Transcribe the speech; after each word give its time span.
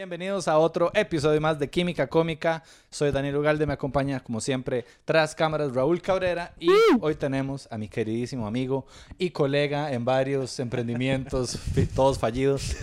Bienvenidos 0.00 0.46
a 0.46 0.58
otro 0.58 0.90
episodio 0.92 1.40
más 1.40 1.58
de 1.58 1.70
Química 1.70 2.06
Cómica. 2.06 2.62
Soy 2.90 3.12
Daniel 3.12 3.36
Ugalde, 3.38 3.64
me 3.64 3.72
acompaña 3.72 4.20
como 4.20 4.42
siempre 4.42 4.84
tras 5.06 5.34
cámaras 5.34 5.72
Raúl 5.72 6.02
Cabrera. 6.02 6.52
Y 6.60 6.68
hoy 7.00 7.14
tenemos 7.14 7.66
a 7.72 7.78
mi 7.78 7.88
queridísimo 7.88 8.46
amigo 8.46 8.84
y 9.16 9.30
colega 9.30 9.90
en 9.94 10.04
varios 10.04 10.60
emprendimientos, 10.60 11.58
todos 11.94 12.18
fallidos, 12.18 12.76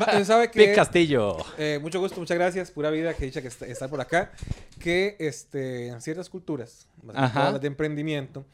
Va- 0.00 0.24
¿Sabe 0.24 0.48
Pic 0.50 0.52
que 0.66 0.74
Castillo. 0.74 1.38
eh, 1.58 1.80
mucho 1.82 1.98
gusto, 1.98 2.20
muchas 2.20 2.38
gracias, 2.38 2.70
pura 2.70 2.90
vida, 2.90 3.12
que 3.14 3.24
dicha 3.24 3.42
que 3.42 3.48
está, 3.48 3.66
estar 3.66 3.90
por 3.90 4.00
acá, 4.00 4.30
que 4.78 5.16
este, 5.18 5.88
en 5.88 6.00
ciertas 6.00 6.28
culturas, 6.30 6.86
más 7.02 7.16
Ajá. 7.16 7.50
las 7.50 7.60
de 7.60 7.66
emprendimiento, 7.66 8.44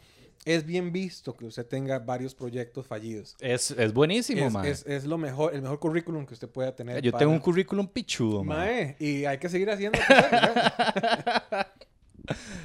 es 0.46 0.64
bien 0.64 0.92
visto 0.92 1.36
que 1.36 1.44
usted 1.44 1.66
tenga 1.66 1.98
varios 1.98 2.34
proyectos 2.34 2.86
fallidos. 2.86 3.36
Es, 3.40 3.72
es 3.72 3.92
buenísimo, 3.92 4.46
Es, 4.46 4.52
mae. 4.52 4.70
es- 4.70 4.86
es 4.86 5.04
lo 5.04 5.18
mejor, 5.18 5.54
el 5.54 5.60
mejor 5.60 5.78
currículum 5.78 6.24
que 6.24 6.32
usted 6.34 6.48
pueda 6.48 6.74
tener. 6.74 7.02
Yo 7.02 7.12
para- 7.12 7.18
tengo 7.20 7.32
un 7.32 7.40
currículum 7.40 7.86
pichudo, 7.86 8.42
mae. 8.42 8.56
Mae, 8.56 8.96
y 8.98 9.24
hay 9.26 9.36
que 9.38 9.48
seguir 9.50 9.68
haciendo. 9.70 9.98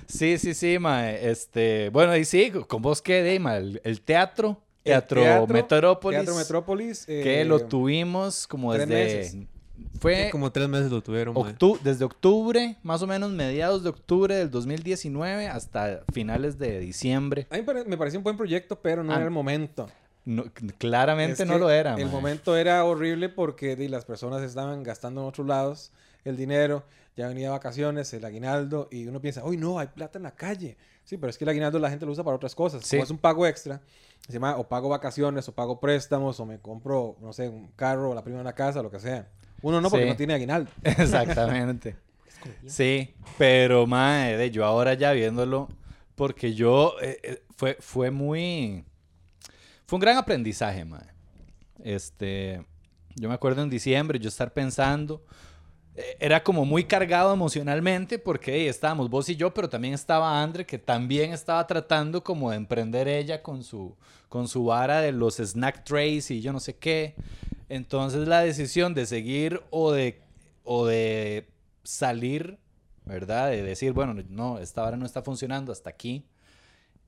Sí, 0.08 0.38
sí, 0.40 0.54
sí, 0.56 0.80
mae. 0.80 1.30
Este, 1.30 1.90
bueno, 1.90 2.16
y 2.18 2.26
sí, 2.26 2.52
con 2.68 2.82
vos 2.82 3.02
qué, 3.02 3.22
de, 3.22 3.40
mae, 3.40 3.60
el, 3.60 3.82
el 3.84 4.02
teatro, 4.02 4.60
teatro, 4.84 5.22
teatro, 5.22 5.54
Metrópolis, 5.54 6.18
Teatro 6.20 6.36
Metrópolis. 6.36 7.06
que 7.06 7.42
eh, 7.42 7.46
lo 7.46 7.60
tuvimos 7.68 8.48
como 8.48 8.74
desde... 8.74 8.88
meses. 8.88 9.38
Fue 10.02 10.30
como 10.32 10.52
tres 10.52 10.68
meses 10.68 10.92
lo 10.92 11.02
tuvieron, 11.02 11.36
octu- 11.36 11.80
desde 11.82 12.04
octubre, 12.06 12.76
más 12.84 13.02
o 13.02 13.08
menos 13.08 13.32
mediados 13.32 13.84
de 13.84 13.90
octubre 13.90 14.36
del 14.36 14.50
2019 14.50 15.48
hasta 15.48 16.04
finales 16.12 16.58
de 16.58 16.80
diciembre. 16.80 17.48
A 17.52 17.56
mí 17.56 17.62
me 17.62 17.66
pare- 17.66 17.86
me 17.86 17.98
pareció 17.98 18.20
un 18.20 18.24
buen 18.24 18.38
proyecto, 18.38 18.80
pero 18.82 19.04
no 19.04 19.14
Ah, 19.14 19.18
era 19.18 19.26
el 19.26 19.32
momento. 19.32 19.90
No- 20.26 20.46
claramente 20.78 21.44
Es 21.44 21.48
no 21.50 21.58
lo 21.58 21.70
era. 21.70 21.96
El 21.96 22.10
momento 22.10 22.56
era 22.58 22.84
horrible 22.84 23.30
porque 23.30 23.76
di, 23.76 23.88
las 23.88 24.06
personas 24.06 24.42
estaban 24.42 24.84
gastando 24.84 25.22
en 25.22 25.28
otros 25.28 25.48
lados 25.48 25.92
el 26.26 26.38
dinero, 26.38 26.84
ya 27.18 27.28
venía 27.28 27.50
vacaciones, 27.52 28.14
el 28.14 28.24
aguinaldo, 28.26 28.88
y 28.92 29.08
uno 29.08 29.20
piensa, 29.22 29.44
uy, 29.44 29.58
no, 29.58 29.80
hay 29.80 29.88
plata 29.88 30.18
en 30.20 30.24
la 30.24 30.32
calle. 30.36 30.78
Sí, 31.04 31.18
pero 31.18 31.30
es 31.32 31.38
que 31.38 31.44
el 31.46 31.50
aguinaldo 31.50 31.80
la 31.80 31.90
gente 31.90 32.06
lo 32.06 32.12
usa 32.12 32.24
para 32.24 32.36
otras 32.36 32.54
cosas. 32.56 32.84
Sí. 32.86 32.98
Como 32.98 33.04
es 33.04 33.10
un 33.12 33.18
pago 33.18 33.46
extra, 33.48 33.82
se 34.28 34.34
llama 34.34 34.56
o 34.58 34.68
pago 34.68 34.88
vacaciones, 34.90 35.48
o 35.50 35.52
pago 35.54 35.80
préstamos, 35.80 36.40
o 36.40 36.46
me 36.46 36.60
compro, 36.60 37.18
no 37.22 37.34
sé, 37.34 37.50
un 37.50 37.68
carro, 37.76 38.12
o 38.12 38.16
la 38.16 38.24
prima 38.24 38.38
de 38.38 38.42
una 38.42 38.54
casa, 38.54 38.82
lo 38.84 38.92
que 38.92 39.00
sea. 39.00 39.28
Uno 39.62 39.80
no, 39.82 39.90
porque 39.90 40.06
Sí. 40.06 40.10
no 40.10 40.16
tiene 40.18 40.34
aguinaldo. 40.34 40.72
Exactamente. 40.84 41.96
Sí, 42.66 43.14
pero 43.38 43.86
mae, 43.86 44.36
de 44.38 44.50
yo 44.52 44.66
ahora 44.66 44.94
ya 44.96 45.12
viéndolo, 45.12 45.70
porque 46.16 46.54
yo 46.56 46.96
eh, 47.02 47.20
eh, 47.24 47.44
fue, 47.56 47.78
fue 47.80 48.10
muy. 48.12 48.84
Fue 49.86 49.98
un 49.98 50.02
gran 50.02 50.18
aprendizaje, 50.18 50.84
mae. 50.86 51.06
Este. 51.84 52.66
Yo 53.16 53.28
me 53.28 53.36
acuerdo 53.36 53.62
en 53.62 53.70
diciembre, 53.70 54.18
yo 54.20 54.30
estar 54.30 54.54
pensando. 54.54 55.24
eh, 55.96 56.18
Era 56.20 56.42
como 56.44 56.66
muy 56.66 56.86
cargado 56.86 57.34
emocionalmente 57.34 58.18
porque 58.18 58.54
hey, 58.56 58.68
estábamos 58.68 59.10
vos 59.10 59.28
y 59.30 59.36
yo, 59.36 59.54
pero 59.54 59.70
también 59.70 59.94
estaba 59.94 60.42
Andre, 60.42 60.66
que 60.66 60.80
también 60.80 61.34
estaba 61.34 61.68
tratando 61.68 62.24
como 62.24 62.50
de 62.50 62.58
emprender 62.58 63.08
ella 63.08 63.44
con 63.44 63.64
su, 63.64 63.96
con 64.30 64.48
su 64.48 64.64
vara 64.66 65.02
de 65.02 65.12
los 65.12 65.36
snack 65.38 65.84
trays 65.84 66.32
y 66.32 66.42
yo 66.42 66.54
no 66.54 66.60
sé 66.60 66.78
qué. 66.78 67.16
Entonces 67.72 68.28
la 68.28 68.42
decisión 68.42 68.94
de 68.94 69.06
seguir 69.06 69.62
o 69.70 69.94
de, 69.94 70.20
o 70.66 70.86
de 70.86 71.48
salir, 71.84 72.60
¿verdad? 73.06 73.50
De 73.50 73.64
decir, 73.64 73.94
bueno, 73.94 74.14
no, 74.28 74.60
esta 74.60 74.82
vara 74.82 74.98
no 74.98 75.06
está 75.06 75.22
funcionando 75.22 75.72
hasta 75.72 75.90
aquí, 75.90 76.26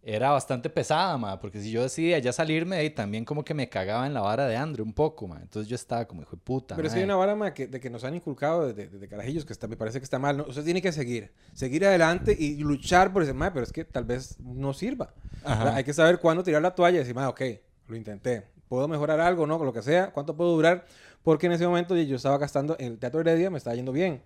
era 0.02 0.31
bastante 0.31 0.69
pesada, 0.69 1.17
ma, 1.17 1.38
porque 1.38 1.59
si 1.59 1.69
yo 1.69 1.84
decidía 1.84 2.17
ya 2.19 2.31
salirme, 2.31 2.78
ahí 2.78 2.89
también 2.89 3.25
como 3.25 3.44
que 3.44 3.53
me 3.53 3.67
cagaba 3.67 4.08
en 4.08 4.14
la 4.14 4.22
vara 4.22 4.47
de 4.47 4.56
Andre 4.56 4.84
un 4.84 4.94
poco, 4.94 5.28
ma. 5.28 5.39
Entonces 5.41 5.67
yo 5.67 5.75
estaba 5.75 6.06
como, 6.06 6.22
hijo 6.22 6.38
de 6.38 6.41
puta. 6.41 6.78
Pero 6.78 6.88
es 6.88 6.94
que 6.94 7.02
hay 7.02 7.06
mae". 7.06 7.14
una 7.14 7.17
vara 7.17 7.36
ma, 7.36 7.53
que, 7.53 7.67
de 7.67 7.81
que 7.81 7.89
nos 7.89 8.06
han 8.06 8.16
inculcado 8.16 8.66
desde, 8.66 8.88
desde 8.88 9.09
carajillos, 9.09 9.44
que 9.44 9.52
está, 9.52 9.67
me 9.67 9.75
parece 9.75 10.00
que 10.00 10.06
está 10.06 10.17
mal. 10.17 10.38
¿no? 10.38 10.45
Usted 10.45 10.64
tiene 10.64 10.81
que 10.81 10.94
seguir, 10.94 11.34
seguir 11.53 11.86
adelante 11.86 12.34
y 12.39 12.56
luchar 12.59 13.11
por 13.11 13.23
ese 13.23 13.34
mae, 13.34 13.52
pero 13.52 13.66
es 13.66 13.73
que 13.73 13.84
tal 13.84 14.06
vez 14.06 14.39
no 14.39 14.73
sirva. 14.73 15.14
Hay 15.44 15.84
que 15.84 15.94
saber 15.94 16.19
cuándo 16.19 16.41
tirar 16.41 16.62
la 16.62 16.73
toalla 16.73 16.96
y 16.96 17.00
decir, 17.00 17.16
mae, 17.16 17.25
ok, 17.25 17.41
lo 17.88 17.97
intenté. 17.97 18.53
¿Puedo 18.73 18.88
mejorar 18.88 19.19
algo, 19.19 19.45
no? 19.45 19.63
Lo 19.63 19.72
que 19.72 19.84
sea, 19.84 20.09
¿cuánto 20.09 20.35
puedo 20.35 20.50
durar? 20.56 20.84
Porque 21.22 21.45
en 21.45 21.51
ese 21.51 21.67
momento 21.67 21.95
yo 21.95 22.16
estaba 22.16 22.39
gastando 22.39 22.75
en 22.79 22.94
el 22.94 22.97
Teatro 22.97 23.22
Heredia, 23.22 23.51
me 23.51 23.59
estaba 23.59 23.75
yendo 23.75 23.91
bien. 23.91 24.23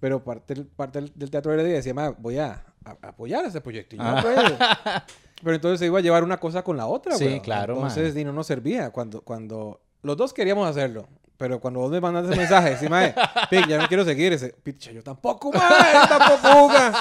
Pero 0.00 0.24
parte, 0.24 0.56
parte 0.74 1.00
del, 1.14 1.30
Teatro 1.30 1.52
Heredia 1.52 1.74
decía, 1.74 1.94
voy 2.18 2.38
a, 2.38 2.64
a- 2.84 2.96
apoyar 3.06 3.44
ese 3.44 3.60
proyecto. 3.60 3.94
Y 3.94 3.98
yo, 4.00 4.04
Ah. 4.04 4.20
pues, 4.20 5.02
pero 5.44 5.54
entonces 5.54 5.78
se 5.78 5.86
iba 5.86 5.96
a 6.00 6.02
llevar 6.02 6.24
una 6.24 6.38
cosa 6.40 6.64
con 6.64 6.76
la 6.76 6.88
otra, 6.88 7.14
Sí, 7.16 7.24
weón. 7.24 7.38
claro. 7.38 7.74
Entonces, 7.74 8.16
di, 8.16 8.24
no 8.24 8.42
servía. 8.42 8.90
Cuando, 8.90 9.20
cuando 9.20 9.80
los 10.02 10.16
dos 10.16 10.32
queríamos 10.34 10.68
hacerlo, 10.68 11.06
pero 11.36 11.60
cuando 11.60 11.78
vos 11.78 11.92
me 11.92 12.00
mandaste 12.00 12.30
ese 12.32 12.40
mensaje, 12.40 12.70
decís, 12.70 12.90
mae, 12.90 13.14
Pic, 13.48 13.68
ya 13.68 13.78
no 13.80 13.86
quiero 13.86 14.04
seguir 14.04 14.32
ese. 14.32 14.48
Picha, 14.60 14.90
yo 14.90 15.04
tampoco, 15.04 15.52
mae, 15.52 16.08
tampoco, 16.08 16.64
Uga. 16.64 16.92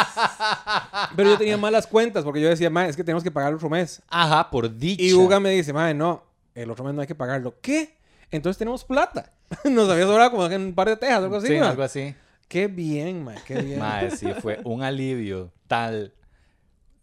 Pero 1.15 1.29
yo 1.31 1.37
tenía 1.39 1.57
malas 1.57 1.87
cuentas 1.87 2.23
porque 2.23 2.39
yo 2.39 2.49
decía, 2.49 2.69
mae, 2.69 2.87
es 2.89 2.95
que 2.95 3.03
tenemos 3.03 3.23
que 3.23 3.31
pagar 3.31 3.51
otro 3.55 3.67
mes. 3.67 3.99
Ajá, 4.09 4.47
por 4.51 4.71
dicha. 4.77 5.01
Y 5.01 5.11
Uga 5.13 5.39
me 5.39 5.49
dice, 5.49 5.73
mae, 5.73 5.95
no, 5.95 6.21
el 6.55 6.69
otro 6.71 6.85
mes 6.85 6.93
no 6.93 7.01
hay 7.01 7.07
que 7.07 7.15
pagarlo. 7.15 7.55
¿Qué? 7.61 7.95
Entonces 8.31 8.57
tenemos 8.57 8.83
plata. 8.83 9.31
Nos 9.65 9.89
había 9.89 10.05
sobrado 10.05 10.31
como 10.31 10.45
en 10.47 10.61
un 10.61 10.73
par 10.73 10.89
de 10.89 10.97
tejas, 10.97 11.17
algo 11.23 11.37
así, 11.37 11.47
Sí, 11.47 11.57
algo 11.57 11.83
así. 11.83 12.15
Qué 12.47 12.67
bien, 12.67 13.23
mae, 13.23 13.37
qué 13.45 13.61
bien. 13.61 13.79
Mae, 13.79 14.11
sí, 14.15 14.27
fue 14.41 14.59
un 14.63 14.83
alivio 14.83 15.51
tal 15.67 16.13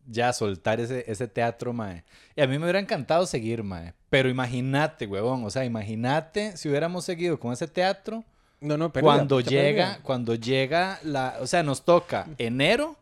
ya 0.07 0.33
soltar 0.33 0.81
ese, 0.81 1.05
ese 1.07 1.29
teatro, 1.29 1.73
mae. 1.73 2.05
Y 2.35 2.41
a 2.41 2.47
mí 2.47 2.59
me 2.59 2.65
hubiera 2.65 2.81
encantado 2.81 3.27
seguir, 3.27 3.63
mae. 3.63 3.95
Pero 4.09 4.29
imagínate, 4.29 5.07
huevón, 5.07 5.45
o 5.45 5.51
sea, 5.51 5.65
imagínate 5.65 6.57
si 6.57 6.69
hubiéramos 6.69 7.05
seguido 7.05 7.39
con 7.39 7.53
ese 7.53 7.69
teatro 7.69 8.25
No, 8.61 8.77
no, 8.77 8.93
pérdida, 8.93 9.07
cuando 9.13 9.41
llega, 9.41 9.85
pérdida. 9.87 10.01
cuando 10.03 10.35
llega 10.35 10.99
la, 11.05 11.37
o 11.41 11.47
sea, 11.47 11.63
nos 11.63 11.85
toca 11.85 12.27
enero, 12.39 12.97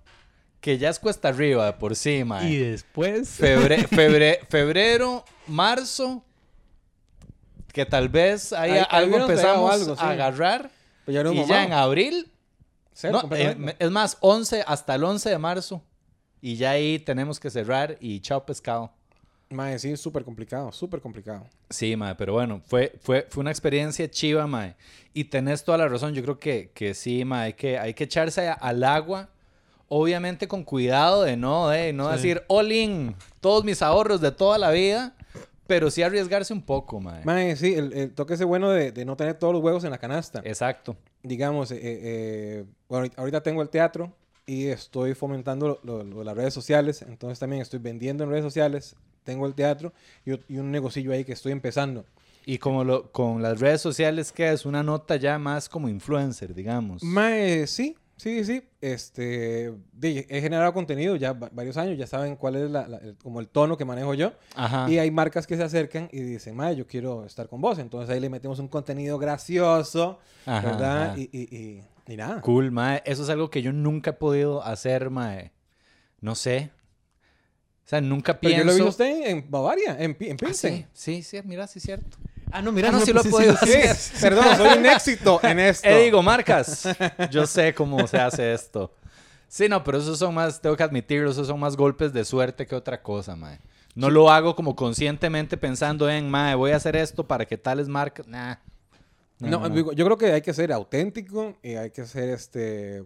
que 0.60 0.76
ya 0.76 0.90
es 0.90 0.98
cuesta 0.98 1.28
arriba 1.28 1.64
de 1.66 1.72
por 1.74 1.96
sí, 1.96 2.24
mae. 2.24 2.46
Y 2.50 2.56
después... 2.58 3.40
Febre- 3.40 3.86
febre- 3.88 4.40
febrero, 4.50 5.24
marzo, 5.46 6.24
que 7.84 7.86
tal 7.86 8.08
vez 8.08 8.52
ahí, 8.52 8.72
Ahí- 8.72 8.78
ahí 8.78 8.86
algo 8.90 9.12
pegado 9.12 9.30
empezamos 9.30 9.72
algo, 9.72 9.94
sí. 9.96 10.02
a 10.02 10.10
agarrar. 10.10 10.70
Pues 11.04 11.14
ya 11.14 11.22
Y 11.32 11.46
ya 11.46 11.64
en 11.64 11.72
abril, 11.72 12.30
Cero, 12.92 13.12
no, 13.14 13.20
completamente. 13.22 13.72
eh, 13.72 13.76
es 13.78 13.90
más, 13.90 14.16
11, 14.20 14.64
hasta 14.66 14.94
el 14.96 15.04
11 15.04 15.30
de 15.30 15.38
marzo. 15.38 15.82
Y 16.40 16.56
ya 16.56 16.72
ahí 16.72 16.98
tenemos 16.98 17.38
que 17.40 17.50
cerrar 17.50 17.96
y 18.00 18.20
chao 18.20 18.44
pescado. 18.44 18.90
Mae, 19.50 19.78
sí, 19.78 19.96
súper 19.96 20.24
complicado, 20.24 20.70
súper 20.72 21.00
complicado. 21.00 21.46
Sí, 21.70 21.96
mae, 21.96 22.14
pero 22.16 22.34
bueno, 22.34 22.60
fue, 22.66 22.92
fue, 23.00 23.26
fue 23.30 23.40
una 23.40 23.50
experiencia 23.50 24.10
chiva, 24.10 24.46
mae. 24.46 24.74
Y 25.14 25.24
tenés 25.24 25.64
toda 25.64 25.78
la 25.78 25.88
razón, 25.88 26.12
yo 26.14 26.22
creo 26.22 26.38
que, 26.38 26.70
que 26.74 26.92
sí, 26.94 27.24
mae, 27.24 27.46
hay 27.46 27.52
que, 27.54 27.78
hay 27.78 27.94
que 27.94 28.04
echarse 28.04 28.48
a- 28.48 28.52
al 28.52 28.84
agua, 28.84 29.28
obviamente 29.88 30.46
con 30.48 30.64
cuidado 30.64 31.22
de 31.22 31.36
no, 31.36 31.68
de 31.68 31.92
no 31.94 32.06
Sí. 32.10 32.16
decir 32.16 32.42
all 32.48 32.70
in, 32.72 33.16
todos 33.40 33.64
mis 33.64 33.80
ahorros 33.80 34.20
de 34.20 34.32
toda 34.32 34.58
la 34.58 34.70
vida, 34.70 35.14
pero 35.68 35.90
sí 35.90 36.02
arriesgarse 36.02 36.52
un 36.52 36.62
poco, 36.62 36.98
mae. 36.98 37.24
Mae, 37.24 37.54
sí, 37.54 37.74
el, 37.74 37.92
el 37.92 38.12
toque 38.14 38.34
ese 38.34 38.44
bueno 38.44 38.70
de, 38.70 38.90
de 38.90 39.04
no 39.04 39.16
tener 39.16 39.34
todos 39.38 39.52
los 39.52 39.62
huevos 39.62 39.84
en 39.84 39.90
la 39.90 39.98
canasta. 39.98 40.40
Exacto. 40.44 40.96
Digamos, 41.22 41.70
eh, 41.70 41.78
eh, 41.82 42.64
bueno, 42.88 43.08
ahorita- 43.16 43.42
tengo 43.42 43.60
el 43.62 43.68
teatro 43.68 44.12
y 44.46 44.66
estoy 44.68 45.14
fomentando 45.14 45.68
lo- 45.68 45.80
lo- 45.84 46.02
lo- 46.04 46.24
las 46.24 46.34
redes 46.36 46.54
sociales, 46.54 47.02
entonces 47.02 47.38
también 47.38 47.60
estoy 47.62 47.78
vendiendo 47.80 48.24
en 48.24 48.30
redes 48.30 48.44
sociales, 48.44 48.96
tengo 49.24 49.46
el 49.46 49.54
teatro 49.54 49.92
y, 50.24 50.56
un 50.56 50.70
negocillo 50.72 51.12
ahí 51.12 51.24
que 51.24 51.34
estoy 51.34 51.52
empezando. 51.52 52.06
Y 52.46 52.56
como 52.56 52.82
lo, 52.82 53.12
con 53.12 53.42
las 53.42 53.60
redes 53.60 53.82
sociales, 53.82 54.32
que 54.32 54.50
es 54.50 54.64
una 54.64 54.82
nota 54.82 55.16
ya 55.16 55.38
más 55.38 55.68
como 55.68 55.90
influencer, 55.90 56.54
digamos. 56.54 57.02
Mae, 57.02 57.66
sí, 57.66 57.94
sí, 58.18 58.44
sí. 58.44 58.62
Este, 58.82 59.72
he 60.02 60.40
generado 60.42 60.74
contenido 60.74 61.16
ya 61.16 61.32
va- 61.32 61.48
varios 61.50 61.76
años, 61.78 61.96
ya 61.96 62.06
saben 62.06 62.36
cuál 62.36 62.56
es 62.56 62.70
la- 62.70 62.86
la- 62.86 62.98
el- 62.98 63.16
como 63.16 63.40
el 63.40 63.48
tono 63.48 63.76
que 63.78 63.86
manejo 63.86 64.12
yo. 64.12 64.32
Ajá. 64.54 64.90
Y 64.90 64.98
hay 64.98 65.10
marcas 65.10 65.46
que 65.46 65.56
se 65.56 65.62
acercan 65.62 66.10
y 66.12 66.20
dicen, 66.20 66.54
Mae, 66.54 66.76
yo 66.76 66.86
quiero 66.86 67.24
estar 67.24 67.48
con 67.48 67.60
vos. 67.62 67.78
Entonces 67.78 68.14
ahí 68.14 68.20
le 68.20 68.28
metemos 68.28 68.58
un 68.58 68.68
contenido 68.68 69.18
gracioso, 69.18 70.18
Ajá, 70.44 70.68
¿verdad? 70.68 71.02
ajá. 71.12 71.18
Y, 71.18 71.30
y, 71.32 71.56
y, 71.56 72.12
y 72.12 72.16
nada. 72.16 72.40
Cool, 72.42 72.70
mae. 72.70 73.02
Eso 73.06 73.22
es 73.22 73.30
algo 73.30 73.48
que 73.50 73.62
yo 73.62 73.72
nunca 73.72 74.10
he 74.10 74.14
podido 74.14 74.62
hacer, 74.62 75.08
mae. 75.10 75.52
No 76.20 76.34
sé. 76.34 76.70
O 77.84 77.88
sea, 77.88 78.00
nunca 78.02 78.38
Pero 78.38 78.54
pienso... 78.54 78.66
yo 78.72 78.78
lo 78.78 78.84
vi 78.84 78.88
usted 78.90 79.26
en 79.30 79.50
Bavaria, 79.50 79.96
en 79.98 80.10
Ah, 80.12 80.36
Pilsen. 80.38 80.86
sí, 80.92 81.22
sí, 81.22 81.22
sí, 81.22 81.40
mira, 81.44 81.66
sí 81.66 81.78
es 81.78 81.84
cierto. 81.84 82.18
Ah, 82.50 82.62
no, 82.62 82.72
mira, 82.72 82.88
Ah, 82.88 82.92
no, 82.92 83.00
sí 83.00 83.12
lo 83.12 83.20
he 83.20 83.24
sí, 83.24 83.30
podido 83.30 83.56
sí, 83.56 83.66
Sí, 83.66 83.78
hacer. 83.82 84.20
perdón, 84.34 84.56
soy 84.56 84.78
un 84.78 84.86
éxito 84.86 85.40
en 85.42 85.58
esto. 85.60 85.88
Eh, 85.88 86.04
digo, 86.04 86.22
marcas. 86.22 86.88
Yo 87.30 87.46
sé 87.46 87.74
cómo 87.74 88.06
se 88.06 88.18
hace 88.18 88.52
esto. 88.52 88.94
Sí, 89.48 89.68
no, 89.68 89.82
pero 89.82 89.98
esos 89.98 90.18
son 90.18 90.34
más, 90.34 90.60
tengo 90.60 90.76
que 90.76 90.82
admitirlo, 90.82 91.30
esos 91.30 91.46
son 91.46 91.58
más 91.58 91.76
golpes 91.76 92.12
de 92.12 92.24
suerte 92.24 92.66
que 92.66 92.74
otra 92.74 93.02
cosa, 93.02 93.34
mae. 93.36 93.58
No 93.94 94.10
lo 94.10 94.30
hago 94.30 94.54
como 94.54 94.76
conscientemente 94.76 95.56
pensando 95.56 96.08
en, 96.08 96.30
mae, 96.30 96.54
voy 96.54 96.70
a 96.72 96.76
hacer 96.76 96.96
esto 96.96 97.26
para 97.26 97.46
que 97.46 97.56
tales 97.56 97.88
marcas... 97.88 98.26
Nah. 98.26 98.56
No, 99.40 99.68
digo, 99.68 99.92
yo 99.92 100.04
creo 100.04 100.18
que 100.18 100.32
hay 100.32 100.42
que 100.42 100.52
ser 100.52 100.72
auténtico 100.72 101.56
y 101.62 101.74
hay 101.76 101.90
que 101.92 102.04
ser 102.06 102.28
este. 102.30 103.04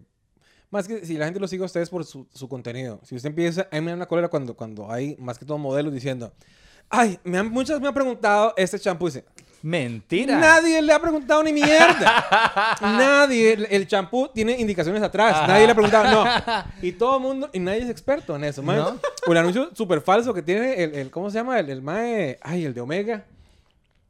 Más 0.71 0.87
que 0.87 1.05
si 1.05 1.15
la 1.15 1.25
gente 1.25 1.39
lo 1.39 1.47
sigue 1.47 1.61
a 1.61 1.67
ustedes 1.67 1.91
por 1.91 2.03
su, 2.05 2.27
su 2.33 2.49
contenido. 2.49 2.99
Si 3.03 3.15
usted 3.15 3.29
empieza, 3.29 3.67
a 3.71 3.75
mí 3.75 3.81
me 3.81 3.91
da 3.91 3.97
una 3.97 4.07
cólera 4.07 4.29
cuando, 4.29 4.55
cuando 4.55 4.91
hay 4.91 5.15
más 5.19 5.37
que 5.37 5.45
todo 5.45 5.59
modelos 5.59 5.93
diciendo, 5.93 6.33
ay, 6.93 7.19
me 7.23 7.39
han, 7.39 7.49
muchas 7.49 7.81
me 7.81 7.87
han 7.87 7.93
preguntado 7.93 8.53
este 8.55 8.79
champú. 8.79 9.09
Mentira. 9.63 10.37
Nadie 10.37 10.81
le 10.81 10.91
ha 10.91 10.99
preguntado 10.99 11.41
ni 11.41 11.53
mierda. 11.53 12.75
nadie. 12.81 13.53
El- 13.69 13.87
champú 13.87 14.29
tiene 14.33 14.59
indicaciones 14.59 15.01
atrás. 15.01 15.47
Nadie 15.47 15.65
le 15.65 15.71
ha 15.71 15.75
preguntado. 15.75 16.25
No. 16.25 16.63
Y 16.81 16.91
todo 16.91 17.15
el 17.17 17.23
mundo. 17.23 17.49
Y 17.53 17.59
nadie 17.59 17.79
es 17.83 17.89
experto 17.89 18.35
en 18.35 18.43
eso. 18.43 18.61
O 18.61 19.31
el 19.31 19.37
anuncio 19.37 19.71
súper 19.73 20.01
falso 20.01 20.33
que 20.33 20.41
tiene 20.41 20.83
el, 20.83 20.95
el- 20.95 21.09
¿Cómo 21.11 21.29
se 21.31 21.37
llama? 21.37 21.59
El, 21.59 21.69
el 21.69 21.81
mae. 21.81 22.37
Ay, 22.41 22.65
el 22.65 22.73
de 22.73 22.81
Omega. 22.81 23.23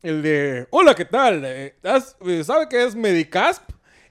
El 0.01 0.21
de. 0.24 0.68
Hola, 0.71 0.95
¿qué 0.95 1.06
tal? 1.06 1.44
Eh, 1.45 1.75
¿has- 1.83 2.15
eh, 2.25 2.44
¿Sabe 2.44 2.68
qué 2.68 2.83
es 2.83 2.95
Medicasp? 2.95 3.63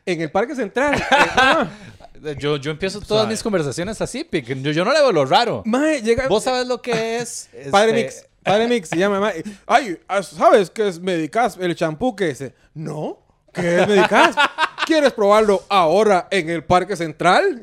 En 0.06 0.20
el 0.20 0.30
Parque 0.30 0.54
Central. 0.54 0.94
Eh, 0.94 1.04
ah. 1.10 1.68
Yo, 2.38 2.56
yo 2.56 2.70
empiezo 2.70 3.00
todas 3.00 3.26
mis 3.26 3.42
conversaciones 3.42 4.00
así, 4.00 4.22
pic. 4.22 4.46
Yo, 4.46 4.70
yo 4.70 4.84
no 4.84 4.92
le 4.92 5.00
veo 5.00 5.10
lo 5.10 5.24
raro. 5.24 5.64
Mae, 5.66 6.00
llega. 6.02 6.28
¿Vos 6.28 6.44
sabes 6.44 6.68
lo 6.68 6.80
que 6.80 7.16
es? 7.18 7.50
Padre 7.72 8.06
este, 8.06 8.20
Mix. 8.22 8.31
Padre 8.42 8.68
Mix 8.68 8.88
se 8.88 8.96
llama. 8.96 9.20
mae. 9.20 9.42
Ay, 9.66 9.98
¿sabes 10.22 10.70
qué 10.70 10.88
es 10.88 11.00
Medicasp? 11.00 11.60
El 11.62 11.74
champú 11.76 12.14
que 12.16 12.26
dice. 12.28 12.54
No. 12.74 13.18
¿Qué 13.52 13.80
es 13.82 13.88
Medicasp? 13.88 14.38
¿Quieres 14.86 15.12
probarlo 15.12 15.62
ahora 15.68 16.26
en 16.30 16.50
el 16.50 16.64
Parque 16.64 16.96
Central? 16.96 17.60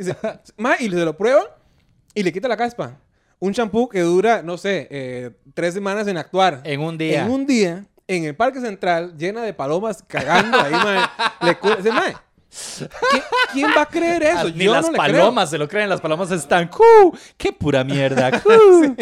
Mae, 0.57 0.77
y 0.79 0.89
se 0.89 1.05
lo 1.05 1.17
prueba 1.17 1.43
y 2.13 2.23
le 2.23 2.31
quita 2.31 2.47
la 2.47 2.55
caspa. 2.57 2.97
Un 3.39 3.53
champú 3.53 3.87
que 3.89 4.01
dura, 4.01 4.41
no 4.41 4.57
sé, 4.57 4.87
eh, 4.91 5.31
tres 5.53 5.73
semanas 5.73 6.07
en 6.07 6.17
actuar. 6.17 6.61
En 6.63 6.81
un 6.81 6.97
día. 6.97 7.23
En 7.25 7.31
un 7.31 7.45
día, 7.45 7.85
en 8.07 8.25
el 8.25 8.35
Parque 8.35 8.59
Central, 8.59 9.15
llena 9.17 9.41
de 9.43 9.53
palomas 9.53 10.03
cagando 10.07 10.59
ahí, 10.59 10.71
mae. 10.73 10.99
Le 11.41 11.57
dice, 11.77 11.91
mae, 11.91 12.13
¿qui- 12.13 12.17
¿quién 13.53 13.69
va 13.77 13.83
a 13.83 13.85
creer 13.85 14.23
eso? 14.23 14.39
Ah, 14.47 14.51
Ni 14.55 14.65
Yo 14.65 14.73
las 14.73 14.85
no 14.85 14.91
le 14.91 14.97
creo. 14.97 15.11
palomas 15.19 15.49
se 15.49 15.57
lo 15.57 15.67
creen. 15.67 15.89
Las 15.89 16.01
palomas 16.01 16.31
están. 16.31 16.67
¡cu! 16.67 16.83
¡Qué 17.37 17.51
pura 17.53 17.83
mierda! 17.83 18.41
¡cu! 18.41 18.49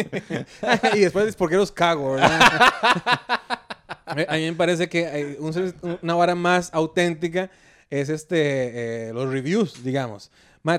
y 0.94 1.00
después, 1.00 1.34
¿por 1.36 1.48
qué 1.48 1.56
los 1.56 1.72
cago? 1.72 2.12
verdad? 2.12 2.40
a 4.06 4.14
mí 4.14 4.44
me 4.46 4.52
parece 4.54 4.88
que 4.88 5.06
hay 5.06 5.36
un- 5.38 5.98
una 6.02 6.14
vara 6.14 6.34
más 6.34 6.70
auténtica 6.72 7.50
es 7.90 8.08
este 8.10 9.08
eh, 9.08 9.12
los 9.12 9.30
reviews, 9.30 9.82
digamos. 9.82 10.30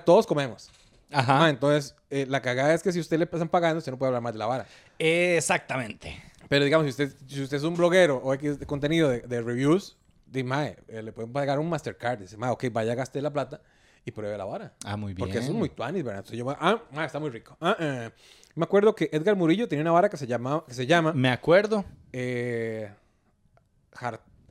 Todos 0.05 0.27
comemos. 0.27 0.69
Ajá. 1.11 1.39
Mae, 1.39 1.49
entonces, 1.49 1.95
eh, 2.11 2.27
la 2.29 2.41
cagada 2.43 2.71
es 2.75 2.83
que 2.83 2.91
si 2.91 2.99
usted 2.99 3.17
le 3.17 3.23
están 3.23 3.49
pagando, 3.49 3.79
usted 3.79 3.91
no 3.91 3.97
puede 3.97 4.09
hablar 4.09 4.21
más 4.21 4.33
de 4.33 4.39
la 4.39 4.45
vara. 4.45 4.67
Exactamente. 4.99 6.21
Pero 6.47 6.65
digamos, 6.65 6.85
si 6.85 6.89
usted, 6.91 7.11
si 7.27 7.41
usted 7.41 7.57
es 7.57 7.63
un 7.63 7.75
bloguero 7.75 8.17
o 8.23 8.33
X 8.35 8.59
de 8.59 8.65
contenido 8.67 9.09
de, 9.09 9.21
de 9.21 9.41
reviews, 9.41 9.97
di, 10.31 10.43
mae, 10.43 10.77
eh, 10.87 11.01
le 11.01 11.11
pueden 11.11 11.31
pagar 11.31 11.59
un 11.59 11.69
Mastercard. 11.69 12.19
Dice, 12.19 12.37
mae, 12.37 12.51
ok, 12.51 12.65
vaya, 12.71 12.95
gaste 12.95 13.21
la 13.21 13.31
plata 13.31 13.61
y 14.05 14.11
pruebe 14.11 14.37
la 14.37 14.45
vara. 14.45 14.73
Ah, 14.85 14.95
muy 14.97 15.13
bien. 15.13 15.19
Porque 15.25 15.39
eso 15.39 15.51
es 15.51 15.57
muy 15.57 15.69
tuanis, 15.69 16.03
¿verdad? 16.03 16.19
Entonces 16.19 16.37
yo, 16.39 16.49
ah, 16.49 16.81
ah, 16.95 17.05
está 17.05 17.19
muy 17.19 17.29
rico. 17.29 17.57
Ah, 17.59 17.75
eh. 17.79 18.09
Me 18.55 18.63
acuerdo 18.63 18.95
que 18.95 19.09
Edgar 19.11 19.35
Murillo 19.35 19.67
tenía 19.67 19.81
una 19.83 19.91
vara 19.91 20.09
que 20.09 20.17
se 20.17 20.27
llama, 20.27 20.63
que 20.67 20.73
se 20.73 20.85
llama 20.85 21.13
Me 21.13 21.29
acuerdo. 21.29 21.85
eh, 22.11 22.91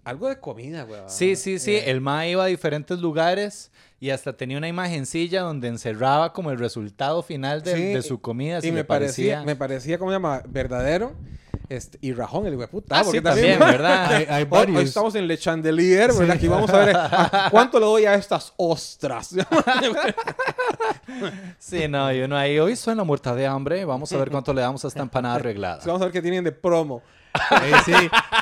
algo 0.04 0.28
de 0.28 0.40
comida, 0.40 0.84
güey. 0.84 1.00
Sí, 1.06 1.36
sí, 1.36 1.58
sí. 1.58 1.74
Eh, 1.76 1.90
El 1.90 2.00
ma 2.00 2.26
iba 2.26 2.44
a 2.44 2.46
diferentes 2.46 2.98
lugares 2.98 3.70
y 4.00 4.10
hasta 4.10 4.34
tenía 4.36 4.56
una 4.56 4.68
imagencilla 4.68 5.42
donde 5.42 5.68
encerraba 5.68 6.32
como 6.32 6.50
el 6.50 6.58
resultado 6.58 7.22
final 7.22 7.62
de, 7.62 7.74
Sí, 7.74 7.82
de 7.92 8.02
su 8.02 8.20
comida. 8.20 8.60
Si 8.62 8.68
y 8.68 8.72
me 8.72 8.84
parecía, 8.84 9.34
parecía. 9.36 9.46
me 9.46 9.56
parecía, 9.56 9.98
¿cómo 9.98 10.10
se 10.10 10.14
llama? 10.14 10.42
Verdadero. 10.48 11.14
Este, 11.68 11.98
y 12.00 12.14
rajón, 12.14 12.46
el 12.46 12.54
hijo 12.54 12.62
de 12.62 12.68
puta. 12.68 12.98
Ah, 12.98 13.02
porque 13.04 13.18
sí, 13.18 13.24
también, 13.24 13.58
¿verdad? 13.58 14.06
Hay, 14.14 14.26
hay 14.28 14.42
Hoy, 14.44 14.48
varios. 14.48 14.78
hoy 14.78 14.84
estamos 14.84 15.14
en 15.16 15.26
Le 15.28 15.36
Chandelier, 15.36 16.12
¿verdad? 16.14 16.36
Aquí 16.36 16.48
vamos 16.48 16.70
a 16.70 16.78
ver 16.78 16.96
ah, 16.98 17.48
cuánto 17.50 17.78
le 17.78 17.84
doy 17.86 18.04
a 18.06 18.14
estas 18.14 18.52
ostras. 18.56 19.34
Sí, 21.58 21.88
no, 21.88 22.12
y 22.12 22.20
uno 22.20 22.36
ahí, 22.36 22.58
hoy 22.58 22.76
suena 22.76 23.04
muerta 23.04 23.34
de 23.34 23.46
hambre. 23.46 23.84
Vamos 23.84 24.12
a 24.12 24.18
ver 24.18 24.30
cuánto 24.30 24.52
le 24.54 24.60
damos 24.60 24.84
a 24.84 24.88
esta 24.88 25.00
empanada 25.02 25.36
arreglada. 25.36 25.80
vamos 25.86 26.00
a 26.02 26.04
ver 26.06 26.12
qué 26.12 26.22
tienen 26.22 26.44
de 26.44 26.52
promo. 26.52 27.02
Eh, 27.62 27.72
sí, 27.84 27.92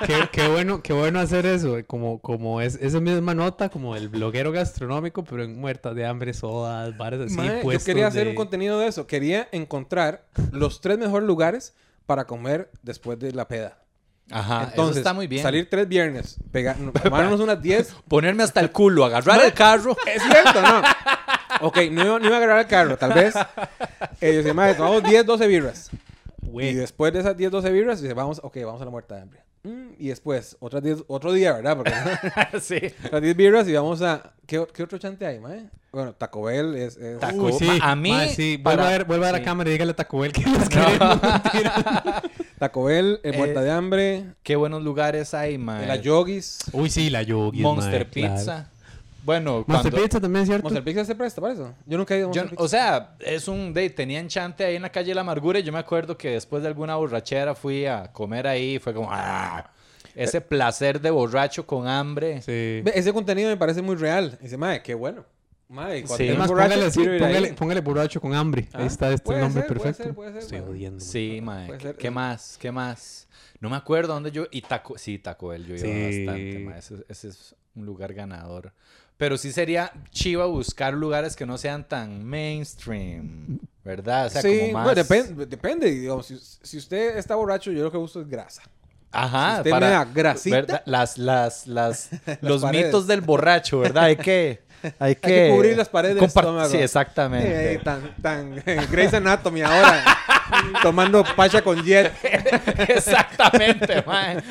qué, 0.06 0.28
qué 0.32 0.48
bueno, 0.48 0.80
qué 0.82 0.92
bueno 0.92 1.18
hacer 1.20 1.44
eso. 1.46 1.76
eh, 1.78 1.84
Como, 1.84 2.18
como 2.20 2.60
es 2.60 2.76
esa 2.76 3.00
misma 3.00 3.34
nota, 3.34 3.68
como 3.68 3.96
el 3.96 4.08
bloguero 4.08 4.52
gastronómico, 4.52 5.24
pero 5.24 5.42
en 5.44 5.58
muertas 5.60 5.94
de 5.94 6.06
hambre, 6.06 6.32
sodas, 6.34 6.96
bares 6.96 7.20
así. 7.20 7.34
Mae, 7.36 7.62
yo 7.62 7.84
quería 7.84 8.06
hacer 8.06 8.24
de- 8.24 8.30
un 8.30 8.36
contenido 8.36 8.78
de 8.78 8.86
eso. 8.88 9.06
Quería 9.06 9.48
encontrar 9.52 10.22
los 10.52 10.80
tres 10.80 10.98
mejores 10.98 11.26
lugares 11.26 11.74
para 12.06 12.24
comer 12.26 12.70
después 12.82 13.18
de 13.18 13.32
la 13.32 13.46
peda. 13.48 13.78
Ajá, 14.30 14.64
Entonces, 14.70 14.90
eso 14.96 15.00
está 15.00 15.12
muy 15.12 15.28
bien. 15.28 15.42
salir 15.42 15.70
tres 15.70 15.86
viernes, 15.86 16.36
pegar, 16.50 16.76
tomarnos 17.02 17.38
unas 17.38 17.62
10 17.62 17.94
Ponerme 18.08 18.42
hasta 18.42 18.60
el 18.60 18.72
culo, 18.72 19.04
agarrar 19.04 19.44
el 19.44 19.52
carro. 19.52 19.96
Es 20.06 20.22
cierto, 20.22 20.60
¿no? 20.62 20.82
Ok, 21.60 21.78
no 21.92 22.04
iba, 22.04 22.18
no 22.18 22.26
iba 22.26 22.34
a 22.34 22.38
agarrar 22.38 22.58
el 22.60 22.66
carro, 22.66 22.96
tal 22.96 23.12
vez. 23.12 23.34
Eh, 24.20 24.34
yo 24.34 24.42
decía, 24.42 24.76
tomamos 24.76 25.02
10, 25.04 25.24
12 25.26 25.46
birras. 25.46 25.90
Güey, 26.46 26.68
Y 26.70 26.74
después 26.74 27.12
de 27.12 27.20
esas 27.20 27.36
10, 27.36 27.50
12 27.50 27.70
birras, 27.70 28.00
dice, 28.00 28.14
vamos, 28.14 28.40
ok, 28.42 28.56
vamos 28.64 28.80
a 28.82 28.84
la 28.84 28.90
muerta 28.90 29.16
de 29.16 29.22
hambre. 29.22 29.40
Mm, 29.64 29.94
y 29.98 30.08
después, 30.08 30.56
otras 30.60 30.82
10, 30.82 31.04
otro 31.08 31.32
día, 31.32 31.52
¿verdad? 31.54 31.76
Porque 31.76 31.92
sí. 32.60 32.78
otras 33.04 33.20
10 33.22 33.36
birras 33.36 33.68
y 33.68 33.72
vamos 33.72 34.00
a... 34.02 34.32
¿Qué, 34.46 34.64
qué 34.72 34.82
otro 34.84 34.96
chante 34.98 35.26
hay, 35.26 35.40
mae? 35.40 35.68
Bueno, 35.92 36.12
Taco 36.14 36.42
Bell 36.42 36.74
es... 36.76 36.96
es- 36.98 37.18
Taco- 37.18 37.46
Uy, 37.46 37.52
sí. 37.54 37.68
A 37.82 37.96
mí, 37.96 38.10
Ma, 38.12 38.26
sí. 38.28 38.58
para- 38.58 38.76
Vuelva 38.76 38.88
a 38.88 38.92
ver, 38.98 39.04
vuelva 39.06 39.28
a 39.28 39.32
ver 39.32 39.40
sí. 39.40 39.42
a 39.42 39.44
cámara 39.44 39.70
y 39.70 39.72
dígale 39.72 39.90
a 39.92 39.96
Taco 39.96 40.18
Bell 40.20 40.32
que 40.32 40.42
les 40.48 40.68
queremos. 40.68 41.20
Taco 42.58 42.84
Bell, 42.84 43.20
el 43.22 43.34
Eh, 43.34 43.38
Muerta 43.38 43.62
de 43.62 43.70
Hambre, 43.70 44.24
Qué 44.42 44.56
buenos 44.56 44.82
lugares 44.82 45.34
hay, 45.34 45.58
man. 45.58 45.86
la 45.88 45.96
Yogis. 45.96 46.58
Uy, 46.72 46.88
sí, 46.90 47.10
la 47.10 47.22
Yogi. 47.22 47.60
Monster 47.60 48.08
Pizza. 48.10 48.70
Bueno, 49.26 49.64
Monster 49.66 49.90
cuando... 49.92 50.02
Pizza 50.06 50.20
también, 50.20 50.46
¿cierto? 50.46 50.62
Monster 50.62 50.84
Pizza 50.84 51.04
se 51.04 51.14
presta 51.14 51.40
para 51.40 51.52
eso. 51.52 51.74
Yo 51.84 51.98
nunca 51.98 52.14
he 52.14 52.18
ido 52.18 52.30
a 52.30 52.32
Yo- 52.32 52.42
Monster 52.42 52.50
Pizza. 52.50 52.62
o 52.64 52.68
sea, 52.68 53.16
es 53.20 53.48
un 53.48 53.74
de 53.74 53.90
tenían 53.90 54.28
chante 54.28 54.64
ahí 54.64 54.76
en 54.76 54.82
la 54.82 54.90
calle 54.90 55.14
La 55.14 55.20
Amargura 55.22 55.58
y 55.58 55.62
yo 55.64 55.72
me 55.72 55.78
acuerdo 55.80 56.16
que 56.16 56.30
después 56.30 56.62
de 56.62 56.68
alguna 56.68 56.94
borrachera 56.96 57.54
fui 57.54 57.84
a 57.86 58.12
comer 58.12 58.46
ahí 58.46 58.76
y 58.76 58.78
fue 58.78 58.94
como 58.94 59.08
¡ah! 59.10 59.68
ese 60.14 60.40
placer 60.40 61.00
de 61.00 61.10
borracho 61.10 61.66
con 61.66 61.86
hambre. 61.88 62.40
Sí. 62.40 62.82
Ese 62.94 63.12
contenido 63.12 63.50
me 63.50 63.56
parece 63.56 63.82
muy 63.82 63.96
real. 63.96 64.38
Y 64.40 64.44
dice, 64.44 64.56
madre, 64.56 64.80
qué 64.82 64.94
bueno. 64.94 65.24
Madre, 65.68 66.02
cuando 66.02 66.16
Sí. 66.18 66.22
estoy 66.22 66.28
Es 66.28 66.38
más, 66.38 66.48
borracho, 66.48 66.74
póngale, 66.78 67.14
ahí. 67.14 67.18
póngale, 67.18 67.52
póngale 67.54 67.80
borracho 67.80 68.20
con 68.20 68.32
hambre. 68.34 68.68
Ah, 68.72 68.78
Ahí 68.78 68.86
está 68.86 69.10
este 69.10 69.24
puede 69.24 69.40
nombre 69.40 69.62
ser, 69.62 69.68
puede 69.76 69.80
perfecto. 69.80 70.04
ser, 70.04 70.14
puede 70.14 70.32
ser, 70.32 70.42
Estoy 70.42 70.58
odiando. 70.60 71.00
Sí, 71.00 71.40
mae. 71.42 71.66
Puede 71.66 71.94
¿Qué, 71.96 72.10
más? 72.12 72.56
¿Qué 72.60 72.70
más? 72.70 73.26
No 73.58 73.68
me 73.68 73.74
acuerdo 73.76 74.14
dónde 74.14 74.30
yo 74.30 74.46
y 74.52 74.62
Taco, 74.62 74.96
sí, 74.96 75.18
Taco 75.18 75.48
Bell 75.48 75.66
yo 75.66 75.74
iba 75.74 75.84
Sí. 75.84 76.24
bastante, 76.26 76.58
mae. 76.60 76.78
Ese, 76.78 76.94
ese 77.08 77.28
es 77.28 77.56
un 77.74 77.84
lugar 77.84 78.14
ganador. 78.14 78.72
Pero 79.16 79.38
sí 79.38 79.50
sería 79.52 79.92
chiva 80.10 80.44
buscar 80.46 80.92
lugares 80.94 81.34
que 81.36 81.46
no 81.46 81.56
sean 81.56 81.88
tan 81.88 82.22
mainstream, 82.24 83.58
¿verdad? 83.82 84.26
O 84.26 84.30
sea, 84.30 84.42
sí, 84.42 84.58
como 84.60 84.72
más 84.74 84.84
bueno, 84.84 85.02
depende, 85.02 85.46
depende. 85.46 85.90
Digamos, 85.90 86.26
si, 86.26 86.38
si 86.62 86.76
usted 86.76 87.16
está 87.16 87.34
borracho, 87.34 87.72
yo 87.72 87.84
lo 87.84 87.90
que 87.90 87.96
gusto 87.96 88.20
es 88.20 88.28
grasa. 88.28 88.62
Ajá, 89.12 89.54
Si 89.54 89.58
usted 89.70 89.70
me 89.80 89.80
da 89.90 90.04
grasita. 90.04 90.56
¿verdad? 90.56 90.82
Las, 90.84 91.16
las, 91.16 91.66
las, 91.66 92.10
los 92.42 92.60
paredes. 92.62 92.86
mitos 92.86 93.06
del 93.06 93.22
borracho, 93.22 93.78
¿verdad? 93.78 94.04
Hay 94.04 94.16
que, 94.16 94.60
hay 94.98 95.14
que, 95.14 95.20
que 95.20 95.50
cubrir 95.54 95.76
las 95.78 95.88
paredes 95.88 96.16
del 96.16 96.24
compar- 96.24 96.40
estómago. 96.42 96.68
Sí, 96.68 96.76
exactamente. 96.76 97.72
Eh, 97.74 97.78
tan, 97.78 98.14
tan 98.20 98.54
Grey's 98.90 99.14
Anatomy 99.14 99.62
ahora. 99.62 100.04
tomando 100.82 101.24
pacha 101.34 101.62
con 101.62 101.82
jet. 101.82 102.12
exactamente, 102.88 104.02
mae. 104.06 104.42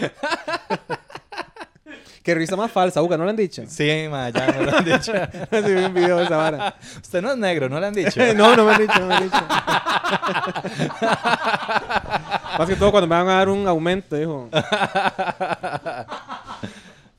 Qué 2.26 2.34
risa 2.34 2.56
más 2.56 2.72
falsa, 2.72 3.04
Uga, 3.04 3.18
¿no 3.18 3.24
le 3.24 3.30
han 3.30 3.36
dicho? 3.36 3.62
Sí, 3.68 4.08
mae, 4.10 4.32
ya 4.34 4.48
me 4.48 4.64
lo 4.66 4.76
han 4.78 4.84
dicho. 4.86 5.14
Sí, 5.14 5.74
vi 5.74 5.84
un 5.84 5.94
video 5.94 6.18
de 6.18 6.24
esa 6.24 6.38
vara. 6.38 6.76
Usted 7.00 7.22
no 7.22 7.30
es 7.32 7.38
negro, 7.38 7.70
¿no 7.70 7.80
le 7.80 7.86
han 7.86 7.94
dicho? 7.94 8.20
No, 8.36 8.56
no 8.56 8.66
me 8.66 8.72
han 8.74 8.82
dicho, 8.82 9.00
no 9.00 9.06
me 9.06 9.14
han 9.14 9.24
dicho. 9.26 9.38
Más 12.58 12.68
que 12.68 12.76
todo 12.78 12.90
cuando 12.90 13.06
me 13.08 13.16
van 13.16 13.30
a 13.30 13.34
dar 13.36 13.50
un 13.50 13.68
aumento, 13.68 14.16
dijo. 14.16 14.50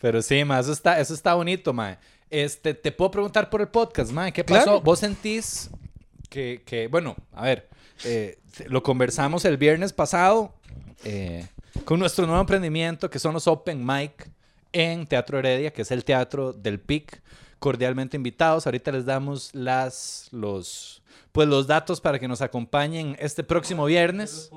Pero 0.01 0.21
sí, 0.23 0.43
ma, 0.45 0.59
eso 0.59 0.73
está, 0.73 0.99
eso 0.99 1.15
está 1.15 1.35
bonito, 1.35 1.73
ma. 1.73 1.97
Este, 2.29 2.75
te 2.75 2.91
puedo 2.91 3.13
preguntar 3.13 3.49
por 3.49 3.61
el 3.61 3.69
podcast, 3.69 4.11
ma. 4.11 4.33
¿Qué 4.33 4.45
Claro. 4.45 4.65
pasó? 4.65 4.81
¿Vos 4.81 4.99
sentís 4.99 5.71
que, 6.29 6.63
que 6.67 6.89
bueno, 6.89 7.15
a 7.33 7.45
ver, 7.45 7.69
eh, 8.05 8.39
lo 8.67 8.83
conversamos 8.83 9.45
el 9.45 9.57
viernes 9.57 9.93
pasado 9.93 10.53
eh, 11.05 11.47
con 11.85 12.01
nuestro 12.01 12.27
nuevo 12.27 12.41
emprendimiento 12.41 13.09
que 13.09 13.21
son 13.21 13.35
los 13.35 13.47
Open 13.47 13.87
Mic 13.87 14.29
en 14.76 15.06
Teatro 15.06 15.38
Heredia, 15.38 15.73
que 15.73 15.83
es 15.83 15.90
el 15.90 16.04
teatro 16.04 16.52
del 16.52 16.78
PIC. 16.78 17.23
Cordialmente 17.59 18.16
invitados. 18.16 18.66
Ahorita 18.66 18.92
les 18.92 19.06
damos 19.06 19.54
las, 19.54 20.28
los, 20.30 21.02
pues 21.33 21.49
los 21.49 21.66
datos 21.66 22.00
para 22.00 22.18
que 22.18 22.28
nos 22.28 22.42
acompañen 22.42 23.16
este 23.18 23.42
próximo 23.42 23.87
viernes. 23.87 24.50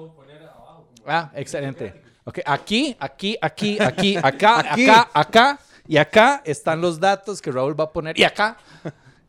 Ah, 1.06 1.32
excelente. 1.34 2.04
Ok, 2.26 2.40
aquí, 2.46 2.96
aquí, 3.00 3.38
aquí, 3.42 3.78
aquí, 3.80 4.18
acá, 4.18 4.60
Aquí. 4.72 4.90
acá, 4.90 5.10
acá 5.14 5.60
y 5.88 5.98
acá 5.98 6.42
están 6.46 6.82
los 6.82 7.00
datos 7.00 7.42
que 7.42 7.52
Raúl 7.52 7.80
va 7.80 7.86
a 7.86 7.92
poner 7.94 8.20
y 8.20 8.24
acá. 8.24 8.58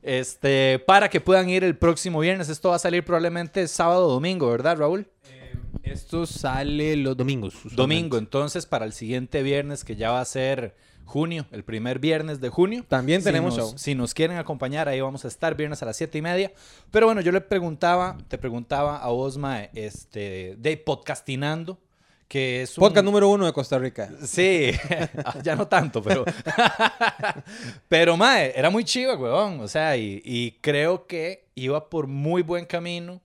Este, 0.02 0.78
para 0.86 1.08
que 1.08 1.20
puedan 1.20 1.48
ir 1.48 1.62
el 1.62 1.76
próximo 1.76 2.20
viernes. 2.20 2.48
Esto 2.48 2.70
va 2.70 2.76
a 2.76 2.78
salir 2.78 3.04
probablemente 3.04 3.66
sábado 3.68 4.06
o 4.08 4.10
domingo, 4.10 4.50
¿verdad, 4.50 4.76
Raúl? 4.76 5.06
Esto 5.82 6.26
sale 6.26 6.96
los 6.96 7.16
domingos. 7.16 7.54
Domingo, 7.72 8.18
entonces 8.18 8.66
para 8.66 8.84
el 8.84 8.92
siguiente 8.92 9.42
viernes, 9.42 9.84
que 9.84 9.96
ya 9.96 10.10
va 10.10 10.20
a 10.20 10.24
ser 10.24 10.74
junio, 11.04 11.46
el 11.50 11.64
primer 11.64 11.98
viernes 11.98 12.40
de 12.40 12.48
junio. 12.50 12.84
También 12.88 13.20
Si 13.20 13.24
tenemos 13.24 13.56
nos- 13.56 13.70
show. 13.70 13.78
Si 13.78 13.94
nos 13.94 14.14
quieren 14.14 14.36
acompañar, 14.38 14.88
ahí 14.88 15.00
vamos 15.00 15.24
a 15.24 15.28
estar 15.28 15.56
viernes 15.56 15.82
a 15.82 15.86
las 15.86 15.96
siete 15.96 16.18
y 16.18 16.22
media. 16.22 16.52
Pero 16.90 17.06
bueno, 17.06 17.20
yo 17.20 17.32
le 17.32 17.40
preguntaba, 17.40 18.16
te 18.28 18.38
preguntaba 18.38 18.98
a 18.98 19.08
vos, 19.08 19.36
Mae, 19.36 19.70
este, 19.74 20.54
de 20.58 20.76
podcastinando, 20.76 21.78
que 22.28 22.62
es 22.62 22.78
un... 22.78 22.82
Podcast 22.82 23.04
número 23.04 23.28
uno 23.28 23.44
de 23.44 23.52
Costa 23.52 23.76
Rica. 23.78 24.08
Sí, 24.24 24.70
ya 25.42 25.56
no 25.56 25.66
tanto, 25.66 26.00
pero... 26.00 26.24
pero, 27.88 28.16
mae, 28.16 28.52
era 28.56 28.70
muy 28.70 28.84
chiva, 28.84 29.16
weón. 29.16 29.58
O 29.60 29.68
sea, 29.68 29.96
y, 29.96 30.22
y 30.24 30.52
creo 30.60 31.06
que 31.08 31.46
iba 31.56 31.88
por 31.90 32.06
muy 32.06 32.42
buen 32.42 32.66
camino. 32.66 33.20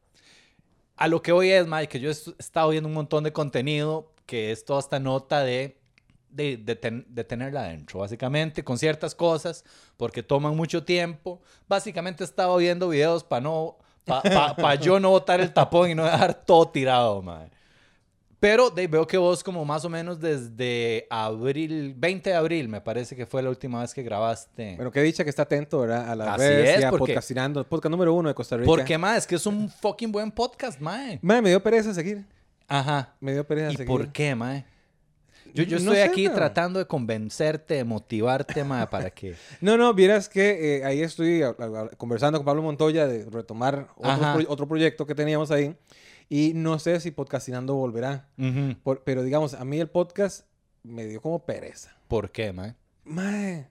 A 0.98 1.08
lo 1.08 1.22
que 1.22 1.32
hoy 1.32 1.52
es, 1.52 1.68
mae, 1.68 1.88
que 1.88 2.00
yo 2.00 2.10
he 2.10 2.12
est- 2.12 2.30
estado 2.40 2.70
viendo 2.70 2.88
un 2.88 2.94
montón 2.96 3.24
de 3.24 3.34
contenido, 3.34 4.12
que 4.26 4.52
es 4.52 4.64
toda 4.66 4.80
esta 4.80 5.00
nota 5.00 5.44
de, 5.44 5.78
de, 6.30 6.58
de, 6.58 6.76
ten- 6.76 7.06
de 7.10 7.24
tenerla 7.24 7.62
adentro, 7.66 8.00
básicamente, 8.00 8.64
con 8.64 8.78
ciertas 8.78 9.14
cosas, 9.16 9.66
porque 9.98 10.24
toman 10.24 10.56
mucho 10.56 10.84
tiempo. 10.84 11.42
Básicamente 11.68 12.24
he 12.24 12.26
estado 12.28 12.56
viendo 12.58 12.90
videos 12.90 13.24
para 13.24 13.42
no... 13.42 13.78
Para 14.06 14.76
yo 14.76 15.00
no 15.00 15.10
botar 15.10 15.42
el 15.42 15.52
tapón 15.52 15.90
y 15.90 15.96
no 15.96 16.04
dejar 16.06 16.46
todo 16.46 16.68
tirado, 16.70 17.22
mae. 17.24 17.50
Pero 18.48 18.70
de, 18.70 18.86
veo 18.86 19.08
que 19.08 19.18
vos 19.18 19.44
como 19.44 19.66
más 19.66 19.84
o 19.86 19.90
menos 19.90 20.20
desde 20.20 21.08
abril, 21.10 21.96
20 21.98 22.30
de 22.30 22.36
abril 22.36 22.70
me 22.70 22.80
parece 22.80 23.16
que 23.16 23.26
fue 23.26 23.42
la 23.42 23.50
última 23.50 23.82
vez 23.82 23.92
que 23.92 24.04
grabaste. 24.04 24.76
Bueno, 24.76 24.92
qué 24.92 25.02
dicha 25.02 25.24
que 25.24 25.32
está 25.32 25.42
atento, 25.42 25.80
¿verdad? 25.80 26.12
A 26.12 26.16
las 26.16 26.28
Así 26.28 26.38
redes 26.48 26.78
es, 26.84 26.86
porque- 26.92 27.14
podcastinando. 27.14 27.64
Podcast 27.68 27.90
número 27.90 28.14
uno 28.14 28.30
de 28.30 28.36
Costa 28.36 28.56
Rica. 28.56 28.68
Porque, 28.68 29.00
más 29.00 29.18
es 29.18 29.26
que 29.26 29.34
es 29.34 29.46
un 29.48 29.68
fucking 29.68 30.12
buen 30.12 30.30
podcast, 30.32 30.80
mae. 30.80 31.18
Mae, 31.24 31.42
me 31.42 31.50
dio 31.50 31.64
pereza 31.64 31.92
seguir. 31.92 32.24
Ajá. 32.68 33.16
Me 33.20 33.34
dio 33.34 33.48
pereza 33.48 33.72
¿Y 33.72 33.78
seguir. 33.78 33.88
por 33.88 34.12
qué, 34.12 34.36
mae? 34.36 34.64
Yo, 35.56 35.64
yo 35.64 35.78
No 35.80 35.94
estoy 35.94 35.96
sé, 35.96 36.04
aquí 36.04 36.24
pero- 36.26 36.36
tratando 36.36 36.78
de 36.78 36.86
convencerte, 36.86 37.74
de 37.74 37.84
motivarte, 37.84 38.64
mae, 38.64 38.86
para 38.86 39.10
que... 39.10 39.34
No, 39.60 39.76
no, 39.76 39.92
vieras 39.96 40.30
que 40.30 40.78
eh, 40.78 40.84
ahí 40.86 41.02
estoy 41.02 41.42
a- 41.42 41.50
a- 41.50 41.90
conversando 41.98 42.38
con 42.38 42.46
Pablo 42.46 42.62
Montoya 42.62 43.08
de 43.08 43.26
retomar 43.26 43.88
otro, 43.96 44.34
pro- 44.36 44.46
otro 44.50 44.68
proyecto 44.68 45.06
que 45.08 45.16
teníamos 45.16 45.50
ahí. 45.50 45.76
Y 46.30 46.54
no 46.56 46.80
sé 46.80 47.00
si 47.00 47.12
podcastinando 47.12 47.76
volverá. 47.76 48.28
Por- 48.84 49.04
pero 49.04 49.24
digamos, 49.24 49.54
a 49.54 49.64
mí 49.66 49.80
el 49.80 49.90
podcast 49.90 50.46
me 50.84 51.06
dio 51.06 51.22
como 51.22 51.46
pereza. 51.46 51.96
¿Por 52.08 52.32
qué, 52.32 52.52
mae? 52.54 52.76
Mae. 53.04 53.70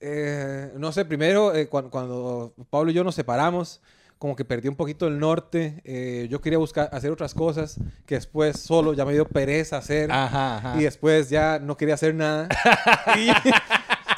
eh, 0.00 0.72
no 0.78 0.92
sé, 0.92 1.04
primero 1.04 1.54
eh, 1.54 1.68
cuan- 1.68 1.90
cuando, 1.90 2.54
Pablo 2.70 2.90
y 2.90 2.94
yo 2.94 3.04
nos 3.04 3.14
separamos, 3.14 3.82
como 4.18 4.36
que 4.36 4.44
perdí 4.44 4.68
un 4.68 4.76
poquito 4.76 5.06
el 5.08 5.18
norte. 5.18 5.80
eh, 5.84 6.26
yo 6.30 6.40
quería 6.40 6.58
buscar 6.58 6.88
hacer 6.92 7.10
otras 7.10 7.34
cosas 7.34 7.78
que 8.06 8.14
después 8.16 8.58
solo 8.60 8.92
ya 8.94 9.04
me 9.04 9.12
dio 9.12 9.26
pereza 9.26 9.78
hacer. 9.78 10.10
Ajá, 10.12 10.56
ajá. 10.58 10.80
Y 10.80 10.84
después 10.84 11.30
ya 11.30 11.58
no 11.58 11.76
quería 11.76 11.94
hacer 11.94 12.14
nada. 12.14 12.48
y, 13.18 13.28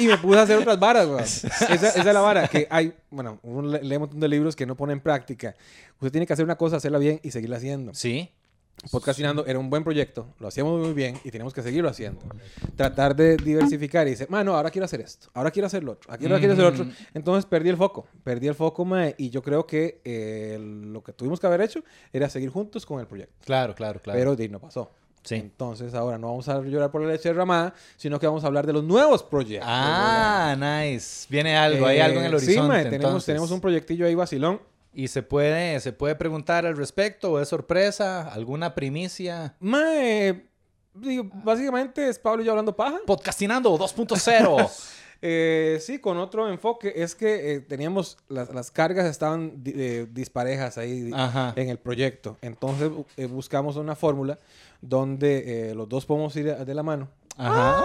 y 0.02 0.06
me 0.06 0.18
puse 0.18 0.38
a 0.38 0.42
hacer 0.42 0.58
otras 0.58 0.78
varas, 0.78 1.06
güey. 1.06 1.22
Esa, 1.24 1.48
esa 1.70 1.98
es 1.98 2.04
la 2.04 2.20
vara 2.20 2.48
que 2.48 2.66
hay. 2.70 2.92
Bueno, 3.10 3.38
uno 3.42 3.68
le- 3.68 3.82
lee 3.82 3.96
un 3.96 4.00
montón 4.02 4.20
de 4.20 4.28
libros 4.28 4.56
que 4.56 4.66
no 4.66 4.76
pone 4.76 4.92
en 4.92 5.00
práctica. 5.00 5.54
Usted 5.94 6.10
tiene 6.10 6.26
que 6.26 6.32
hacer 6.32 6.44
una 6.44 6.56
cosa, 6.56 6.76
hacerla 6.76 6.98
bien 6.98 7.20
y 7.22 7.30
seguirla 7.30 7.56
haciendo. 7.56 7.94
Sí. 7.94 8.30
Podcastinando 8.90 9.46
era 9.46 9.58
un 9.60 9.70
buen 9.70 9.84
proyecto, 9.84 10.34
lo 10.40 10.48
hacíamos 10.48 10.80
muy 10.80 10.92
bien 10.92 11.16
y 11.22 11.30
tenemos 11.30 11.52
que 11.54 11.62
seguirlo 11.62 11.88
haciendo. 11.88 12.20
Tratar 12.74 13.14
de 13.14 13.36
diversificar 13.36 14.08
y 14.08 14.10
decir, 14.10 14.28
no, 14.28 14.56
ahora 14.56 14.70
quiero 14.70 14.86
hacer 14.86 15.00
esto, 15.00 15.28
ahora 15.34 15.52
quiero 15.52 15.66
hacer 15.66 15.84
lo 15.84 15.92
otro, 15.92 16.12
aquí 16.12 16.24
ahora 16.24 16.38
quiero 16.38 16.54
hacer 16.54 16.64
lo 16.64 16.70
otro. 16.70 16.84
Mm. 16.86 16.92
Entonces 17.14 17.46
perdí 17.46 17.68
el 17.68 17.76
foco, 17.76 18.06
perdí 18.24 18.48
el 18.48 18.54
foco, 18.56 18.84
mae, 18.84 19.14
y 19.18 19.30
yo 19.30 19.40
creo 19.40 19.66
que 19.66 20.00
eh, 20.04 20.58
lo 20.60 21.00
que 21.04 21.12
tuvimos 21.12 21.38
que 21.38 21.46
haber 21.46 21.60
hecho 21.60 21.84
era 22.12 22.28
seguir 22.28 22.48
juntos 22.50 22.84
con 22.84 22.98
el 22.98 23.06
proyecto. 23.06 23.34
Claro, 23.44 23.72
claro, 23.76 24.00
claro. 24.00 24.18
Pero 24.18 24.34
di, 24.34 24.48
no 24.48 24.58
pasó. 24.58 24.90
Sí. 25.24 25.36
Entonces 25.36 25.94
ahora 25.94 26.18
no 26.18 26.28
vamos 26.28 26.48
a 26.48 26.60
llorar 26.62 26.90
por 26.90 27.00
la 27.02 27.08
leche 27.08 27.28
derramada, 27.28 27.74
sino 27.96 28.18
que 28.18 28.26
vamos 28.26 28.42
a 28.44 28.48
hablar 28.48 28.66
de 28.66 28.72
los 28.72 28.82
nuevos 28.84 29.22
proyectos. 29.22 29.68
Ah, 29.70 30.56
nice. 30.58 31.26
Viene 31.30 31.56
algo, 31.56 31.86
hay 31.86 31.98
Eh, 31.98 32.02
algo 32.02 32.20
en 32.20 32.26
el 32.26 32.40
Sí, 32.40 32.46
horizonte. 32.46 32.68
mae, 32.68 32.82
tenemos, 32.84 33.04
entonces. 33.04 33.26
tenemos 33.26 33.50
un 33.52 33.60
proyectillo 33.60 34.06
ahí 34.06 34.14
vacilón. 34.14 34.60
¿Y 34.94 35.08
se 35.08 35.22
puede, 35.22 35.80
se 35.80 35.92
puede 35.92 36.14
preguntar 36.16 36.66
al 36.66 36.76
respecto? 36.76 37.32
¿O 37.32 37.40
es 37.40 37.48
sorpresa? 37.48 38.28
¿Alguna 38.32 38.74
primicia? 38.74 39.54
Mae, 39.60 40.44
digo, 40.92 41.30
básicamente 41.32 42.08
es 42.08 42.18
Pablo 42.18 42.42
y 42.42 42.46
yo 42.46 42.50
hablando 42.52 42.76
paja. 42.76 42.98
Podcastinando 43.06 43.70
2.0. 43.78 44.68
Eh, 45.24 45.78
sí, 45.80 46.00
con 46.00 46.18
otro 46.18 46.48
enfoque. 46.48 46.92
Es 46.96 47.14
que 47.14 47.54
eh, 47.54 47.60
teníamos, 47.60 48.18
las, 48.28 48.52
las 48.52 48.70
cargas 48.72 49.06
estaban 49.06 49.62
eh, 49.64 50.06
disparejas 50.10 50.78
ahí 50.78 51.10
Ajá. 51.14 51.52
en 51.56 51.68
el 51.68 51.78
proyecto. 51.78 52.36
Entonces 52.42 52.90
eh, 53.16 53.26
buscamos 53.26 53.76
una 53.76 53.94
fórmula 53.94 54.38
donde 54.80 55.72
los 55.76 55.88
dos 55.88 56.04
podemos 56.04 56.34
ir 56.34 56.56
de 56.56 56.74
la 56.74 56.82
mano. 56.82 57.08
Ajá. 57.36 57.84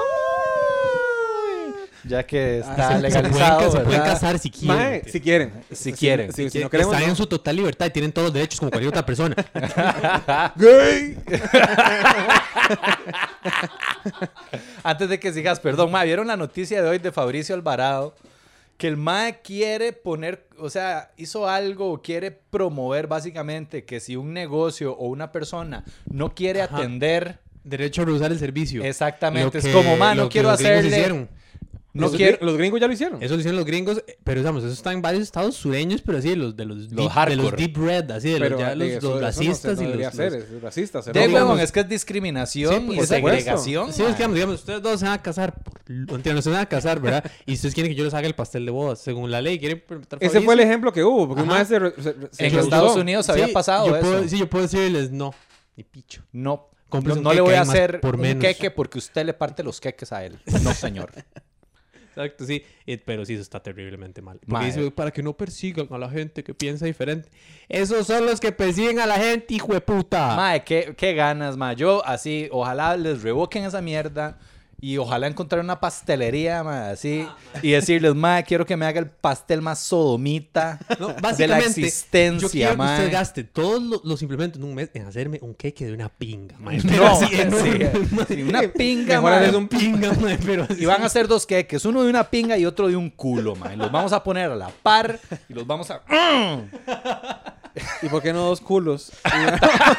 Ya 2.08 2.24
que 2.26 2.62
Ah, 2.66 2.70
está 2.72 2.76
Se 2.76 2.82
pueden, 2.88 3.02
legalizado, 3.02 3.72
se 3.72 3.80
pueden 3.82 4.02
casar 4.02 4.40
si 4.40 4.50
quieren. 4.50 4.78
Mae, 4.78 5.04
si 5.06 5.20
quieren. 5.22 5.52
Si 5.72 5.94
quieren. 5.94 6.32
Si, 6.34 6.50
si 6.50 6.58
Que 6.60 6.64
no 6.64 6.70
queremos, 6.70 6.94
están 6.94 7.06
no. 7.08 7.12
en 7.12 7.16
su 7.18 7.28
total 7.28 7.56
libertad 7.56 7.86
y 7.88 7.90
tienen 7.90 8.12
todos 8.12 8.28
los 8.28 8.34
derechos 8.34 8.60
como 8.60 8.72
cualquier 8.72 8.90
otra 8.90 9.06
persona. 9.06 9.36
¡Gay! 10.56 11.18
Antes 14.84 15.10
de 15.10 15.20
que 15.20 15.34
sigas, 15.34 15.60
perdón, 15.60 15.92
ma, 15.92 16.04
¿vieron 16.04 16.28
la 16.28 16.38
noticia 16.38 16.82
de 16.82 16.90
hoy 16.90 16.98
de 17.00 17.12
Fabricio 17.12 17.56
Alvarado? 17.56 18.16
Que 18.78 18.88
el 18.88 18.96
MAE 18.98 19.42
quiere 19.42 19.92
poner, 19.92 20.48
o 20.60 20.70
sea, 20.70 21.12
hizo 21.18 21.50
algo, 21.50 22.02
quiere 22.04 22.30
promover 22.32 23.08
básicamente 23.08 23.86
que 23.86 24.00
si 24.00 24.16
un 24.16 24.34
negocio 24.34 24.94
o 24.94 25.08
una 25.08 25.32
persona 25.32 25.84
no 26.06 26.36
quiere 26.36 26.62
Ajá. 26.62 26.78
atender, 26.78 27.40
Derecho 27.64 28.04
a 28.04 28.06
rehusar 28.06 28.32
el 28.32 28.38
servicio. 28.40 28.84
exactamente, 28.84 29.58
Lo 29.58 29.60
es 29.60 29.66
que- 29.66 29.74
como, 29.74 29.98
ma, 29.98 30.14
no 30.14 30.30
quiero 30.30 30.50
hacerle, 30.52 30.90
hicieron. 30.90 31.28
No 31.98 32.08
los, 32.08 32.16
quiero, 32.16 32.38
gring- 32.38 32.46
los 32.46 32.58
gringos 32.58 32.80
ya 32.82 32.88
lo 32.88 32.94
hicieron. 32.94 33.22
Eso 33.24 33.34
lo 33.34 33.40
hicieron 33.40 33.58
los 33.58 33.66
gringos, 33.66 34.04
eh, 34.08 34.18
pero 34.24 34.40
digamos, 34.42 34.64
eso 34.64 34.74
está 34.74 34.94
en 34.94 35.02
varios 35.02 35.24
estados 35.24 35.56
sureños, 35.56 36.02
pero 36.02 36.18
así 36.18 36.30
de 36.30 36.36
los 36.38 36.56
de 36.56 36.66
los, 36.66 36.78
Los 36.92 37.14
deep, 37.14 37.28
de 37.30 37.36
los 37.36 37.56
deep 37.56 37.78
red, 37.78 38.12
así 38.12 38.30
de 38.30 38.40
Pero 38.40 38.50
los, 38.52 38.60
ya 38.60 38.76
los, 38.76 38.88
eso- 38.88 39.08
los 39.12 39.16
no 39.16 39.22
racistas 39.22 39.78
no 39.78 39.84
y 39.84 39.94
los, 39.94 40.14
ser, 40.14 40.32
los- 40.34 40.44
es 40.44 40.62
racista. 40.62 41.02
de 41.02 41.12
digamos- 41.12 41.34
huevón, 41.34 41.60
es 41.60 41.72
que 41.72 41.80
es 41.82 41.90
discriminación 41.90 42.88
Sí, 42.92 43.00
y 43.00 43.06
segregación. 43.06 43.94
Sí, 43.94 44.02
es 44.04 44.10
que 44.10 44.16
digamos, 44.16 44.36
digamos, 44.36 44.56
ustedes 44.56 44.82
dos 44.82 45.00
se 45.00 45.06
van 45.06 45.14
a 45.16 45.22
casar, 45.22 45.54
no 45.88 46.42
se 46.42 46.50
van 46.50 46.60
a 46.62 46.66
casar, 46.66 47.00
¿verdad? 47.00 47.24
Y 47.46 47.54
ustedes 47.54 47.74
quieren 47.74 47.92
que 47.92 47.96
yo 47.98 48.04
les 48.04 48.14
haga 48.14 48.28
el 48.28 48.36
pastel 48.36 48.66
de 48.66 48.72
bodas, 48.72 49.00
según 49.00 49.32
la 49.32 49.42
ley, 49.42 49.60
quieren 49.60 49.84
Ese 50.20 50.42
fue 50.42 50.54
el 50.54 50.60
ejemplo 50.62 50.92
que 50.94 51.04
hubo, 51.04 51.28
porque 51.28 51.44
se, 51.66 51.66
se- 51.66 52.14
se 52.32 52.46
En 52.46 52.52
rehusó. 52.52 52.60
Estados 52.60 52.96
Unidos 52.96 53.30
había 53.30 53.48
pasado 53.54 53.88
yo 53.88 53.96
eso. 53.96 54.06
Puedo, 54.08 54.28
sí, 54.28 54.38
yo 54.40 54.50
puedo 54.50 54.64
decirles 54.64 55.12
no, 55.12 55.34
ni 55.76 55.84
picho. 55.84 56.24
No, 56.32 56.70
no, 57.22 57.34
le 57.34 57.42
voy 57.42 57.54
a 57.56 57.60
más 57.60 57.70
hacer 57.70 58.00
por 58.00 58.16
un 58.16 58.22
menos. 58.22 58.42
queque 58.44 58.72
porque 58.72 58.98
usted 58.98 59.26
le 59.26 59.34
parte 59.34 59.62
los 59.64 59.82
queques 59.82 60.12
a 60.14 60.24
él. 60.26 60.40
No, 60.64 60.74
señor. 60.74 61.12
Exacto, 62.18 62.46
sí. 62.46 62.64
Pero 63.06 63.26
sí, 63.26 63.34
eso 63.34 63.44
está 63.44 63.62
terriblemente 63.62 64.22
mal. 64.22 64.40
Porque 64.40 64.54
Mae. 64.54 64.66
dice, 64.66 64.92
para 64.92 65.12
que 65.12 65.22
no 65.22 65.38
persigan 65.38 65.88
a 65.92 65.98
la 65.98 66.10
gente 66.10 66.44
que 66.44 66.54
piensa 66.54 66.86
diferente. 66.86 67.30
Esos 67.70 68.08
son 68.08 68.26
los 68.26 68.40
que 68.40 68.52
persiguen 68.52 69.00
a 69.00 69.06
la 69.06 69.16
gente, 69.16 69.54
hijo 69.54 69.74
de 69.74 69.82
puta. 69.82 70.36
Mae, 70.36 70.64
qué, 70.64 70.96
qué 70.98 71.14
ganas, 71.14 71.58
mae. 71.58 71.76
Yo 71.76 72.04
así, 72.06 72.50
ojalá 72.52 72.98
les 72.98 73.22
revoquen 73.22 73.66
esa 73.66 73.82
mierda 73.82 74.40
y 74.80 74.98
ojalá 74.98 75.26
encontrar 75.26 75.64
una 75.64 75.80
pastelería, 75.80 76.64
mae, 76.64 76.92
así. 76.92 77.28
Y 77.64 77.72
decirles, 77.72 78.14
mae, 78.14 78.44
quiero 78.44 78.64
que 78.66 78.78
me 78.78 78.86
haga 78.86 79.00
el 79.00 79.08
pastel 79.10 79.60
más 79.62 79.80
sodomita 79.80 80.78
No, 81.00 81.08
de 81.36 81.48
la 81.48 81.58
existencia, 81.60 82.48
yo 82.48 82.52
quiero 82.52 82.72
que 82.72 82.78
mae. 82.78 83.00
usted 83.00 83.12
gaste 83.12 83.44
todos 83.44 83.82
lo- 83.82 84.02
los 84.04 84.22
implementos 84.22 84.60
en 84.62 84.68
un 84.68 84.76
mes 84.76 84.92
en 84.94 85.08
hacerme 85.08 85.40
un 85.42 85.56
queque 85.56 85.88
de 85.88 85.94
una 85.94 86.10
pinga, 86.10 86.56
mae. 86.60 86.78
No, 86.84 87.16
sí, 87.20 87.26
sí, 88.28 88.42
una 88.44 88.62
pinga, 88.72 89.20
mae. 89.20 89.46
haces 89.46 89.56
un 89.56 89.68
pinga, 89.68 90.12
pero 90.46 90.64
así. 90.70 90.84
Y 90.84 90.86
van 90.86 91.02
a 91.02 91.08
hacer 91.08 91.28
dos 91.28 91.48
queques, 91.48 91.84
uno 91.86 92.04
de 92.04 92.10
una 92.12 92.26
pinga 92.30 92.56
y 92.58 92.66
otro 92.68 92.88
de 92.88 92.96
un 92.96 93.10
culo, 93.10 93.56
mae. 93.56 93.76
Los 93.76 93.92
vamos 93.92 94.14
a 94.14 94.24
poner 94.24 94.52
a 94.52 94.56
la 94.56 94.70
par 94.70 95.20
y 95.50 95.54
los 95.54 95.66
vamos 95.66 95.90
a... 95.90 96.02
¿Y 98.02 98.10
por 98.10 98.24
qué 98.24 98.34
no 98.34 98.44
dos 98.46 98.60
culos? 98.62 99.12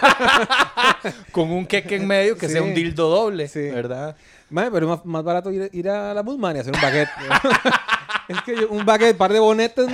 Con 1.33 1.51
un 1.51 1.67
queque 1.67 1.97
en 1.97 2.07
medio 2.07 2.37
que 2.37 2.47
Sí. 2.47 2.53
sea 2.55 2.63
un 2.63 2.75
dildo 2.75 3.09
doble, 3.09 3.49
Sí. 3.49 3.61
¿verdad? 3.71 4.17
Mae, 4.51 4.71
pero 4.71 4.87
es 4.87 4.91
más, 4.97 5.05
más 5.05 5.23
barato 5.25 5.51
ir, 5.53 5.69
ir 5.73 5.89
a 5.91 6.15
la 6.15 6.23
Busman 6.23 6.57
y 6.57 6.61
hacer 6.61 6.75
un 6.75 6.81
baguette. 6.81 7.09
es 8.29 8.43
que 8.43 8.57
yo- 8.57 8.69
un 8.71 8.85
baguette, 8.87 9.17
par 9.17 9.33
de 9.33 9.39
bonetes, 9.41 9.87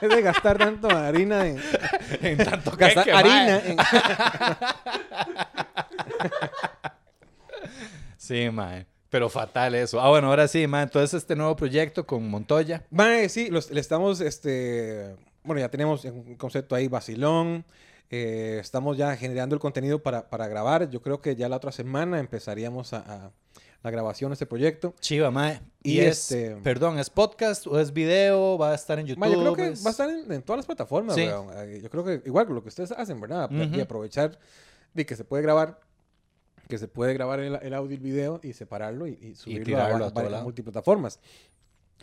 es 0.00 0.08
de 0.10 0.22
gastar 0.22 0.58
tanto 0.58 0.88
harina 0.90 1.46
en... 1.46 1.60
En 2.20 2.36
tanto 2.38 2.72
Gastar 2.76 3.08
harina 3.10 3.58
en... 3.64 3.76
Sí, 8.16 8.50
mae. 8.50 8.86
Pero 9.10 9.28
fatal 9.30 9.74
eso. 9.74 10.00
Ah, 10.00 10.08
bueno, 10.10 10.28
ahora 10.28 10.48
sí, 10.48 10.66
mae. 10.66 10.82
Entonces 10.82 11.14
este 11.14 11.34
nuevo 11.36 11.56
proyecto 11.56 12.06
con 12.06 12.28
Montoya. 12.28 12.82
Mae, 12.90 13.28
sí, 13.28 13.48
los- 13.50 13.70
le 13.70 13.80
estamos, 13.80 14.20
este... 14.20 15.16
Bueno, 15.44 15.60
ya 15.60 15.68
tenemos 15.70 16.04
un 16.04 16.34
concepto 16.34 16.74
ahí, 16.74 16.88
vacilón. 16.88 17.64
Eh, 18.10 18.58
estamos 18.60 18.96
ya 18.96 19.14
generando 19.16 19.54
el 19.54 19.60
contenido 19.60 20.02
para, 20.02 20.30
para 20.30 20.48
grabar. 20.48 20.88
Yo 20.90 21.02
creo 21.02 21.20
que 21.20 21.36
ya 21.36 21.48
la 21.48 21.56
otra 21.56 21.72
semana 21.72 22.18
empezaríamos 22.18 22.92
a, 22.92 22.98
a- 22.98 23.32
la 23.82 23.90
grabación 23.92 24.30
de 24.30 24.34
este 24.34 24.46
proyecto. 24.46 24.92
Chiva, 24.98 25.30
mae. 25.30 25.60
Y, 25.84 25.92
Y 25.92 26.00
es, 26.00 26.32
este- 26.32 26.56
perdón, 26.62 26.98
¿es 26.98 27.10
podcast 27.10 27.64
o 27.68 27.78
es 27.78 27.92
video? 27.92 28.58
¿Va 28.58 28.72
a 28.72 28.74
estar 28.74 28.98
en 28.98 29.06
YouTube? 29.06 29.20
Mae, 29.20 29.30
yo 29.32 29.38
creo 29.40 29.54
que 29.54 29.68
es- 29.68 29.84
va 29.84 29.88
a 29.88 29.92
estar 29.92 30.10
en, 30.10 30.32
en 30.32 30.42
todas 30.42 30.58
las 30.58 30.66
plataformas, 30.66 31.14
Sí. 31.14 31.22
weón. 31.26 31.46
Eh, 31.54 31.80
Yo 31.82 31.88
creo 31.90 32.04
que 32.04 32.22
igual 32.26 32.46
con 32.46 32.56
lo 32.56 32.62
que 32.62 32.70
ustedes 32.70 32.90
hacen, 32.90 33.20
¿verdad? 33.20 33.48
Y 33.50 33.62
Ujú. 33.62 33.80
aprovechar 33.82 34.36
de 34.94 35.06
que 35.06 35.14
se 35.14 35.22
puede 35.24 35.44
grabar, 35.44 35.78
que 36.68 36.76
se 36.76 36.88
puede 36.88 37.14
grabar 37.14 37.38
el, 37.38 37.54
el 37.62 37.72
audio 37.74 37.92
y 37.92 37.94
el 37.94 38.00
video 38.00 38.40
y 38.42 38.52
separarlo 38.52 39.06
y, 39.06 39.16
y 39.22 39.34
subirlo 39.36 39.76
a, 39.76 39.80
va- 39.90 39.94
a 39.96 39.98
todo 39.98 40.10
varias 40.12 40.32
lado. 40.32 40.44
multiplataformas. 40.44 41.20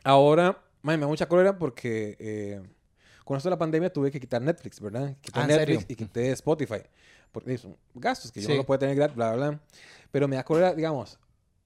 Ahora, 0.04 0.62
mae, 0.82 0.96
me 0.98 1.02
da 1.02 1.08
mucha 1.08 1.28
cólera 1.28 1.58
porque 1.58 2.16
eh, 2.20 2.62
con 3.26 3.36
esto 3.36 3.50
de 3.50 3.56
la 3.56 3.60
pandemia 3.60 3.92
tuve 3.92 4.10
que 4.12 4.20
quitar 4.22 4.42
Netflix, 4.42 4.80
¿verdad? 4.80 5.14
Quité 5.20 5.40
Ah, 5.40 5.42
¿en 5.44 5.48
Netflix 5.50 5.80
serio? 5.82 5.86
y 5.90 5.96
quité 5.96 6.32
Spotify. 6.32 6.82
Porque 7.34 7.58
son 7.58 7.76
gastos 7.94 8.32
que 8.32 8.40
yo 8.40 8.46
Sí. 8.48 8.54
no 8.54 8.60
lo 8.60 8.66
puedo 8.66 8.80
tener 8.80 8.96
gratis, 8.96 9.16
bla, 9.18 9.34
bla, 9.34 9.50
bla. 9.50 9.60
Pero 10.12 10.28
me 10.30 10.38
da 10.38 10.44
cólera, 10.46 10.74
digamos, 10.74 11.20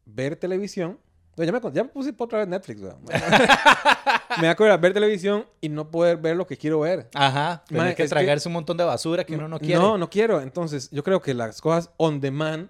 ver 0.05 0.35
televisión. 0.35 0.97
No, 1.37 1.43
ya, 1.43 1.51
me, 1.51 1.59
ya 1.71 1.83
me 1.83 1.89
puse 1.89 2.13
otra 2.17 2.39
vez 2.39 2.47
Netflix, 2.47 2.81
weón. 2.81 2.97
me 4.41 4.47
da 4.47 4.55
cólera 4.55 4.77
ver 4.77 4.93
televisión 4.93 5.45
y 5.61 5.69
no 5.69 5.89
poder 5.91 6.17
ver 6.17 6.35
lo 6.35 6.47
que 6.47 6.57
quiero 6.57 6.79
ver. 6.81 7.09
Ajá. 7.13 7.63
Tener 7.67 7.95
que 7.95 8.03
es 8.03 8.09
que- 8.09 8.15
tragarse 8.15 8.47
un 8.49 8.53
montón 8.53 8.77
de 8.77 8.83
basura 8.83 9.23
que 9.23 9.35
uno 9.35 9.47
no 9.47 9.59
quiere. 9.59 9.75
No, 9.75 9.97
no 9.97 10.09
quiero. 10.09 10.41
Entonces, 10.41 10.89
yo 10.91 11.03
creo 11.03 11.21
que 11.21 11.33
las 11.33 11.61
cosas 11.61 11.91
on 11.97 12.19
demand 12.19 12.69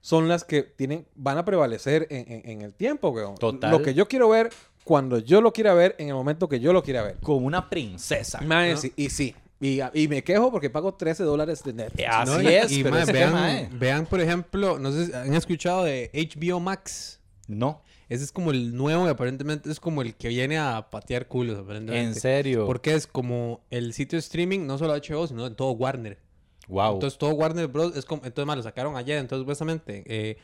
son 0.00 0.28
las 0.28 0.44
que 0.44 0.62
tienen, 0.62 1.06
van 1.14 1.36
a 1.36 1.44
prevalecer 1.44 2.06
en, 2.10 2.30
en- 2.32 2.48
en 2.50 2.62
el 2.62 2.74
tiempo, 2.74 3.10
weón. 3.10 3.34
Total. 3.36 3.70
Lo 3.70 3.82
que 3.82 3.92
yo 3.92 4.08
quiero 4.08 4.28
ver, 4.30 4.50
cuando 4.84 5.18
yo 5.18 5.40
lo 5.40 5.52
quiera 5.52 5.74
ver, 5.74 5.94
en 5.98 6.08
el 6.08 6.14
momento 6.14 6.48
que 6.48 6.60
yo 6.60 6.72
lo 6.72 6.82
quiera 6.82 7.02
ver. 7.02 7.16
Como 7.22 7.46
una 7.46 7.68
princesa. 7.68 8.40
Mae, 8.40 8.72
¿no? 8.72 8.76
sí, 8.76 8.92
y 8.96 9.10
sí. 9.10 9.34
Y, 9.60 9.80
y 9.92 10.08
me 10.08 10.24
quejo 10.24 10.50
porque 10.50 10.70
pago 10.70 10.94
13 10.94 11.22
dólares 11.22 11.62
de 11.62 11.74
Netflix. 11.74 12.08
Así 12.10 12.32
¿no? 12.32 12.42
Y- 12.42 12.46
es, 12.46 12.72
y, 12.72 12.82
pero 12.82 12.94
mae, 12.94 13.02
es 13.02 13.06
que, 13.06 13.12
vean, 13.12 13.78
vean, 13.78 14.06
por 14.06 14.20
ejemplo, 14.20 14.78
no 14.78 14.90
sé 14.90 15.06
si 15.06 15.12
han 15.12 15.34
escuchado 15.34 15.84
de 15.84 16.10
HBO 16.14 16.60
Max. 16.60 17.20
No. 17.46 17.82
Ese 18.08 18.24
es 18.24 18.32
como 18.32 18.50
el 18.50 18.74
nuevo 18.74 19.06
y 19.06 19.08
aparentemente 19.08 19.70
es 19.70 19.78
como 19.78 20.02
el 20.02 20.16
que 20.16 20.28
viene 20.28 20.58
a 20.58 20.88
patear 20.90 21.28
culos, 21.28 21.58
aparentemente. 21.58 22.08
En 22.08 22.14
serio. 22.14 22.66
Porque 22.66 22.94
es 22.94 23.06
como 23.06 23.60
el 23.70 23.92
sitio 23.92 24.16
de 24.16 24.20
streaming, 24.20 24.66
no 24.66 24.78
solo 24.78 24.94
HBO, 24.94 25.28
sino 25.28 25.46
en 25.46 25.54
todo 25.54 25.70
Warner. 25.72 26.18
Wow. 26.66 26.94
Entonces 26.94 27.18
todo 27.18 27.30
Warner 27.34 27.68
Bros. 27.68 27.96
es 27.96 28.04
como, 28.04 28.22
entonces 28.24 28.46
más 28.46 28.56
lo 28.56 28.62
sacaron 28.62 28.96
ayer, 28.96 29.18
entonces 29.18 29.42
supuestamente, 29.42 30.02
eh, 30.06 30.38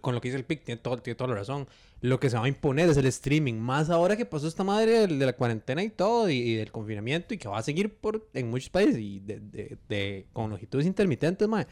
con 0.00 0.14
lo 0.14 0.20
que 0.20 0.28
dice 0.28 0.38
el 0.38 0.44
PIC, 0.44 0.62
tiene, 0.64 0.80
todo, 0.80 0.98
tiene 0.98 1.16
toda 1.16 1.30
la 1.30 1.36
razón. 1.36 1.66
Lo 2.02 2.20
que 2.20 2.28
se 2.28 2.36
va 2.36 2.44
a 2.44 2.48
imponer 2.48 2.90
es 2.90 2.96
el 2.98 3.06
streaming, 3.06 3.54
más 3.54 3.88
ahora 3.88 4.16
que 4.16 4.26
pasó 4.26 4.46
esta 4.48 4.62
madre 4.64 5.06
de, 5.06 5.24
la 5.26 5.32
cuarentena 5.32 5.82
y 5.82 5.88
todo, 5.88 6.28
y, 6.28 6.34
y 6.36 6.54
del 6.56 6.70
confinamiento, 6.70 7.32
y 7.32 7.38
que 7.38 7.48
va 7.48 7.58
a 7.58 7.62
seguir 7.62 7.94
por, 7.94 8.28
en 8.34 8.50
muchos 8.50 8.68
países, 8.70 8.98
y 8.98 9.20
de, 9.20 9.38
de- 9.40 9.78
de- 9.88 10.26
con 10.34 10.50
longitudes 10.50 10.84
intermitentes, 10.86 11.48
mae. 11.48 11.66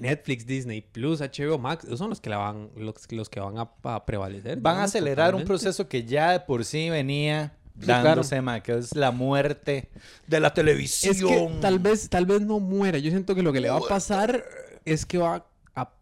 Netflix, 0.00 0.46
Disney 0.46 0.82
Plus, 0.82 1.20
HBO 1.20 1.58
Max, 1.58 1.84
esos 1.84 1.98
son 1.98 2.10
los 2.10 2.20
que 2.20 2.28
la 2.30 2.36
van, 2.36 2.70
los, 2.76 2.94
los 3.12 3.28
que 3.30 3.40
van 3.40 3.56
a, 3.58 3.70
a 3.82 4.04
prevalecer. 4.06 4.60
Van 4.60 4.76
a 4.78 4.84
acelerar 4.84 5.34
un 5.34 5.44
proceso 5.44 5.88
que 5.88 6.04
ya 6.04 6.32
de 6.32 6.40
por 6.40 6.64
sí 6.64 6.90
venía 6.90 7.56
Sí, 7.80 7.86
dándose, 7.86 8.40
mae, 8.40 8.62
que 8.62 8.72
es 8.78 8.94
la 8.94 9.10
muerte 9.10 9.90
de 10.26 10.40
la 10.40 10.54
televisión. 10.54 11.14
Es 11.14 11.22
que 11.22 11.58
tal 11.60 11.78
vez, 11.78 12.08
tal 12.08 12.24
vez 12.24 12.40
no 12.42 12.58
muera. 12.58 12.98
Yo 12.98 13.10
siento 13.10 13.34
que 13.34 13.42
lo 13.42 13.52
que 13.52 13.60
le 13.60 13.68
va 13.70 13.76
a 13.76 13.80
pasar 13.80 14.44
es 14.86 15.04
que 15.04 15.18
va 15.18 15.46
a 15.74 15.92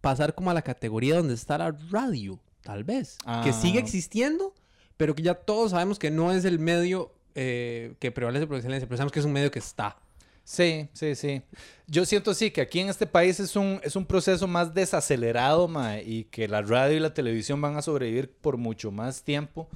pasar 0.00 0.34
como 0.36 0.50
a 0.50 0.54
la 0.54 0.62
categoría 0.62 1.16
donde 1.16 1.34
está 1.34 1.58
la 1.58 1.72
radio, 1.90 2.38
tal 2.66 2.84
vez. 2.84 3.16
Que 3.42 3.50
Ah. 3.50 3.52
sigue 3.52 3.78
existiendo, 3.78 4.52
pero 4.96 5.14
que 5.14 5.22
ya 5.22 5.34
todos 5.34 5.70
sabemos 5.70 5.98
que 5.98 6.10
no 6.10 6.32
es 6.32 6.44
el 6.44 6.58
medio 6.58 7.12
eh, 7.38 7.94
que 7.98 8.10
prevalece 8.10 8.46
por 8.46 8.56
excelencia, 8.56 8.86
pero 8.88 8.96
sabemos 8.96 9.12
que 9.12 9.20
es 9.20 9.26
un 9.26 9.32
medio 9.32 9.50
que 9.50 9.58
está. 9.58 9.96
Sí, 10.42 10.88
sí, 10.92 11.14
sí. 11.16 11.42
Yo 11.86 12.04
siento 12.06 12.32
sí 12.32 12.50
que 12.50 12.60
aquí 12.60 12.78
en 12.80 12.88
este 12.88 13.06
país 13.06 13.40
es 13.40 13.56
un, 13.56 13.80
es 13.82 13.94
un 13.96 14.06
proceso 14.06 14.46
más 14.46 14.72
desacelerado, 14.74 15.68
y 16.04 16.24
que 16.24 16.48
la 16.48 16.62
radio 16.62 16.96
y 16.96 17.00
la 17.00 17.12
televisión 17.12 17.60
van 17.60 17.76
a 17.76 17.82
sobrevivir 17.82 18.30
por 18.30 18.56
mucho 18.56 18.90
más 18.92 19.22
tiempo, 19.22 19.68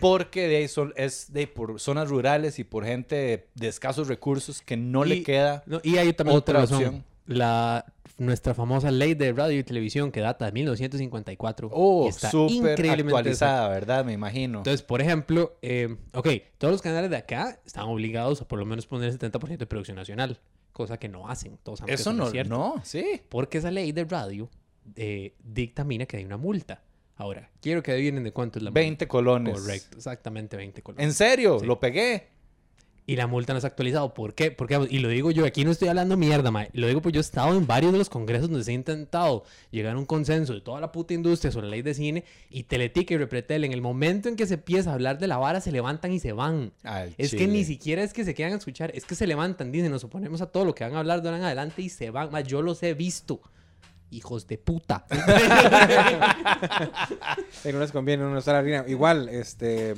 porque 0.00 0.48
de 0.48 0.56
ahí 0.56 0.68
son, 0.68 0.92
es 0.96 1.32
de 1.32 1.46
por 1.46 1.78
zonas 1.78 2.08
rurales 2.08 2.58
y 2.58 2.64
por 2.64 2.84
gente 2.84 3.14
de, 3.14 3.46
de 3.54 3.68
escasos 3.68 4.08
recursos 4.08 4.60
que 4.62 4.76
no 4.76 5.04
le 5.04 5.22
queda. 5.22 5.62
No, 5.66 5.80
y 5.84 5.98
hay 5.98 6.12
también 6.14 6.38
otra, 6.38 6.62
Otra 6.64 6.76
opción. 6.78 7.04
La, 7.26 7.84
nuestra 8.18 8.54
famosa 8.54 8.90
ley 8.90 9.14
de 9.14 9.32
radio 9.32 9.58
y 9.58 9.64
televisión 9.64 10.12
que 10.12 10.20
data 10.20 10.46
de 10.46 10.52
1954. 10.52 11.70
Oh, 11.72 12.06
y 12.06 12.08
está 12.08 12.30
increíblemente 12.32 13.16
actualizada, 13.16 13.68
¿verdad? 13.68 14.04
Me 14.04 14.12
imagino. 14.12 14.58
Entonces, 14.58 14.82
por 14.82 15.00
ejemplo, 15.00 15.56
eh, 15.62 15.96
ok, 16.12 16.28
todos 16.58 16.72
los 16.72 16.82
canales 16.82 17.10
de 17.10 17.16
acá 17.16 17.60
están 17.64 17.84
obligados 17.84 18.40
a 18.42 18.48
por 18.48 18.58
lo 18.58 18.66
menos 18.66 18.86
poner 18.86 19.10
el 19.10 19.18
70% 19.18 19.56
de 19.56 19.66
producción 19.66 19.96
nacional, 19.96 20.40
cosa 20.72 20.98
que 20.98 21.08
no 21.08 21.28
hacen. 21.28 21.58
Todos 21.62 21.82
Eso 21.86 22.12
no, 22.12 22.26
es 22.26 22.32
cierto. 22.32 22.50
no, 22.50 22.74
sí. 22.84 23.22
Porque 23.28 23.58
esa 23.58 23.70
ley 23.70 23.92
de 23.92 24.04
radio 24.04 24.48
eh, 24.96 25.34
dictamina 25.42 26.06
que 26.06 26.18
hay 26.18 26.24
una 26.24 26.36
multa. 26.36 26.82
Ahora, 27.16 27.48
quiero 27.60 27.82
que 27.82 27.92
adivinen 27.92 28.24
de 28.24 28.32
cuánto 28.32 28.58
es 28.58 28.64
la 28.64 28.70
20 28.70 29.06
colones. 29.06 29.54
multa. 29.54 29.66
Correcto, 29.66 29.96
exactamente 29.96 30.56
20 30.56 30.82
colones. 30.82 31.06
¿En 31.06 31.12
serio? 31.12 31.60
Sí. 31.60 31.66
Lo 31.66 31.78
pegué. 31.78 32.33
Y 33.06 33.16
la 33.16 33.26
multa 33.26 33.52
no 33.52 33.60
se 33.60 33.66
ha 33.66 33.68
actualizado. 33.68 34.14
¿Por 34.14 34.34
qué? 34.34 34.50
Porque, 34.50 34.88
y 34.88 34.98
lo 34.98 35.08
digo 35.08 35.30
yo, 35.30 35.44
aquí 35.44 35.64
no 35.64 35.70
estoy 35.70 35.88
hablando 35.88 36.16
mierda, 36.16 36.50
mae. 36.50 36.70
Lo 36.72 36.86
digo 36.86 37.02
porque 37.02 37.16
yo 37.16 37.20
he 37.20 37.22
estado 37.22 37.54
en 37.54 37.66
varios 37.66 37.92
de 37.92 37.98
los 37.98 38.08
congresos 38.08 38.48
donde 38.48 38.64
se 38.64 38.70
ha 38.70 38.74
intentado 38.74 39.44
llegar 39.70 39.94
a 39.94 39.98
un 39.98 40.06
consenso 40.06 40.54
de 40.54 40.62
toda 40.62 40.80
la 40.80 40.90
puta 40.90 41.12
industria 41.12 41.52
sobre 41.52 41.66
la 41.66 41.72
ley 41.72 41.82
de 41.82 41.92
cine 41.92 42.24
y 42.48 42.62
Teletica 42.62 43.12
y 43.12 43.18
Repretel, 43.18 43.64
en 43.64 43.72
el 43.72 43.82
momento 43.82 44.30
en 44.30 44.36
que 44.36 44.46
se 44.46 44.54
empieza 44.54 44.90
a 44.90 44.94
hablar 44.94 45.18
de 45.18 45.26
la 45.26 45.36
vara, 45.36 45.60
se 45.60 45.70
levantan 45.70 46.12
y 46.12 46.18
se 46.18 46.32
van. 46.32 46.72
Al 46.82 47.14
Es 47.18 47.34
que 47.34 47.46
ni 47.46 47.64
siquiera 47.64 48.02
es 48.02 48.14
que 48.14 48.24
se 48.24 48.34
quieran 48.34 48.54
a 48.54 48.56
escuchar, 48.56 48.90
es 48.94 49.04
que 49.04 49.14
se 49.14 49.26
levantan, 49.26 49.70
dicen, 49.70 49.90
nos 49.90 50.04
oponemos 50.04 50.40
a 50.40 50.46
todo 50.46 50.64
lo 50.64 50.74
que 50.74 50.84
van 50.84 50.94
a 50.94 51.00
hablar 51.00 51.20
de 51.20 51.28
ahora 51.28 51.38
en 51.38 51.44
adelante 51.44 51.82
y 51.82 51.90
se 51.90 52.08
van. 52.08 52.30
Mae, 52.30 52.44
yo 52.44 52.62
los 52.62 52.82
he 52.82 52.94
visto. 52.94 53.40
Hijos 54.10 54.46
de 54.46 54.58
puta. 54.58 55.04
No 57.72 57.80
les 57.80 57.92
conviene 57.92 58.24
uno 58.24 58.38
estar 58.38 58.54
harina. 58.54 58.84
Igual, 58.86 59.28
este... 59.28 59.94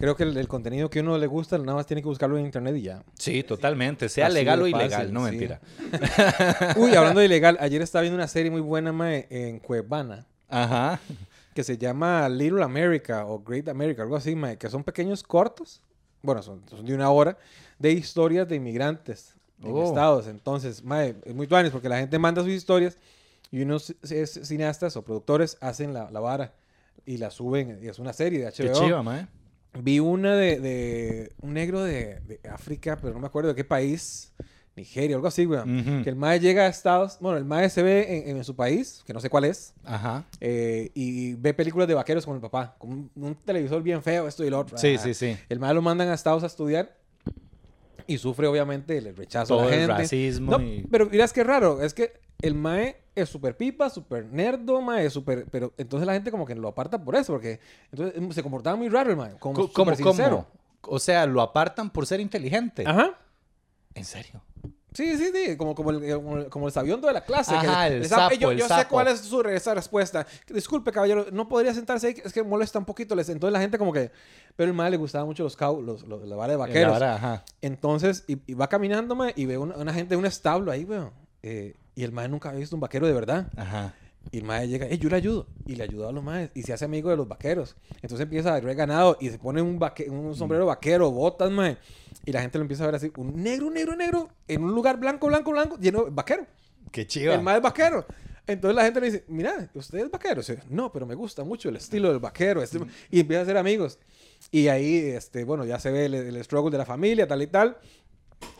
Creo 0.00 0.16
que 0.16 0.22
el, 0.24 0.36
el 0.36 0.48
contenido 0.48 0.90
que 0.90 1.00
uno 1.00 1.16
le 1.18 1.26
gusta, 1.28 1.56
nada 1.58 1.74
más 1.74 1.86
tiene 1.86 2.00
que 2.02 2.08
buscarlo 2.08 2.36
en 2.38 2.46
internet 2.46 2.74
y 2.76 2.82
ya. 2.82 3.04
Sí, 3.18 3.42
totalmente. 3.44 4.08
Sea 4.08 4.26
Así 4.26 4.34
legal 4.34 4.60
o 4.62 4.66
ilegal, 4.66 5.12
no 5.12 5.24
sí. 5.26 5.30
mentira. 5.30 5.60
Uy, 6.76 6.94
hablando 6.94 7.20
de 7.20 7.26
ilegal, 7.26 7.56
ayer 7.60 7.82
estaba 7.82 8.02
viendo 8.02 8.16
una 8.16 8.26
serie 8.26 8.50
muy 8.50 8.60
buena 8.62 8.92
mae, 8.92 9.26
en 9.30 9.58
Cuevana 9.60 10.26
Ajá. 10.48 10.98
que 11.54 11.62
se 11.62 11.76
llama 11.78 12.28
Little 12.28 12.62
America 12.64 13.26
o 13.26 13.40
Great 13.40 13.68
America, 13.68 14.02
algo 14.02 14.16
así, 14.16 14.34
mae, 14.34 14.56
que 14.56 14.68
son 14.70 14.82
pequeños 14.82 15.22
cortos, 15.22 15.80
bueno, 16.22 16.42
son, 16.42 16.62
son 16.68 16.84
de 16.84 16.94
una 16.94 17.10
hora, 17.10 17.36
de 17.78 17.92
historias 17.92 18.48
de 18.48 18.56
inmigrantes 18.56 19.34
en 19.62 19.72
Oh. 19.72 19.84
estados. 19.86 20.26
Entonces, 20.26 20.82
mae, 20.82 21.14
es 21.24 21.34
muy 21.34 21.46
tuanis 21.46 21.70
porque 21.72 21.88
la 21.90 21.98
gente 21.98 22.18
manda 22.18 22.42
sus 22.42 22.52
historias 22.52 22.96
y 23.50 23.60
unos 23.62 23.94
cineastas 24.02 24.96
o 24.96 25.02
productores 25.02 25.58
hacen 25.60 25.92
la, 25.92 26.10
la 26.10 26.20
vara 26.20 26.54
y 27.04 27.18
la 27.18 27.30
suben 27.30 27.78
y 27.82 27.88
es 27.88 27.98
una 27.98 28.12
serie 28.14 28.38
de 28.40 28.46
HBO. 28.46 28.72
Qué 28.72 28.72
chiva, 28.72 29.02
mae. 29.02 29.26
Vi 29.78 30.00
una 30.00 30.34
de, 30.34 30.58
de 30.60 31.32
un 31.40 31.54
negro 31.54 31.82
de, 31.82 32.20
de 32.20 32.40
África, 32.50 32.98
pero 33.00 33.14
no 33.14 33.20
me 33.20 33.26
acuerdo 33.26 33.50
de 33.50 33.54
qué 33.54 33.64
país, 33.64 34.32
Nigeria, 34.76 35.14
algo 35.16 35.28
así, 35.28 35.44
güey. 35.44 35.60
Que 36.02 36.10
el 36.10 36.16
mae 36.16 36.40
llega 36.40 36.62
a 36.64 36.66
Estados, 36.66 37.18
bueno, 37.20 37.38
el 37.38 37.44
mae 37.44 37.70
se 37.70 37.82
ve 37.82 38.28
en, 38.28 38.36
en 38.36 38.44
su 38.44 38.56
país, 38.56 39.02
que 39.06 39.12
no 39.12 39.20
sé 39.20 39.30
cuál 39.30 39.44
es, 39.44 39.72
Ajá. 39.84 40.24
eh, 40.40 40.90
y 40.94 41.34
ve 41.34 41.54
películas 41.54 41.86
de 41.86 41.94
vaqueros 41.94 42.24
con 42.26 42.34
el 42.34 42.40
papá, 42.40 42.74
con 42.78 42.90
un, 42.90 43.10
un 43.14 43.34
televisor 43.36 43.82
bien 43.82 44.02
feo, 44.02 44.26
esto 44.26 44.44
y 44.44 44.50
lo 44.50 44.58
otro. 44.58 44.76
Sí, 44.78 44.98
sí, 44.98 45.14
sí. 45.14 45.36
El 45.48 45.60
mae 45.60 45.72
lo 45.74 45.82
mandan 45.82 46.08
a 46.08 46.14
Estados 46.14 46.42
a 46.42 46.46
estudiar 46.46 46.96
y 48.06 48.18
sufre 48.18 48.46
obviamente 48.46 48.98
el 48.98 49.14
rechazo 49.16 49.56
Todo 49.56 49.66
de 49.66 49.70
la 49.70 49.74
el 49.76 49.80
gente. 49.88 50.02
racismo 50.02 50.52
No, 50.52 50.62
y... 50.62 50.86
pero 50.90 51.06
miras 51.06 51.32
qué 51.32 51.44
raro, 51.44 51.82
es 51.82 51.94
que 51.94 52.12
el 52.42 52.54
mae 52.54 52.96
es 53.14 53.28
súper 53.28 53.56
pipa, 53.56 53.90
súper 53.90 54.24
nerdo, 54.26 54.80
mae, 54.80 55.04
es 55.06 55.12
súper... 55.12 55.46
Pero 55.50 55.72
entonces 55.76 56.06
la 56.06 56.14
gente 56.14 56.30
como 56.30 56.46
que 56.46 56.54
lo 56.54 56.68
aparta 56.68 57.02
por 57.02 57.14
eso, 57.16 57.32
porque 57.34 57.60
entonces 57.92 58.16
em, 58.16 58.30
se 58.32 58.42
comportaba 58.42 58.76
muy 58.76 58.88
raro 58.88 59.10
el 59.10 59.16
mae, 59.16 59.36
como 59.38 59.54
Co- 59.54 59.72
¿Cómo, 59.72 59.92
cómo? 60.02 60.46
O 60.82 60.98
sea, 60.98 61.26
lo 61.26 61.42
apartan 61.42 61.90
por 61.90 62.06
ser 62.06 62.20
inteligente. 62.20 62.84
Ajá. 62.86 63.18
¿En 63.94 64.04
serio? 64.04 64.40
Sí, 64.92 65.16
sí, 65.16 65.30
sí, 65.32 65.56
como, 65.56 65.74
como, 65.74 65.90
el, 65.92 66.14
como, 66.16 66.36
el- 66.38 66.48
como 66.48 66.66
el 66.66 66.72
sabiondo 66.72 67.06
de 67.06 67.14
la 67.14 67.20
clase. 67.24 67.54
Ajá, 67.54 67.88
que 67.88 67.96
el 67.98 68.06
sabe, 68.06 68.34
sapo, 68.34 68.40
yo 68.40 68.50
el 68.50 68.58
yo 68.58 68.64
sé 68.66 68.74
sapo. 68.74 68.88
cuál 68.90 69.08
es 69.08 69.20
su 69.20 69.40
esa 69.42 69.74
respuesta. 69.74 70.26
Disculpe, 70.52 70.90
caballero, 70.90 71.26
no 71.32 71.48
podría 71.48 71.72
sentarse 71.72 72.08
ahí, 72.08 72.16
es 72.24 72.32
que 72.32 72.42
molesta 72.42 72.78
un 72.78 72.84
poquito. 72.84 73.14
les- 73.14 73.28
Entonces 73.28 73.52
la 73.52 73.60
gente 73.60 73.78
como 73.78 73.92
que... 73.92 74.10
Pero 74.56 74.68
el 74.70 74.76
mae 74.76 74.90
le 74.90 74.96
gustaba 74.96 75.24
mucho 75.24 75.44
los 75.44 75.56
cow, 75.56 75.80
los, 75.80 76.02
los- 76.08 76.26
la 76.26 76.34
vara 76.36 76.52
de 76.52 76.56
vaqueros. 76.56 76.82
La 76.92 76.98
vara, 76.98 77.14
ajá. 77.14 77.44
Entonces, 77.62 78.24
y, 78.26 78.38
y 78.46 78.54
va 78.54 78.68
caminando, 78.68 79.14
mae, 79.14 79.32
y 79.36 79.46
ve 79.46 79.58
una, 79.58 79.76
una 79.76 79.94
gente 79.94 80.14
en 80.14 80.20
un 80.20 80.26
establo 80.26 80.72
ahí, 80.72 80.84
weón. 80.84 81.10
Eh, 81.42 81.74
y 81.94 82.02
el 82.02 82.10
mae 82.12 82.28
nunca 82.28 82.48
había 82.48 82.60
visto 82.60 82.74
un 82.74 82.80
vaquero 82.80 83.06
de 83.06 83.12
verdad. 83.12 83.46
Ajá. 83.56 83.94
Y 84.32 84.38
el 84.38 84.44
mae 84.44 84.68
llega, 84.68 84.86
hey, 84.90 84.98
yo 84.98 85.08
le 85.08 85.16
ayudo. 85.16 85.46
Y 85.66 85.76
le 85.76 85.84
ayuda 85.84 86.08
a 86.08 86.12
los 86.12 86.22
maes. 86.22 86.50
Y 86.54 86.62
se 86.62 86.72
hace 86.72 86.84
amigo 86.84 87.08
de 87.10 87.16
los 87.16 87.26
vaqueros. 87.28 87.76
Entonces 88.02 88.20
empieza 88.20 88.50
a 88.50 88.56
agarrar 88.56 88.74
ganado 88.74 89.16
y 89.20 89.30
se 89.30 89.38
pone 89.38 89.62
un, 89.62 89.78
vaque- 89.78 90.10
un 90.10 90.34
sombrero 90.34 90.66
vaquero, 90.66 91.10
botas, 91.10 91.50
mae. 91.50 91.78
Y 92.24 92.32
la 92.32 92.42
gente 92.42 92.58
lo 92.58 92.62
empieza 92.62 92.84
a 92.84 92.86
ver 92.86 92.96
así, 92.96 93.10
un 93.16 93.42
negro, 93.42 93.70
negro, 93.70 93.96
negro, 93.96 94.28
en 94.46 94.62
un 94.62 94.72
lugar 94.74 94.98
blanco, 95.00 95.26
blanco, 95.28 95.50
blanco, 95.52 95.76
lleno 95.78 96.04
de 96.04 96.10
vaquero. 96.10 96.46
Qué 96.92 97.06
chiva. 97.06 97.34
El 97.34 97.42
mae 97.42 97.56
es 97.56 97.62
vaquero. 97.62 98.04
Entonces 98.46 98.74
la 98.74 98.82
gente 98.84 99.00
le 99.00 99.06
dice, 99.10 99.24
mira, 99.28 99.70
¿usted 99.74 99.98
es 100.00 100.10
vaquero? 100.10 100.42
No, 100.68 100.90
pero 100.92 101.06
me 101.06 101.14
gusta 101.14 101.44
mucho 101.44 101.68
el 101.68 101.76
estilo 101.76 102.08
del 102.10 102.18
vaquero. 102.18 102.62
este-". 102.62 102.78
Y 103.10 103.20
empieza 103.20 103.42
a 103.42 103.46
ser 103.46 103.56
amigos. 103.56 103.98
Y 104.50 104.68
ahí, 104.68 104.96
este, 104.96 105.44
bueno, 105.44 105.64
ya 105.64 105.78
se 105.78 105.90
ve 105.90 106.06
el, 106.06 106.14
el 106.14 106.44
struggle 106.44 106.70
de 106.72 106.78
la 106.78 106.84
familia, 106.86 107.26
tal 107.28 107.42
y 107.42 107.46
tal. 107.46 107.76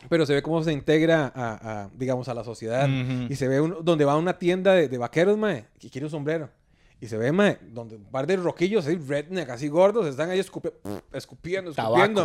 Pero 0.09 0.27
se 0.27 0.35
ve 0.35 0.43
cómo 0.43 0.63
se 0.63 0.73
integra 0.73 1.33
a, 1.35 1.83
a, 1.85 1.91
digamos, 1.95 2.29
a 2.29 2.35
la 2.35 2.45
sociedad. 2.45 2.89
Y 3.29 3.35
se 3.37 3.49
ve 3.49 3.61
un- 3.61 3.79
donde 3.85 4.05
va 4.05 4.13
a 4.13 4.17
una 4.17 4.39
tienda 4.39 4.75
de, 4.75 4.89
de 4.89 4.99
vaqueros, 4.99 5.37
mae, 5.39 5.67
que 5.79 5.91
quiere 5.91 6.05
un 6.07 6.11
sombrero. 6.11 6.51
Y 7.01 7.07
se 7.09 7.17
ve, 7.17 7.33
mae, 7.33 7.59
donde 7.73 7.97
un 7.97 8.05
par 8.05 8.27
de 8.27 8.37
roquillos, 8.37 8.87
así, 8.87 8.97
redneck, 8.97 9.49
así 9.49 9.69
gordos, 9.69 10.07
están 10.07 10.31
ahí 10.31 10.39
escupi- 10.39 10.73
escupiendo, 11.13 11.71
escupiendo. 11.71 11.73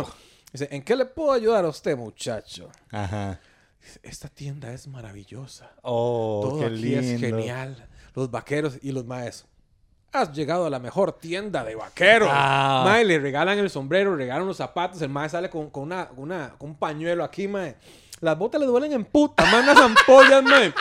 Tabaco. 0.02 0.14
Dice, 0.58 0.74
¿en 0.74 0.82
qué 0.82 0.96
le 0.96 1.04
puedo 1.06 1.32
ayudar 1.32 1.64
a 1.64 1.68
usted, 1.68 1.96
muchacho? 1.96 2.70
Ajá. 2.90 3.38
Dice, 3.80 4.00
Esta 4.02 4.28
tienda 4.28 4.72
es 4.72 4.86
maravillosa. 4.88 5.70
Oh, 5.82 6.40
Todo 6.42 6.58
qué 6.60 6.66
aquí 6.66 6.74
lindo. 6.76 7.00
es 7.00 7.20
genial. 7.20 7.88
Los 8.14 8.30
vaqueros 8.30 8.78
y 8.82 8.92
los 8.92 9.04
maes. 9.04 9.44
has 10.12 10.32
llegado 10.32 10.64
a 10.64 10.70
la 10.70 10.78
mejor 10.78 11.12
tienda 11.12 11.62
de 11.62 11.74
vaqueros. 11.74 12.30
Ah. 12.32 12.82
Mae, 12.86 13.04
le 13.04 13.18
regalan 13.18 13.58
el 13.58 13.68
sombrero, 13.68 14.16
regalan 14.16 14.46
los 14.46 14.56
zapatos, 14.56 15.02
el 15.02 15.10
mae 15.10 15.28
sale 15.28 15.50
con, 15.50 15.68
con 15.68 15.82
una, 15.82 16.08
una- 16.16 16.54
con 16.56 16.70
un 16.70 16.76
pañuelo 16.78 17.22
aquí, 17.22 17.46
mae. 17.48 17.76
Las 18.20 18.38
botas 18.38 18.58
le 18.62 18.66
duelen 18.66 18.94
en 18.94 19.04
puta, 19.04 19.44
mae, 19.44 19.60
unas 19.60 19.76
ampollas, 19.76 20.42
mae. 20.42 20.72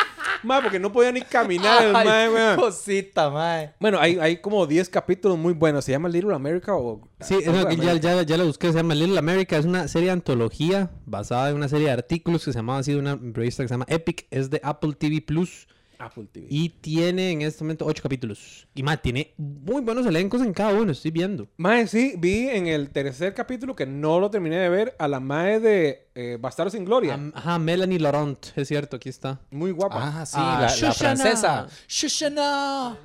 Mae, 0.45 0.61
porque 0.61 0.79
no 0.79 0.91
podía 0.91 1.11
ni 1.11 1.21
caminar 1.21 1.83
el 1.83 1.91
mae, 1.93 2.05
qué 2.05 2.33
weón. 2.33 2.55
cosita, 2.59 3.29
mae. 3.29 3.73
Bueno, 3.79 3.99
hay, 3.99 4.17
hay 4.19 4.37
como 4.37 4.65
10 4.65 4.89
capítulos 4.89 5.37
muy 5.37 5.53
buenos. 5.53 5.85
Se 5.85 5.91
llama 5.91 6.09
Little 6.09 6.33
America 6.33 6.75
o... 6.75 7.07
Sí, 7.19 7.37
que 7.39 7.77
ya, 7.77 7.95
ya, 7.95 8.21
ya 8.23 8.37
lo 8.37 8.45
busqué, 8.45 8.71
se 8.71 8.77
llama 8.77 8.95
Little 8.95 9.17
America, 9.17 9.57
es 9.57 9.65
una 9.65 9.87
serie 9.87 10.07
de 10.07 10.13
antología 10.13 10.91
basada 11.05 11.49
en 11.49 11.55
una 11.55 11.67
serie 11.67 11.87
de 11.87 11.93
artículos 11.93 12.45
que 12.45 12.51
se 12.51 12.59
llamaba 12.59 12.79
así 12.79 12.91
de 12.93 12.99
una 12.99 13.17
revista 13.21 13.63
que 13.63 13.67
se 13.67 13.73
llama 13.73 13.85
Epic, 13.87 14.27
es 14.31 14.49
de 14.49 14.59
Apple 14.63 14.93
TV 14.93 15.21
Plus 15.21 15.67
Apple 16.05 16.27
TV. 16.31 16.47
y 16.49 16.69
tiene 16.69 17.31
en 17.31 17.41
este 17.41 17.63
momento 17.63 17.85
ocho 17.85 18.01
capítulos. 18.03 18.67
Y 18.75 18.83
más, 18.83 19.01
tiene 19.01 19.33
muy 19.37 19.81
buenos 19.81 20.05
elencos 20.05 20.41
en 20.41 20.53
cada 20.53 20.73
uno, 20.73 20.91
estoy 20.91 21.11
viendo. 21.11 21.47
Mae, 21.57 21.87
sí, 21.87 22.13
vi 22.17 22.49
en 22.49 22.67
el 22.67 22.89
tercer 22.89 23.33
capítulo 23.33 23.75
que 23.75 23.85
no 23.85 24.19
lo 24.19 24.29
terminé 24.29 24.57
de 24.57 24.69
ver 24.69 24.95
a 24.99 25.07
la 25.07 25.19
mae 25.19 25.59
de 25.59 26.07
eh, 26.15 26.37
Bastardo 26.39 26.69
sin 26.69 26.85
Gloria. 26.85 27.13
Am- 27.15 27.31
Ajá, 27.35 27.59
Melanie 27.59 27.99
Laurent, 27.99 28.37
es 28.55 28.67
cierto, 28.67 28.97
aquí 28.97 29.09
está. 29.09 29.39
muy 29.51 29.71
guapa. 29.71 30.21
Ah, 30.21 30.25
sí, 30.25 30.35
Ah, 30.37 30.55
la, 30.55 30.61
la 30.61 30.67
Shoshana. 30.75 30.93
francesa. 31.17 31.67
Shoshana. 31.87 32.97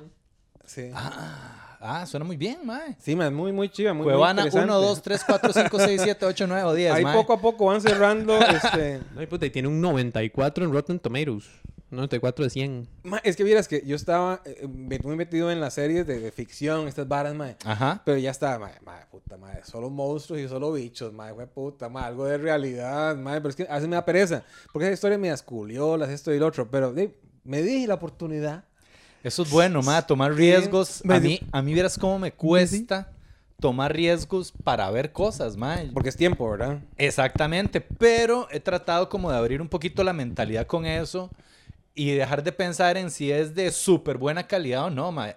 Sí. 0.65 0.89
Ah, 0.93 1.77
ah, 1.81 2.05
suena 2.05 2.25
muy 2.25 2.37
bien, 2.37 2.59
mae. 2.63 2.95
Sí, 2.99 3.15
mae, 3.15 3.29
muy, 3.29 3.51
muy 3.51 3.67
chiva, 3.69 3.93
muy, 3.93 4.03
muy 4.05 4.13
Cuevana 4.13 4.43
interesante. 4.43 4.71
1, 4.73 4.79
2, 4.81 5.01
3, 5.01 5.23
4, 5.27 5.53
5, 5.53 5.79
6, 5.79 6.01
7, 6.03 6.25
8, 6.25 6.47
9 6.47 6.63
o 6.63 6.73
10, 6.73 6.91
Ahí 6.93 7.03
mae. 7.03 7.13
poco 7.15 7.33
a 7.33 7.41
poco 7.41 7.65
van 7.65 7.81
cerrando, 7.81 8.37
este... 8.63 9.01
Ay, 9.17 9.27
puta, 9.27 9.45
y 9.45 9.49
tiene 9.49 9.67
un 9.67 9.81
94 9.81 10.63
en 10.63 10.71
Rotten 10.71 10.99
Tomatoes. 10.99 11.45
94 11.91 12.43
de 12.45 12.49
100. 12.49 12.87
mae, 13.03 13.21
es 13.23 13.35
que 13.35 13.43
vieras 13.43 13.67
que 13.67 13.83
yo 13.85 13.95
estaba 13.95 14.41
eh, 14.45 14.67
me- 14.67 14.99
muy 14.99 15.15
metido 15.15 15.51
en 15.51 15.59
las 15.59 15.73
series 15.75 16.07
de, 16.07 16.19
de 16.19 16.31
ficción, 16.31 16.87
estas 16.87 17.07
varas, 17.07 17.35
mae. 17.35 17.57
Ajá. 17.65 18.01
Pero 18.05 18.17
ya 18.17 18.31
está, 18.31 18.57
mae, 18.57 18.73
mae, 18.85 19.05
puta, 19.11 19.37
mae, 19.37 19.63
solo 19.63 19.89
monstruos 19.89 20.41
y 20.41 20.47
solo 20.47 20.71
bichos, 20.71 21.13
mae, 21.13 21.33
fue 21.33 21.47
puta, 21.47 21.89
mae, 21.89 22.05
algo 22.05 22.25
de 22.25 22.37
realidad, 22.37 23.15
mae, 23.17 23.39
pero 23.41 23.49
es 23.49 23.55
que 23.55 23.67
a 23.69 23.75
veces 23.75 23.87
me 23.89 23.95
da 23.95 24.05
pereza, 24.05 24.43
porque 24.71 24.85
esa 24.87 24.93
historia 24.93 25.17
me 25.17 25.29
asculiolas, 25.31 26.09
esto 26.09 26.33
y 26.33 26.39
lo 26.39 26.47
otro, 26.47 26.69
pero 26.71 26.97
eh, 26.97 27.13
me 27.43 27.61
di 27.61 27.85
la 27.87 27.95
oportunidad. 27.95 28.63
Eso 29.23 29.43
es 29.43 29.51
bueno, 29.51 29.81
mae, 29.83 30.01
tomar 30.03 30.33
riesgos. 30.33 31.03
A 31.07 31.19
mí, 31.19 31.39
a 31.51 31.61
mí 31.61 31.73
vieras 31.73 31.97
cómo 31.97 32.17
me 32.17 32.31
cuesta 32.31 33.11
tomar 33.59 33.93
riesgos 33.93 34.51
para 34.63 34.89
ver 34.89 35.11
cosas, 35.11 35.55
mae. 35.57 35.91
Porque 35.93 36.09
es 36.09 36.15
tiempo, 36.15 36.49
¿verdad? 36.49 36.79
Exactamente, 36.97 37.81
pero 37.81 38.47
he 38.49 38.59
tratado 38.59 39.07
como 39.09 39.29
de 39.29 39.37
abrir 39.37 39.61
un 39.61 39.67
poquito 39.69 40.03
la 40.03 40.13
mentalidad 40.13 40.65
con 40.65 40.87
eso 40.87 41.29
y 41.93 42.11
dejar 42.11 42.43
de 42.43 42.51
pensar 42.51 42.97
en 42.97 43.11
si 43.11 43.31
es 43.31 43.53
de 43.55 43.71
súper 43.71 44.17
buena 44.17 44.47
calidad 44.47 44.85
o 44.85 44.89
no, 44.89 45.11
mae. 45.11 45.35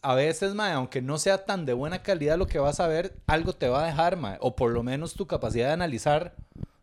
A 0.00 0.14
veces, 0.14 0.54
mae, 0.54 0.72
aunque 0.72 1.00
no 1.00 1.18
sea 1.18 1.44
tan 1.44 1.64
de 1.64 1.74
buena 1.74 2.02
calidad 2.02 2.36
lo 2.36 2.46
que 2.46 2.58
vas 2.58 2.80
a 2.80 2.88
ver, 2.88 3.14
algo 3.26 3.52
te 3.52 3.68
va 3.68 3.84
a 3.84 3.86
dejar, 3.86 4.16
mae. 4.16 4.36
O 4.40 4.56
por 4.56 4.72
lo 4.72 4.82
menos 4.82 5.14
tu 5.14 5.26
capacidad 5.26 5.68
de 5.68 5.74
analizar 5.74 6.34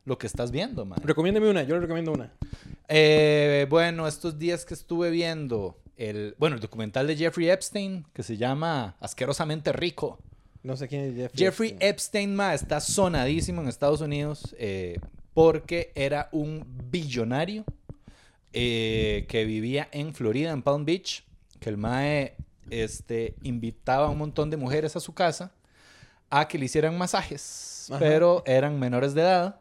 lo 0.05 0.17
que 0.17 0.27
estás 0.27 0.51
viendo, 0.51 0.85
mae. 0.85 0.99
Recomiéndeme 1.03 1.49
una, 1.49 1.63
yo 1.63 1.75
le 1.75 1.81
recomiendo 1.81 2.13
una. 2.13 2.31
Eh, 2.87 3.67
bueno, 3.69 4.07
estos 4.07 4.39
días 4.39 4.65
que 4.65 4.73
estuve 4.73 5.09
viendo 5.11 5.77
el, 5.97 6.35
bueno, 6.39 6.55
el 6.55 6.61
documental 6.61 7.07
de 7.07 7.17
Jeffrey 7.17 7.49
Epstein 7.49 8.05
que 8.13 8.23
se 8.23 8.37
llama 8.37 8.95
Asquerosamente 8.99 9.73
Rico. 9.73 10.17
No 10.63 10.77
sé 10.77 10.87
quién 10.87 11.01
es 11.03 11.15
Jeffrey. 11.15 11.45
Jeffrey 11.45 11.77
Epstein, 11.79 12.35
ma, 12.35 12.53
está 12.53 12.79
sonadísimo 12.79 13.61
en 13.61 13.67
Estados 13.67 14.01
Unidos 14.01 14.55
eh, 14.57 14.99
porque 15.33 15.91
era 15.95 16.29
un 16.31 16.65
billonario 16.89 17.65
eh, 18.53 19.25
que 19.27 19.45
vivía 19.45 19.87
en 19.91 20.13
Florida, 20.13 20.51
en 20.51 20.61
Palm 20.61 20.85
Beach, 20.85 21.23
que 21.59 21.69
el 21.69 21.77
mae 21.77 22.35
este, 22.69 23.35
invitaba 23.43 24.07
a 24.07 24.09
un 24.09 24.17
montón 24.17 24.49
de 24.49 24.57
mujeres 24.57 24.95
a 24.95 24.99
su 24.99 25.13
casa 25.13 25.51
a 26.29 26.47
que 26.47 26.57
le 26.57 26.65
hicieran 26.65 26.97
masajes, 26.97 27.87
Ajá. 27.89 27.99
pero 27.99 28.43
eran 28.45 28.79
menores 28.79 29.13
de 29.13 29.21
edad. 29.21 29.59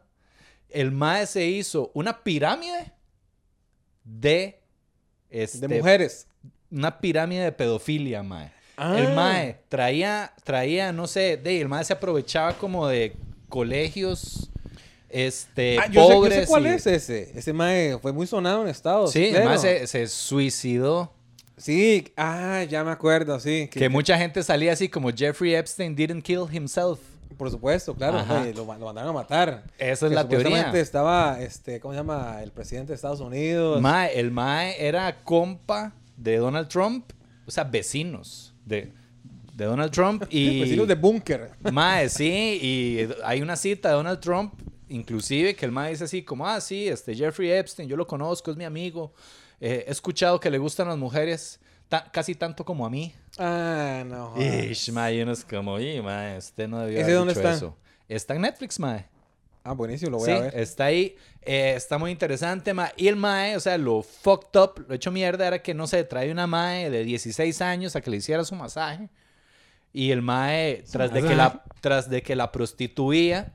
El 0.69 0.91
mae 0.91 1.25
se 1.25 1.45
hizo 1.47 1.91
una 1.93 2.23
pirámide 2.23 2.93
de... 4.03 4.61
Este, 5.29 5.67
De 5.67 5.77
mujeres. 5.77 6.27
Una 6.71 6.99
pirámide 6.99 7.43
de 7.43 7.51
pedofilia, 7.51 8.21
mae. 8.23 8.51
Ah. 8.81 8.97
El 8.97 9.13
MAE 9.13 9.59
traía, 9.67 10.33
traía, 10.45 10.93
no 10.93 11.05
sé, 11.05 11.35
de, 11.35 11.59
el 11.59 11.67
MAE 11.67 11.83
se 11.83 11.91
aprovechaba 11.91 12.53
como 12.53 12.87
de 12.87 13.13
colegios, 13.49 14.48
este, 15.09 15.77
Ah, 15.79 15.87
yo, 15.87 16.01
sé, 16.03 16.07
yo 16.09 16.15
pobres. 16.15 16.33
sé 16.41 16.47
cuál 16.47 16.65
y- 16.65 16.69
es 16.69 16.87
ese. 16.87 17.31
Ese 17.35 17.53
mae 17.53 17.97
fue 18.01 18.13
muy 18.13 18.27
sonado 18.27 18.61
en 18.63 18.67
Estados 18.69 19.11
Sí, 19.11 19.25
el 19.25 19.31
claro. 19.31 19.49
MAE 19.49 19.57
se, 19.59 19.87
se 19.87 20.07
suicidó. 20.07 21.11
Sí, 21.57 22.13
ah, 22.15 22.63
ya 22.69 22.83
me 22.83 22.91
acuerdo, 22.91 23.39
sí. 23.39 23.67
Que, 23.71 23.89
mucha 23.89 24.17
gente 24.17 24.41
salía 24.43 24.71
así 24.73 24.87
como 24.87 25.09
Jeffrey 25.11 25.55
Epstein 25.55 25.95
didn't 25.95 26.23
kill 26.23 26.43
himself. 26.51 26.99
Por 27.37 27.51
supuesto, 27.51 27.93
claro. 27.93 28.23
Oye, 28.41 28.53
lo, 28.53 28.65
ma- 28.65 28.77
lo 28.77 28.85
mandaron 28.85 29.09
a 29.11 29.13
matar. 29.13 29.63
Esa 29.77 30.05
es 30.05 30.09
Que 30.09 30.15
la 30.15 30.27
teoría. 30.27 30.71
estaba, 30.71 31.39
este, 31.41 31.79
¿cómo 31.79 31.93
se 31.93 31.99
llama? 31.99 32.39
El 32.41 32.51
presidente 32.51 32.89
de 32.89 32.95
Estados 32.95 33.19
Unidos. 33.19 33.81
MAE, 33.81 34.19
el 34.19 34.31
MAE 34.31 34.75
era 34.85 35.17
compa 35.23 35.93
de 36.17 36.37
Donald 36.37 36.67
Trump, 36.69 37.11
o 37.45 37.51
sea, 37.51 37.63
vecinos 37.63 38.53
de, 38.65 38.91
de 39.53 39.65
Donald 39.65 39.91
Trump 39.91 40.23
y... 40.29 40.61
Vecinos 40.61 40.87
de 40.87 40.95
búnker. 40.95 41.51
Mae, 41.71 42.09
sí, 42.09 42.59
y 42.61 43.07
hay 43.23 43.41
una 43.41 43.55
cita 43.55 43.89
de 43.89 43.95
Donald 43.95 44.19
Trump, 44.19 44.53
inclusive, 44.89 45.55
que 45.55 45.65
el 45.65 45.71
Mae 45.71 45.91
dice 45.91 46.03
así 46.05 46.23
como, 46.23 46.47
ah, 46.47 46.59
sí, 46.61 46.87
este 46.87 47.15
Jeffrey 47.15 47.51
Epstein, 47.51 47.87
yo 47.87 47.95
lo 47.97 48.05
conozco, 48.07 48.51
es 48.51 48.57
mi 48.57 48.65
amigo, 48.65 49.13
eh, 49.59 49.85
he 49.87 49.91
escuchado 49.91 50.39
que 50.39 50.49
le 50.49 50.57
gustan 50.57 50.87
las 50.87 50.97
mujeres 50.97 51.59
ta- 51.87 52.09
casi 52.11 52.35
tanto 52.35 52.63
como 52.65 52.85
a 52.85 52.89
mí. 52.89 53.13
Ah, 53.37 54.03
no. 54.05 54.33
Ish, 54.41 54.91
Mae, 54.91 55.21
uno 55.23 55.31
es 55.31 55.43
como, 55.45 55.79
y 55.79 56.01
Mae, 56.01 56.37
usted 56.37 56.67
no 56.67 56.79
debió 56.79 56.97
¿Ese 56.97 57.03
haber 57.05 57.15
dónde 57.17 57.33
dicho 57.33 57.47
está? 57.47 57.53
eso". 57.57 57.77
Está 58.07 58.35
en 58.35 58.41
Netflix, 58.41 58.79
Mae. 58.79 59.05
Ah, 59.63 59.73
buenísimo, 59.73 60.11
lo 60.11 60.17
voy 60.19 60.25
Sí, 60.27 60.31
a 60.31 60.39
ver. 60.39 60.57
está 60.57 60.85
ahí. 60.85 61.15
eh, 61.41 61.73
está 61.75 61.97
muy 61.97 62.11
interesante, 62.11 62.73
mae. 62.73 62.91
Y 62.97 63.07
el 63.07 63.15
mae, 63.17 63.55
o 63.55 63.59
sea, 63.59 63.77
lo 63.77 64.01
fucked 64.01 64.59
up, 64.59 64.85
lo 64.87 64.95
hecho 64.95 65.11
mierda 65.11 65.45
era 65.47 65.61
que, 65.61 65.73
no 65.73 65.85
sé, 65.85 66.03
trae 66.05 66.31
una 66.31 66.47
mae 66.47 66.89
de 66.89 67.03
16 67.03 67.61
años 67.61 67.95
a 67.95 68.01
que 68.01 68.09
le 68.09 68.17
hiciera 68.17 68.43
su 68.45 68.55
masaje. 68.55 69.09
Y 69.91 70.11
el 70.11 70.21
mae, 70.21 70.83
tras 70.91 71.11
de, 71.13 71.21
que 71.23 71.35
la, 71.35 71.63
tras 71.81 72.09
de 72.09 72.21
que 72.21 72.35
la 72.35 72.51
prostituía, 72.51 73.51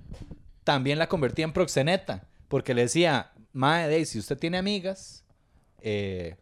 también 0.64 0.98
la 0.98 1.08
convertía 1.08 1.44
en 1.44 1.52
proxeneta. 1.52 2.24
Porque 2.48 2.74
le 2.74 2.82
decía, 2.82 3.32
mae, 3.52 4.04
si 4.04 4.18
usted 4.18 4.38
tiene 4.38 4.58
amigas, 4.58 5.24
eh, 5.80 6.36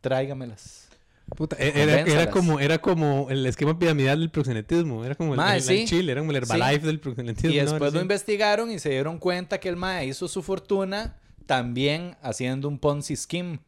tráigamelas. 0.00 0.88
Puta, 1.34 1.56
e- 1.58 1.72
era, 1.82 2.30
como, 2.30 2.60
era 2.60 2.78
como 2.78 3.28
el 3.30 3.44
esquema 3.46 3.76
piramidal 3.78 4.20
del 4.20 4.30
proxenetismo. 4.30 5.04
Era 5.04 5.16
como 5.16 5.32
el, 5.34 5.38
Mae, 5.38 5.56
el- 5.56 5.62
sí. 5.62 5.80
el 5.80 5.88
Chile, 5.88 6.12
era 6.12 6.20
como 6.20 6.30
el 6.30 6.36
Herbalife 6.36 6.86
del 6.86 7.00
proxenetismo. 7.00 7.50
Y 7.50 7.58
después 7.58 7.92
lo 7.92 8.00
investigaron 8.00 8.70
y 8.70 8.78
se 8.78 8.90
dieron 8.90 9.18
cuenta 9.18 9.58
que 9.58 9.68
el 9.68 9.74
mae 9.76 10.06
hizo 10.06 10.28
su 10.28 10.42
fortuna 10.42 11.16
también 11.46 12.16
haciendo 12.22 12.68
un 12.68 12.78
Ponzi 12.78 13.16
scheme 13.16 13.58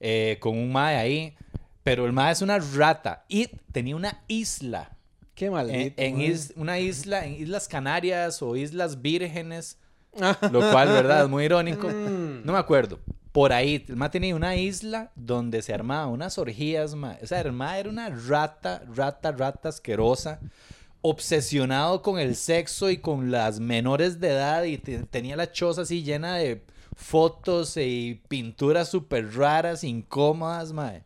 eh, 0.00 0.38
con 0.40 0.56
un 0.56 0.72
mae 0.72 0.96
ahí. 0.96 1.36
Pero 1.82 2.06
el 2.06 2.12
mae 2.14 2.32
es 2.32 2.40
una 2.40 2.58
rata 2.58 3.26
y 3.28 3.48
tenía 3.70 3.96
una 3.96 4.22
isla. 4.26 4.93
Qué 5.34 5.46
En, 5.46 5.52
maldito. 5.52 6.00
en 6.02 6.20
is- 6.20 6.52
una 6.56 6.78
isla, 6.78 7.24
en 7.26 7.34
Islas 7.34 7.66
Canarias 7.68 8.40
o 8.42 8.56
Islas 8.56 9.02
Vírgenes, 9.02 9.78
Ah. 10.20 10.38
lo 10.52 10.60
cual, 10.70 10.88
¿verdad? 10.88 11.24
Es 11.24 11.28
muy 11.28 11.44
irónico. 11.46 11.88
Mm. 11.88 12.44
No 12.44 12.52
me 12.52 12.58
acuerdo. 12.58 13.00
Por 13.32 13.52
ahí, 13.52 13.84
el 13.88 13.96
mae 13.96 14.10
tenía 14.10 14.36
una 14.36 14.54
isla 14.54 15.10
donde 15.16 15.60
se 15.60 15.74
armaban 15.74 16.10
unas 16.10 16.38
orgías, 16.38 16.94
mae. 16.94 17.18
O 17.20 17.26
sea, 17.26 17.40
el 17.40 17.50
mae 17.52 17.80
era 17.80 17.90
una 17.90 18.08
rata, 18.10 18.82
rata, 18.94 19.32
rata 19.32 19.70
asquerosa. 19.70 20.38
Obsesionado 21.02 22.00
con 22.00 22.18
el 22.18 22.34
sexo 22.36 22.88
y 22.90 22.98
con 22.98 23.30
las 23.30 23.60
menores 23.60 24.20
de 24.20 24.28
edad. 24.28 24.62
Y 24.62 24.78
te- 24.78 25.02
tenía 25.02 25.36
la 25.36 25.50
choza 25.50 25.82
así 25.82 26.02
llena 26.02 26.36
de 26.36 26.62
fotos 26.96 27.76
y 27.76 28.22
pinturas 28.28 28.88
súper 28.88 29.34
raras, 29.34 29.82
incómodas, 29.84 30.72
mae. 30.72 31.02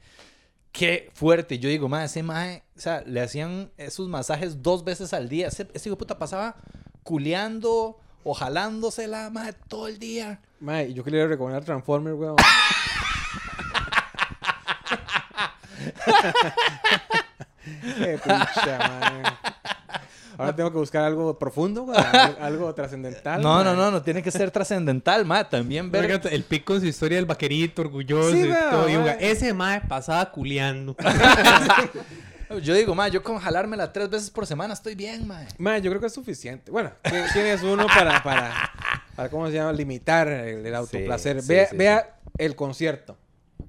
Qué 0.70 1.10
fuerte. 1.14 1.58
Yo 1.58 1.68
digo, 1.70 1.88
mae, 1.88 2.04
ese 2.04 2.22
mae, 2.22 2.62
o 2.78 2.80
sea, 2.80 3.02
le 3.04 3.20
hacían 3.20 3.70
esos 3.76 4.08
masajes 4.08 4.62
dos 4.62 4.84
veces 4.84 5.12
al 5.12 5.28
día. 5.28 5.48
Ese, 5.48 5.66
ese 5.74 5.88
hijo 5.88 5.96
de 5.96 5.98
puta 5.98 6.16
pasaba 6.16 6.54
culeando 7.02 7.98
o 8.22 8.34
jalándosela, 8.34 9.30
mae, 9.30 9.52
todo 9.52 9.88
el 9.88 9.98
día. 9.98 10.40
Mae, 10.60 10.94
yo 10.94 11.02
quería 11.02 11.26
recomendar 11.26 11.64
Transformer, 11.64 12.14
weón. 12.14 12.36
Qué 17.98 18.18
pucha, 18.18 18.78
mae. 18.78 19.22
Ahora 20.36 20.54
tengo 20.54 20.70
que 20.70 20.78
buscar 20.78 21.02
algo 21.02 21.36
profundo, 21.36 21.82
weón. 21.82 22.06
Algo, 22.06 22.36
algo 22.44 22.72
trascendental. 22.74 23.42
No, 23.42 23.64
no, 23.64 23.74
no, 23.74 23.90
no 23.90 24.02
tiene 24.02 24.22
que 24.22 24.30
ser 24.30 24.52
trascendental, 24.52 25.24
ma. 25.24 25.48
También 25.48 25.90
ver. 25.90 26.20
el 26.30 26.44
pico 26.44 26.74
con 26.74 26.80
su 26.80 26.86
historia 26.86 27.16
del 27.18 27.26
vaquerito, 27.26 27.82
orgulloso 27.82 28.30
Sí, 28.30 28.42
y 28.48 28.52
todo. 28.70 28.88
Y 28.88 28.94
ese 29.18 29.52
mae 29.52 29.80
pasaba 29.80 30.30
culeando. 30.30 30.94
Yo 32.62 32.74
digo, 32.74 32.94
ma, 32.94 33.08
yo 33.08 33.22
con 33.22 33.38
jalármela 33.38 33.92
tres 33.92 34.08
veces 34.08 34.30
por 34.30 34.46
semana 34.46 34.74
estoy 34.74 34.94
bien, 34.94 35.26
ma. 35.26 35.46
Mae, 35.58 35.80
yo 35.82 35.90
creo 35.90 36.00
que 36.00 36.06
es 36.06 36.14
suficiente. 36.14 36.70
Bueno, 36.70 36.92
¿quién, 37.02 37.24
quién 37.32 37.46
es 37.46 37.62
uno 37.62 37.86
para, 37.86 38.22
para, 38.22 38.52
para, 39.14 39.28
¿cómo 39.28 39.46
se 39.48 39.54
llama? 39.54 39.72
Limitar 39.72 40.28
el, 40.28 40.64
el 40.64 40.74
autoplacer. 40.74 41.42
sí, 41.42 41.48
vea 41.48 41.66
sí, 41.68 41.76
vea 41.76 42.18
el 42.38 42.56
concierto. 42.56 43.16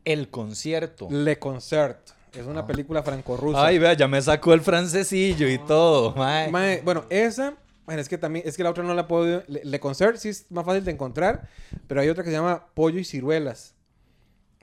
El 0.06 0.30
concierto. 0.30 1.08
Le 1.12 1.38
Concert. 1.39 2.00
Es 2.34 2.46
una 2.46 2.65
película 2.65 3.02
franco-rusa. 3.02 3.65
Ay, 3.65 3.80
vea, 3.80 3.94
ya 3.94 4.08
me 4.08 4.22
sacó 4.22 4.54
el 4.54 4.62
francesillo 4.62 5.48
y 5.50 5.58
todo, 5.58 6.13
mae. 6.15 6.50
Mae, 6.52 6.82
bueno, 6.84 7.06
esa, 7.10 7.56
bueno, 7.86 8.02
es 8.02 8.08
que 8.08 8.20
también, 8.20 8.48
es 8.48 8.56
que 8.56 8.63
la 8.63 8.70
otra 8.70 8.84
no 8.84 8.94
la 8.94 9.08
puedo, 9.08 9.44
Le, 9.48 9.65
Le 9.65 9.80
Concert 9.80 10.18
sí 10.18 10.30
es 10.30 10.46
más 10.52 10.63
fácil 10.63 10.86
de 10.86 10.92
encontrar, 10.92 11.50
pero 11.88 12.02
hay 12.02 12.10
otra 12.10 12.24
que 12.24 12.30
se 12.30 12.36
llama 12.36 12.68
Pollo 12.76 13.00
y 13.00 13.04
Ciruelas, 13.04 13.74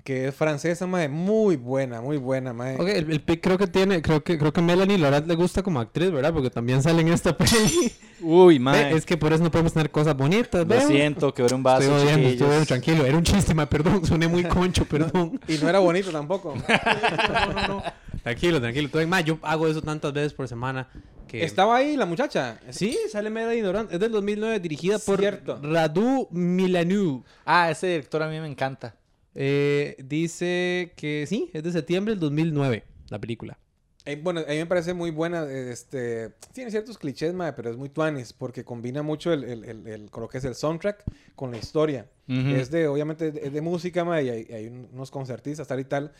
que 0.07 0.29
es 0.29 0.35
francesa, 0.37 0.87
mae, 0.87 1.09
muy 1.09 1.57
buena, 1.57 2.01
muy 2.01 2.17
buena, 2.17 2.53
mae. 2.53 2.77
Ok, 2.77 2.87
el, 2.87 3.11
el 3.11 3.21
pick 3.21 3.43
creo 3.43 3.59
que 3.59 3.67
tiene, 3.67 4.01
creo 4.03 4.23
que, 4.23 4.39
creo 4.39 4.53
que 4.53 4.63
Melanie 4.63 4.99
Lorat 4.99 5.27
le 5.27 5.35
gusta 5.35 5.65
como 5.65 5.81
actriz, 5.81 6.13
¿verdad? 6.13 6.33
Porque 6.33 6.49
también 6.49 6.81
sale 6.81 7.03
en 7.03 7.09
esta 7.09 7.37
peli. 7.37 7.93
Uy, 8.21 8.55
Ve, 8.55 8.61
mae. 8.61 8.97
Es 8.97 9.05
que 9.05 9.17
por 9.17 9.33
eso 9.33 9.43
no 9.43 9.51
podemos 9.51 9.73
tener 9.73 9.91
cosas 9.91 10.17
bonitas, 10.17 10.61
Lo 10.61 10.67
¿ve? 10.67 10.81
siento, 10.83 11.35
que 11.35 11.43
un 11.43 11.61
vaso, 11.65 11.83
Estoy 11.83 12.05
odiando, 12.05 12.29
estoy 12.29 12.47
odiando, 12.47 12.67
tranquilo. 12.67 13.05
Era 13.05 13.19
un 13.19 13.25
chiste, 13.25 13.53
ma, 13.53 13.67
perdón. 13.67 14.07
Soné 14.07 14.29
muy 14.29 14.45
concho, 14.49 14.85
perdón. 14.85 15.41
Y 15.49 15.59
no 15.59 15.69
era 15.69 15.81
bonito 15.81 16.13
tampoco. 16.13 16.55
no, 16.57 17.53
no, 17.53 17.67
no. 17.67 17.83
Tranquilo, 18.23 18.61
tranquilo. 18.61 18.87
Entonces, 18.87 19.09
ma, 19.09 19.21
yo 19.23 19.41
hago 19.43 19.67
eso 19.67 19.83
tantas 19.83 20.13
veces 20.13 20.35
por 20.35 20.47
semana 20.47 20.89
que... 21.27 21.43
Estaba 21.43 21.79
ahí 21.79 21.97
la 21.97 22.07
muchacha. 22.07 22.61
Sí, 22.71 22.97
sale 23.11 23.29
Melanie 23.29 23.61
Lorat. 23.61 23.93
Es 23.93 23.99
del 23.99 24.13
2009, 24.13 24.61
dirigida 24.61 25.01
por. 25.01 25.21
Radu 25.21 26.29
Milanou. 26.31 27.25
Ah, 27.45 27.73
ese 27.73 27.89
director 27.89 28.23
a 28.23 28.29
mí 28.29 28.39
me 28.39 28.47
encanta. 28.47 28.95
Eh, 29.39 29.97
dice 30.03 30.93
que 30.97 31.27
sí, 31.29 31.51
es 31.53 31.63
de 31.63 31.71
septiembre 31.71 32.13
del 32.15 32.21
2009, 32.21 32.85
la 33.11 33.19
película. 33.19 33.59
Eh, 34.07 34.19
bueno, 34.23 34.41
a 34.41 34.51
mí 34.51 34.57
me 34.57 34.67
parece 34.67 34.95
muy 34.95 35.11
buena. 35.11 35.45
eh, 35.45 35.71
Este, 35.73 36.31
tiene 36.53 36.71
ciertos 36.71 36.97
clichés, 36.97 37.35
mae, 37.35 37.53
pero 37.53 37.71
es 37.71 37.77
muy 37.77 37.89
tuanis 37.89 38.33
porque 38.33 38.65
combina 38.65 39.03
mucho 39.03 39.33
el, 39.33 39.45
el, 39.45 39.65
el, 39.65 39.87
el- 39.87 40.11
con 40.11 40.23
lo 40.23 40.29
que 40.29 40.39
es 40.39 40.45
el 40.45 40.55
soundtrack 40.55 41.05
con 41.35 41.51
la 41.51 41.59
historia. 41.59 42.09
Ujú. 42.29 42.49
Es 42.51 42.71
de, 42.71 42.87
obviamente, 42.89 43.33
es 43.45 43.53
de 43.53 43.61
música, 43.61 44.05
mae, 44.05 44.25
y 44.25 44.29
hay, 44.31 44.47
hay 44.55 44.67
un- 44.69 44.89
unos 44.93 45.11
concertistas, 45.11 45.67
tal 45.69 45.81
y 45.81 45.85
tal. 45.85 46.13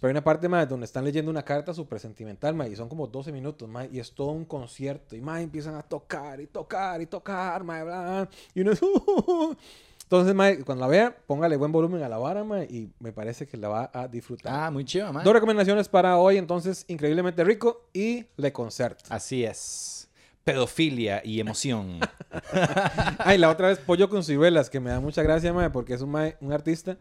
Pero 0.00 0.08
hay 0.08 0.12
una 0.12 0.24
parte, 0.24 0.48
mae, 0.48 0.66
donde 0.66 0.86
están 0.86 1.04
leyendo 1.04 1.30
una 1.30 1.44
carta 1.44 1.74
súper 1.74 1.98
sentimental, 2.00 2.54
mae, 2.54 2.70
y 2.70 2.76
son 2.76 2.88
como 2.88 3.06
12 3.08 3.32
minutos, 3.32 3.68
mae, 3.68 3.88
y 3.92 3.98
es 3.98 4.12
todo 4.12 4.30
un 4.30 4.44
concierto. 4.44 5.14
Y, 5.16 5.20
mae, 5.20 5.42
empiezan 5.42 5.74
a 5.74 5.82
tocar 5.82 6.40
y 6.40 6.46
tocar 6.46 7.02
y 7.02 7.06
tocar, 7.06 7.64
mae, 7.64 7.82
bla, 7.84 8.00
bla, 8.02 8.30
y 8.54 8.60
uno 8.62 8.70
es... 8.72 8.80
Entonces, 10.12 10.34
mae, 10.34 10.58
cuando 10.62 10.82
la 10.84 10.88
vea, 10.88 11.16
póngale 11.26 11.56
buen 11.56 11.72
volumen 11.72 12.02
a 12.02 12.08
la 12.10 12.18
vara, 12.18 12.44
mae, 12.44 12.64
y 12.66 12.90
me 13.00 13.12
parece 13.12 13.46
que 13.46 13.56
la 13.56 13.68
va 13.68 13.90
a 13.94 14.08
disfrutar. 14.08 14.52
Ah, 14.54 14.70
muy 14.70 14.84
chido, 14.84 15.10
mae. 15.10 15.24
Dos 15.24 15.32
recomendaciones 15.32 15.88
para 15.88 16.18
hoy, 16.18 16.36
entonces, 16.36 16.84
Increíblemente 16.88 17.42
Rico 17.44 17.88
y 17.94 18.26
Le 18.36 18.52
Concert. 18.52 18.98
Así 19.08 19.42
es. 19.42 20.10
Pedofilia 20.44 21.22
y 21.24 21.40
emoción. 21.40 21.98
Ay, 23.20 23.38
la 23.38 23.48
otra 23.48 23.68
vez 23.68 23.78
Pollo 23.78 24.10
con 24.10 24.22
ciruelas, 24.22 24.68
que 24.68 24.80
me 24.80 24.90
da 24.90 25.00
mucha 25.00 25.22
gracia, 25.22 25.50
mae, 25.54 25.70
porque 25.70 25.94
es 25.94 26.02
un, 26.02 26.10
mae- 26.10 26.36
un 26.42 26.52
artista 26.52 26.98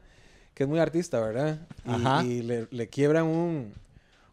que 0.53 0.63
es 0.63 0.69
muy 0.69 0.79
artista, 0.79 1.19
¿verdad? 1.19 1.59
Y, 1.85 1.91
Ajá. 1.91 2.23
y 2.23 2.41
le, 2.43 2.69
le 2.71 2.87
quiebran 2.87 3.25
un, 3.25 3.73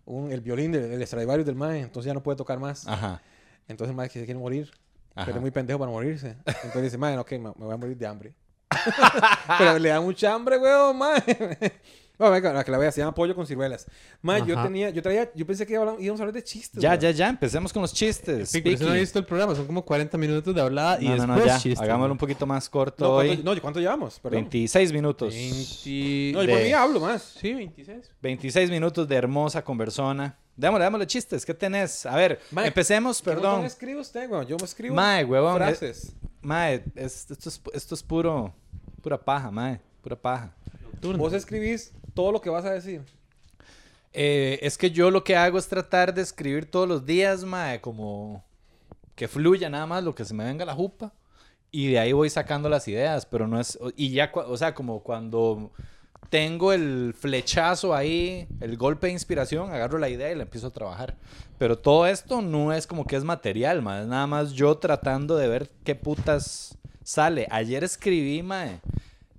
un- 0.05 0.31
el 0.31 0.41
violín 0.41 0.71
del 0.71 0.85
el 0.93 1.05
Stradivarius 1.05 1.47
del 1.47 1.57
mae, 1.57 1.81
entonces 1.81 2.07
ya 2.07 2.15
no 2.15 2.23
puede 2.23 2.37
tocar 2.37 2.61
más. 2.61 2.87
Ajá. 2.87 3.21
Entonces 3.67 3.97
mae 3.97 4.09
que 4.09 4.21
se 4.21 4.25
quiere 4.25 4.39
morir, 4.39 4.71
Ajá. 5.17 5.25
pero 5.27 5.39
es 5.39 5.43
muy 5.43 5.51
pendejo 5.51 5.81
para 5.81 5.91
morirse. 5.91 6.37
Entonces 6.47 6.83
dice, 6.85 6.97
mae, 6.99 7.19
ok, 7.19 7.33
me 7.33 7.51
voy 7.57 7.75
a 7.75 7.77
morir 7.77 7.97
de 7.97 8.07
hambre. 8.07 8.35
pero 9.59 9.79
le 9.79 9.89
da 9.89 10.01
mucha 10.01 10.33
hambre, 10.35 10.59
weón, 10.59 10.97
mae. 10.99 11.23
Bueno, 12.19 12.33
venga, 12.33 12.53
la 12.53 12.65
que 12.65 12.73
la 12.73 12.79
vea, 12.79 12.91
se 12.91 13.01
llama 13.01 13.15
Pollo 13.15 13.33
con 13.33 13.47
ciruelas. 13.47 13.87
Mae, 14.23 14.45
yo 14.45 14.61
tenía, 14.61 14.91
yo 14.91 15.01
traía, 15.01 15.31
yo 15.37 15.47
pensé 15.47 15.65
que 15.65 15.75
íbamos 15.75 16.01
íbamos 16.03 16.19
a 16.19 16.25
hablar 16.25 16.35
de 16.35 16.43
chistes. 16.43 16.83
Ya, 16.83 16.89
weón. 16.91 17.01
ya, 17.01 17.11
ya. 17.13 17.29
Empecemos 17.29 17.73
con 17.73 17.81
los 17.81 17.95
chistes. 17.95 18.49
Sí, 18.51 18.61
pero 18.61 18.77
si 18.77 18.85
no 18.85 18.93
he 18.93 18.99
visto 18.99 19.21
el 19.21 19.25
programa, 19.25 19.55
son 19.55 19.69
como 19.69 19.85
40 19.85 20.19
minutos 20.19 20.53
de 20.53 20.61
hablada 20.61 20.99
y 21.01 21.05
No, 21.05 21.11
no, 21.11 21.17
después 21.35 21.39
no, 21.39 21.47
ya. 21.47 21.59
chistes, 21.61 21.81
Hagámoslo 21.81 22.11
un 22.13 22.19
poquito 22.19 22.45
más 22.45 22.69
corto 22.69 23.05
No, 23.05 23.11
hoy. 23.13 23.29
¿cuánto, 23.37 23.55
no, 23.55 23.63
¿cuánto 23.63 23.79
llevamos? 23.79 24.19
Perdón. 24.19 24.41
26 24.41 24.93
minutos. 24.93 25.33
20... 25.33 26.33
No, 26.33 26.43
yo 26.43 26.51
por 26.55 26.61
mí 26.65 26.73
hablo 26.73 26.99
más. 26.99 27.23
Sí, 27.23 27.55
26. 27.55 28.11
26 28.21 28.71
minutos 28.73 29.07
de 29.07 29.15
hermosa 29.15 29.63
conversona. 29.63 30.37
Démosle, 30.57 30.87
démosle 30.87 31.07
chistes. 31.07 31.47
¿Qué 31.47 31.55
tenés? 31.55 32.05
A 32.05 32.17
ver, 32.17 32.41
Mae, 32.51 32.67
empecemos, 32.67 33.19
¿Qué 33.23 33.27
perdón. 33.27 33.45
montón 33.53 33.67
escribe 33.67 34.01
usted, 34.01 34.29
weón? 34.29 34.45
Yo 34.45 34.57
me 34.59 34.65
escribo 34.65 34.93
Mae, 34.97 35.25
huevón. 35.25 35.55
eh, 35.55 35.67
frases. 35.67 36.17
Mae, 36.49 36.83
es- 36.95 37.31
esto, 37.31 37.49
es, 37.51 37.61
esto 37.75 37.95
es 37.95 38.03
puro, 38.03 38.55
pura 39.03 39.19
paja, 39.23 39.51
mae. 39.51 39.81
Pura 40.03 40.17
paja. 40.17 40.55
Vos 41.19 41.33
escribís 41.35 41.93
todo 42.15 42.33
lo 42.33 42.41
que 42.41 42.49
vas 42.49 42.65
a 42.65 42.71
decir. 42.73 43.03
Eh, 44.15 44.59
es 44.63 44.79
que 44.79 44.91
yo 44.91 45.11
lo 45.11 45.23
que 45.23 45.37
hago 45.37 45.59
es 45.59 45.69
tratar 45.69 46.15
de 46.15 46.23
escribir 46.23 46.71
todos 46.71 46.89
los 46.89 47.05
días, 47.05 47.45
mae, 47.45 47.81
como 47.83 48.43
que 49.15 49.29
fluya 49.29 49.69
nada 49.69 49.85
más 49.87 50.03
lo 50.03 50.15
que 50.15 50.25
se 50.25 50.33
me 50.33 50.45
venga 50.45 50.63
a 50.63 50.67
la 50.67 50.75
jupa. 50.75 51.13
Y 51.71 51.89
de 51.93 51.99
ahí 51.99 52.13
voy 52.13 52.31
sacando 52.31 52.71
las 52.71 52.89
ideas, 52.89 53.27
pero 53.27 53.47
no 53.47 53.61
es... 53.61 53.79
Y 53.95 54.11
ya, 54.13 54.33
o 54.35 54.57
sea, 54.57 54.75
como 54.75 55.03
cuando 55.03 55.71
tengo 56.31 56.73
el 56.73 57.15
flechazo 57.19 57.95
ahí, 57.95 58.47
el 58.61 58.77
golpe 58.77 59.07
de 59.07 59.15
inspiración, 59.15 59.71
agarro 59.73 59.99
la 59.99 60.09
idea 60.09 60.31
y 60.31 60.35
la 60.35 60.43
empiezo 60.43 60.67
a 60.67 60.71
trabajar. 60.71 61.17
Pero 61.59 61.79
todo 61.79 62.07
esto 62.07 62.43
no 62.43 62.73
es 62.73 62.87
como 62.87 63.07
que 63.07 63.17
es 63.17 63.25
material. 63.25 63.79
Es 63.79 63.85
nada 64.07 64.27
más 64.27 64.53
yo 64.53 64.77
tratando 64.77 65.37
de 65.37 65.49
ver 65.49 65.71
qué 65.85 65.95
putas 65.95 66.77
sale. 67.03 67.47
Ayer 67.51 67.83
escribí, 67.83 68.43
mae, 68.43 68.81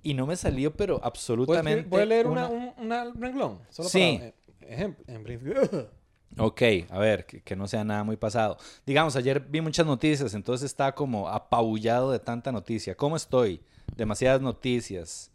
y 0.02 0.14
no 0.14 0.26
me 0.26 0.34
salió, 0.36 0.72
pero 0.74 0.96
¿Puedes, 0.98 1.06
absolutamente... 1.06 1.88
¿puedes 1.88 2.08
leer 2.08 2.26
una- 2.26 2.48
una, 2.48 2.72
un 2.78 2.84
una- 2.86 3.02
un 3.04 3.20
renglón? 3.20 3.58
Solo 3.70 3.88
Sí. 3.88 4.16
para, 4.18 4.28
eh, 4.28 4.34
ejemplo, 4.62 5.04
en 5.06 5.22
principio. 5.22 5.54
Ok, 6.38 6.62
a 6.90 6.98
ver, 7.00 7.26
que, 7.26 7.42
que 7.42 7.56
no 7.56 7.66
sea 7.66 7.82
nada 7.82 8.04
muy 8.04 8.16
pasado. 8.16 8.56
Digamos, 8.86 9.16
ayer 9.16 9.40
vi 9.40 9.60
muchas 9.60 9.84
noticias, 9.84 10.32
entonces 10.32 10.66
estaba 10.66 10.92
como 10.94 11.28
apabullado 11.28 12.12
de 12.12 12.20
tanta 12.20 12.52
noticia. 12.52 12.94
¿Cómo 12.94 13.16
estoy? 13.16 13.60
Demasiadas 13.96 14.40
noticias. 14.40 15.29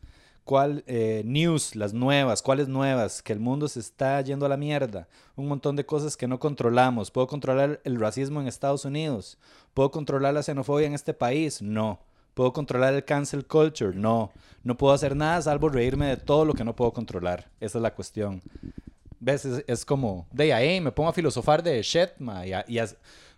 ¿Cuál 0.45 0.83
eh, 0.85 1.23
news, 1.25 1.75
las 1.75 1.91
nuevas? 1.91 2.43
¿Cuáles 2.43 2.67
nuevas? 2.67 3.23
Que 3.23 3.33
el 3.33 3.39
mundo 3.39 3.67
se 3.67 3.79
está 3.79 4.21
yendo 4.21 4.45
a 4.45 4.49
la 4.49 4.57
mierda. 4.57 5.07
Un 5.35 5.47
montón 5.47 5.75
de 5.75 5.87
cosas 5.87 6.15
que 6.15 6.27
no 6.27 6.39
controlamos. 6.39 7.09
¿Puedo 7.09 7.25
controlar 7.25 7.81
el 7.83 7.99
racismo 7.99 8.39
en 8.39 8.47
Estados 8.47 8.85
Unidos? 8.85 9.39
¿Puedo 9.73 9.89
controlar 9.89 10.35
la 10.35 10.43
xenofobia 10.43 10.85
en 10.85 10.93
este 10.93 11.15
país? 11.15 11.63
No. 11.63 11.99
¿Puedo 12.35 12.53
controlar 12.53 12.93
el 12.93 13.03
cancel 13.03 13.47
culture? 13.47 13.97
No. 13.97 14.31
No 14.63 14.77
puedo 14.77 14.93
hacer 14.93 15.15
nada 15.15 15.41
salvo 15.41 15.67
reírme 15.67 16.09
de 16.09 16.17
todo 16.17 16.45
lo 16.45 16.53
que 16.53 16.63
no 16.63 16.75
puedo 16.75 16.93
controlar. 16.93 17.49
Esa 17.59 17.79
es 17.79 17.81
la 17.81 17.95
cuestión. 17.95 18.43
¿Ves? 19.19 19.45
Es, 19.45 19.63
es 19.65 19.83
como, 19.83 20.27
de 20.31 20.53
ahí 20.53 20.79
me 20.79 20.91
pongo 20.91 21.09
a 21.09 21.13
filosofar 21.13 21.63
de 21.63 21.81
shit, 21.81 22.09
ma, 22.19 22.45
y 22.45 22.79
o 22.79 22.87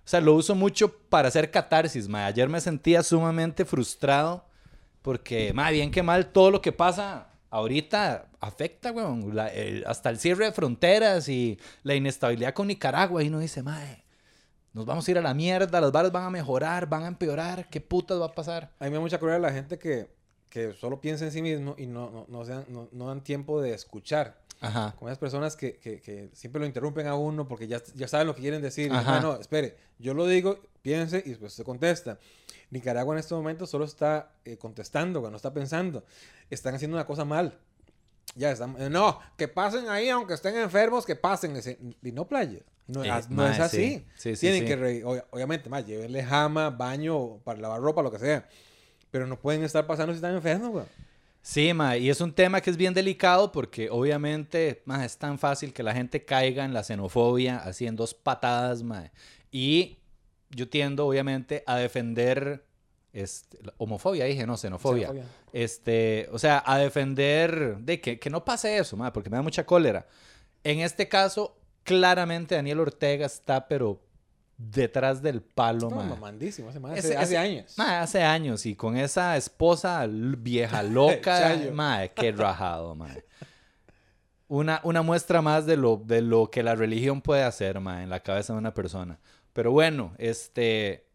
sea, 0.03 0.19
lo 0.19 0.35
uso 0.35 0.55
mucho 0.55 0.91
para 1.09 1.29
hacer 1.29 1.51
catarsis, 1.51 2.09
ma. 2.09 2.25
Ayer 2.25 2.49
me 2.49 2.59
sentía 2.59 3.01
sumamente 3.01 3.63
frustrado 3.63 4.43
porque, 5.11 5.53
ma, 5.53 5.69
bien 5.71 5.89
que 5.89 6.03
mal, 6.03 6.33
todo 6.33 6.51
lo 6.51 6.61
que 6.61 6.73
pasa 6.73 7.29
ahorita 7.49 8.27
afecta, 8.41 8.91
weón. 8.91 9.33
La- 9.33 9.47
el- 9.47 9.85
hasta 9.87 10.09
el 10.09 10.19
cierre 10.19 10.43
de 10.43 10.51
fronteras 10.51 11.29
y 11.29 11.57
la 11.83 11.95
inestabilidad 11.95 12.53
con 12.53 12.67
Nicaragua. 12.67 13.23
Y 13.23 13.29
uno 13.29 13.39
dice, 13.39 13.63
ma, 13.63 13.81
nos 14.73 14.85
vamos 14.85 15.07
a 15.07 15.11
ir 15.11 15.17
a 15.17 15.21
la 15.21 15.33
mierda, 15.33 15.79
las 15.79 15.93
balas 15.93 16.11
van 16.11 16.25
a 16.25 16.29
mejorar, 16.29 16.89
van 16.89 17.03
a 17.03 17.07
empeorar, 17.07 17.69
¿qué 17.69 17.79
putas 17.79 18.19
va 18.19 18.25
a 18.25 18.35
pasar? 18.35 18.73
A 18.79 18.83
mí 18.83 18.89
me 18.89 18.97
da 18.97 18.99
mucha 18.99 19.17
crueldad 19.17 19.39
la 19.41 19.53
gente 19.53 19.79
que, 19.79 20.09
que 20.49 20.73
solo 20.73 20.99
piensa 20.99 21.23
en 21.23 21.31
sí 21.31 21.41
mismo 21.41 21.73
y 21.77 21.85
no, 21.87 22.09
no, 22.11 22.25
no, 22.27 22.43
sean- 22.43 22.65
no, 22.67 22.89
no 22.91 23.07
dan 23.07 23.23
tiempo 23.23 23.61
de 23.61 23.73
escuchar. 23.73 24.41
Ajá. 24.59 24.93
Como 24.97 25.07
esas 25.07 25.19
personas 25.19 25.55
que, 25.55 25.77
que, 25.77 26.01
que 26.01 26.29
siempre 26.33 26.59
lo 26.59 26.65
interrumpen 26.65 27.07
a 27.07 27.15
uno 27.15 27.47
porque 27.47 27.67
ya, 27.69 27.81
ya 27.95 28.09
saben 28.09 28.27
lo 28.27 28.35
que 28.35 28.41
quieren 28.41 28.61
decir. 28.61 28.91
Y, 28.91 28.95
Ajá. 28.95 29.17
"Ah, 29.17 29.19
no, 29.21 29.35
espere, 29.39 29.77
yo 29.99 30.13
lo 30.13 30.27
digo, 30.27 30.59
piense 30.81 31.23
y 31.25 31.29
después 31.29 31.53
se 31.53 31.63
contesta. 31.63 32.19
Nicaragua 32.69 33.15
en 33.15 33.19
este 33.19 33.33
momento 33.33 33.65
solo 33.65 33.85
está 33.85 34.31
eh, 34.45 34.57
contestando, 34.57 35.29
no 35.29 35.35
está 35.37 35.53
pensando. 35.53 36.03
Están 36.49 36.75
haciendo 36.75 36.97
una 36.97 37.05
cosa 37.05 37.23
mal. 37.25 37.57
Ya 38.35 38.51
están. 38.51 38.75
eh, 38.79 38.89
no, 38.89 39.19
que 39.37 39.47
pasen 39.47 39.87
ahí, 39.89 40.09
aunque 40.09 40.33
estén 40.33 40.55
enfermos, 40.57 41.05
que 41.05 41.15
pasen. 41.15 41.55
Y 42.03 42.11
no 42.11 42.27
playa. 42.27 42.59
No, 42.87 43.03
Eh, 43.03 43.09
es 43.51 43.59
así. 43.59 43.77
sí. 43.77 44.05
Sí, 44.15 44.35
sí, 44.35 44.41
Tienen 44.41 44.65
que, 44.65 44.75
re- 44.75 45.03
obvia- 45.03 45.25
obviamente, 45.31 45.69
más, 45.69 45.85
llévenle 45.85 46.23
jama, 46.23 46.69
baño, 46.69 47.37
para 47.43 47.59
lavar 47.59 47.81
ropa, 47.81 48.01
lo 48.01 48.11
que 48.11 48.19
sea. 48.19 48.47
Pero 49.11 49.27
no 49.27 49.39
pueden 49.39 49.63
estar 49.63 49.85
pasando 49.87 50.13
si 50.13 50.17
están 50.17 50.35
enfermos, 50.35 50.69
güey. 50.69 50.85
Sí, 51.41 51.73
ma, 51.73 51.95
y 51.95 52.09
es 52.09 52.19
un 52.19 52.33
tema 52.33 52.59
que 52.59 52.69
es 52.69 52.75
bien 52.75 52.93
delicado 52.93 53.53
porque 53.53 53.89
obviamente 53.89 54.81
ma, 54.85 55.05
es 55.05 55.17
tan 55.17 55.39
fácil 55.39 55.71
que 55.73 55.81
la 55.81 55.93
gente 55.93 56.25
caiga 56.25 56.65
en 56.65 56.73
la 56.73 56.83
xenofobia 56.83 57.57
así 57.59 57.87
en 57.87 57.95
dos 57.95 58.13
patadas, 58.13 58.83
ma. 58.83 59.09
Y 59.51 59.97
yo 60.49 60.69
tiendo 60.69 61.05
obviamente 61.07 61.63
a 61.65 61.77
defender 61.77 62.65
este, 63.13 63.57
homofobia, 63.77 64.25
dije, 64.25 64.45
no, 64.45 64.57
xenofobia. 64.57 65.07
Xenofobia. 65.07 65.31
Este, 65.53 66.29
o 66.31 66.39
sea, 66.39 66.61
a 66.65 66.77
defender 66.77 67.77
de 67.77 67.99
que, 67.99 68.19
que 68.19 68.29
no 68.29 68.45
pase 68.45 68.77
eso, 68.77 68.95
ma, 68.95 69.11
porque 69.11 69.29
me 69.29 69.37
da 69.37 69.41
mucha 69.41 69.65
cólera. 69.65 70.05
En 70.63 70.79
este 70.79 71.07
caso, 71.07 71.57
claramente 71.83 72.55
Daniel 72.55 72.79
Ortega 72.81 73.25
está, 73.25 73.67
pero 73.67 74.01
detrás 74.57 75.21
del 75.21 75.41
palo, 75.41 75.89
No, 75.89 75.97
ma. 75.97 76.03
mamandísimo, 76.03 76.69
hace, 76.69 77.15
hace, 77.15 77.37
años. 77.37 77.73
Ma, 77.77 78.01
hace 78.01 78.23
años 78.23 78.65
y 78.65 78.75
con 78.75 78.97
esa 78.97 79.37
esposa 79.37 80.05
vieja 80.09 80.83
loca, 80.83 81.39
Chayo. 81.55 81.73
ma, 81.73 82.07
qué 82.09 82.31
rajado, 82.31 82.95
ma. 82.95 83.09
Una, 84.49 84.79
una 84.83 85.01
muestra 85.01 85.41
más 85.41 85.65
de 85.65 85.75
lo, 85.75 85.97
de 85.97 86.21
lo 86.21 86.49
que 86.49 86.63
la 86.63 86.73
religión 86.75 87.21
puede 87.21 87.43
hacer, 87.43 87.79
ma, 87.79 88.03
en 88.03 88.09
la 88.09 88.21
cabeza 88.21 88.53
de 88.53 88.59
una 88.59 88.73
persona. 88.73 89.19
Pero 89.57 89.71
bueno, 89.71 90.13
este, 90.19 91.07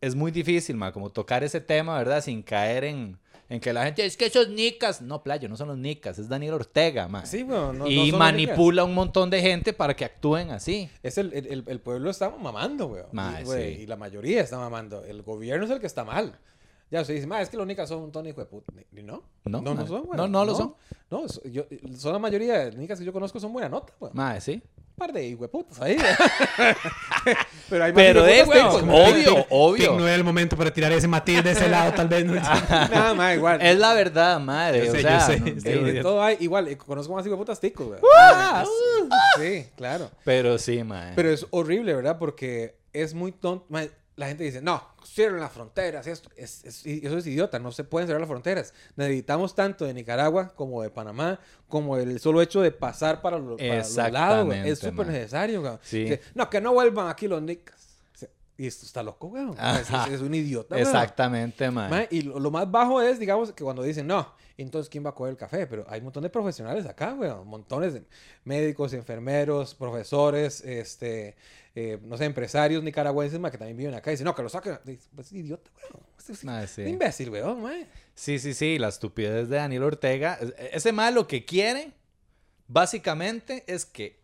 es 0.00 0.14
muy 0.14 0.30
difícil, 0.32 0.74
ma, 0.74 0.90
como 0.90 1.10
tocar 1.10 1.44
ese 1.44 1.60
tema, 1.60 1.98
¿verdad? 1.98 2.22
Sin 2.22 2.40
caer 2.42 2.82
en, 2.84 3.18
en 3.50 3.60
que 3.60 3.74
la 3.74 3.84
gente 3.84 4.06
es 4.06 4.16
que 4.16 4.24
esos 4.24 4.48
nicas. 4.48 5.02
No, 5.02 5.22
playo, 5.22 5.50
no 5.50 5.56
son 5.58 5.68
los 5.68 5.76
nicas, 5.76 6.18
es 6.18 6.30
Daniel 6.30 6.54
Ortega, 6.54 7.08
ma. 7.08 7.26
Sí, 7.26 7.42
weón. 7.42 7.76
no- 7.76 7.84
no 7.84 7.90
y 7.90 8.10
los 8.10 8.18
manipula 8.18 8.80
a 8.80 8.84
un 8.86 8.94
montón 8.94 9.28
de 9.28 9.42
gente 9.42 9.74
para 9.74 9.94
que 9.94 10.06
actúen 10.06 10.50
así. 10.50 10.88
Es 11.02 11.18
el, 11.18 11.30
el, 11.34 11.62
el- 11.66 11.80
pueblo 11.80 12.08
está 12.08 12.30
mamando, 12.30 12.86
weón. 12.86 13.08
Ma, 13.12 13.42
y, 13.42 13.44
güey, 13.44 13.76
sí. 13.76 13.82
y 13.82 13.86
la 13.86 13.96
mayoría 13.96 14.40
está 14.40 14.56
mamando. 14.56 15.04
El 15.04 15.20
gobierno 15.20 15.66
es 15.66 15.70
el 15.72 15.78
que 15.78 15.86
está 15.86 16.04
mal. 16.04 16.38
Ya 16.90 17.02
usted 17.02 17.12
dice, 17.16 17.26
ma, 17.26 17.42
es 17.42 17.50
que 17.50 17.58
los 17.58 17.66
nicas 17.66 17.86
son 17.86 18.02
un 18.02 18.10
de 18.12 18.30
hijo 18.30 18.40
de 18.40 18.46
puta. 18.46 18.72
No. 18.92 19.24
No, 19.44 19.60
no, 19.60 19.74
no 19.74 19.86
son, 19.86 20.04
weón. 20.06 20.16
No, 20.16 20.26
no 20.26 20.46
lo 20.46 20.54
son. 20.54 20.74
No, 21.10 21.26
yo, 21.50 21.64
son 21.98 22.14
la 22.14 22.18
mayoría 22.18 22.70
de 22.70 22.78
nicas 22.78 22.98
que 22.98 23.04
yo 23.04 23.12
conozco 23.12 23.38
son 23.38 23.52
buena 23.52 23.68
nota, 23.68 23.92
weón. 24.00 24.14
Ma, 24.16 24.40
sí. 24.40 24.62
Par 25.02 25.12
de 25.12 25.26
hijo 25.26 25.42
de 25.42 25.48
putas 25.48 25.80
ahí. 25.80 25.96
Pero 27.68 27.84
hay 27.84 27.92
más 27.92 28.02
Pero 28.02 28.22
de 28.22 28.34
ticos, 28.44 28.82
weón. 28.82 28.90
obvio, 28.90 29.34
Pig 29.36 29.46
obvio. 29.50 29.92
no 29.98 30.06
era 30.06 30.14
el 30.14 30.22
momento 30.22 30.56
para 30.56 30.72
tirar 30.72 30.92
ese 30.92 31.08
matiz 31.08 31.42
de 31.42 31.50
ese 31.50 31.68
lado, 31.68 31.92
tal 31.92 32.06
vez. 32.06 32.24
No 32.24 32.34
Nada 32.70 33.12
más, 33.12 33.34
igual. 33.34 33.60
Es 33.62 33.76
la 33.78 33.94
verdad, 33.94 34.38
madre. 34.38 34.84
Yo 34.86 34.92
o 34.92 34.94
sé, 34.94 35.02
sea, 35.02 35.18
yo 35.18 35.26
sé, 35.26 35.40
no- 35.40 35.46
estoy 35.48 35.60
Sí, 35.60 35.78
jodiendo. 35.78 35.92
de 35.92 36.02
todo 36.02 36.22
hay. 36.22 36.36
Igual, 36.38 36.68
eh, 36.68 36.76
conozco 36.76 37.14
más 37.14 37.26
hijo 37.26 37.34
de 37.34 37.38
putas 37.38 37.58
ticos, 37.58 37.88
weón. 37.88 38.00
Ah, 38.16 38.64
Sí, 39.40 39.66
claro. 39.76 40.08
Pero 40.24 40.56
sí, 40.58 40.84
madre. 40.84 41.14
Pero 41.16 41.30
es 41.30 41.46
horrible, 41.50 41.94
¿verdad? 41.94 42.16
Porque 42.20 42.76
es 42.92 43.12
muy 43.12 43.32
tonto. 43.32 43.66
Ma, 43.70 43.82
La 44.16 44.26
gente 44.28 44.44
dice, 44.44 44.60
no, 44.60 44.82
cierren 45.06 45.40
las 45.40 45.50
fronteras. 45.52 46.06
Esto. 46.06 46.28
Es, 46.36 46.64
es- 46.64 46.84
y 46.86 47.04
eso 47.06 47.16
es 47.16 47.26
idiota, 47.26 47.58
no 47.58 47.72
se 47.72 47.82
pueden 47.84 48.06
cerrar 48.06 48.20
las 48.20 48.28
fronteras. 48.28 48.74
Necesitamos 48.96 49.54
tanto 49.54 49.86
de 49.86 49.94
Nicaragua 49.94 50.52
como 50.54 50.82
de 50.82 50.90
Panamá, 50.90 51.40
como 51.66 51.96
el 51.96 52.20
solo 52.20 52.42
hecho 52.42 52.60
de 52.60 52.72
pasar 52.72 53.22
para, 53.22 53.38
lo- 53.38 53.56
para 53.56 53.76
los 53.78 53.96
lados. 53.96 54.46
güey. 54.46 54.68
Es 54.68 54.78
súper 54.80 55.06
necesario. 55.06 55.60
güey. 55.62 55.72
Sí. 55.82 56.02
Dice, 56.04 56.20
No, 56.34 56.50
que 56.50 56.60
no 56.60 56.72
vuelvan 56.74 57.08
aquí 57.08 57.26
los 57.26 57.40
nicas. 57.42 57.88
Y 58.58 58.66
esto 58.66 58.84
está 58.84 59.02
loco, 59.02 59.28
güey. 59.28 59.44
Es, 60.12 60.20
un 60.20 60.34
idiota. 60.34 60.74
güey. 60.76 60.82
Exactamente, 60.82 61.70
madre. 61.70 61.90
Ma, 62.02 62.06
Y 62.10 62.20
lo, 62.22 62.38
lo 62.38 62.50
más 62.50 62.70
bajo 62.70 63.00
es, 63.00 63.18
digamos, 63.18 63.50
que 63.52 63.64
cuando 63.64 63.82
dicen, 63.82 64.06
no, 64.06 64.34
entonces, 64.58 64.90
¿quién 64.90 65.04
va 65.04 65.10
a 65.10 65.14
coger 65.14 65.30
el 65.32 65.36
café? 65.38 65.66
Pero 65.66 65.84
hay 65.88 65.98
un 66.00 66.04
montón 66.04 66.22
de 66.22 66.28
profesionales 66.28 66.84
acá, 66.86 67.12
güey. 67.12 67.30
Montones 67.46 67.94
de 67.94 68.04
médicos, 68.44 68.92
enfermeros, 68.92 69.74
profesores, 69.74 70.60
este, 70.60 71.34
eh, 71.74 71.98
no 72.02 72.16
sé, 72.18 72.24
empresarios 72.26 72.82
nicaragüenses, 72.82 73.38
ma, 73.40 73.50
que 73.50 73.58
también 73.58 73.76
viven 73.76 73.94
acá. 73.94 74.10
Y 74.10 74.14
dicen, 74.14 74.24
no, 74.26 74.34
que 74.34 74.42
lo 74.42 74.48
saquen. 74.48 74.78
Pues 75.14 75.32
idiota, 75.32 75.70
güey. 75.92 76.02
Es, 76.18 76.30
es- 76.30 76.44
Ma, 76.44 76.66
sí. 76.66 76.82
imbécil, 76.82 77.30
güey. 77.30 77.42
ma. 77.42 77.72
Sí, 78.14 78.38
sí, 78.38 78.52
sí, 78.54 78.78
la 78.78 78.88
estupidez 78.88 79.48
de 79.48 79.56
Daniel 79.56 79.82
Ortega. 79.84 80.38
Es- 80.40 80.54
Ese 80.72 80.92
mal 80.92 81.14
lo 81.14 81.26
que 81.26 81.44
quiere, 81.44 81.92
básicamente, 82.68 83.64
es 83.66 83.84
que 83.86 84.20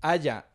haya, 0.00 0.46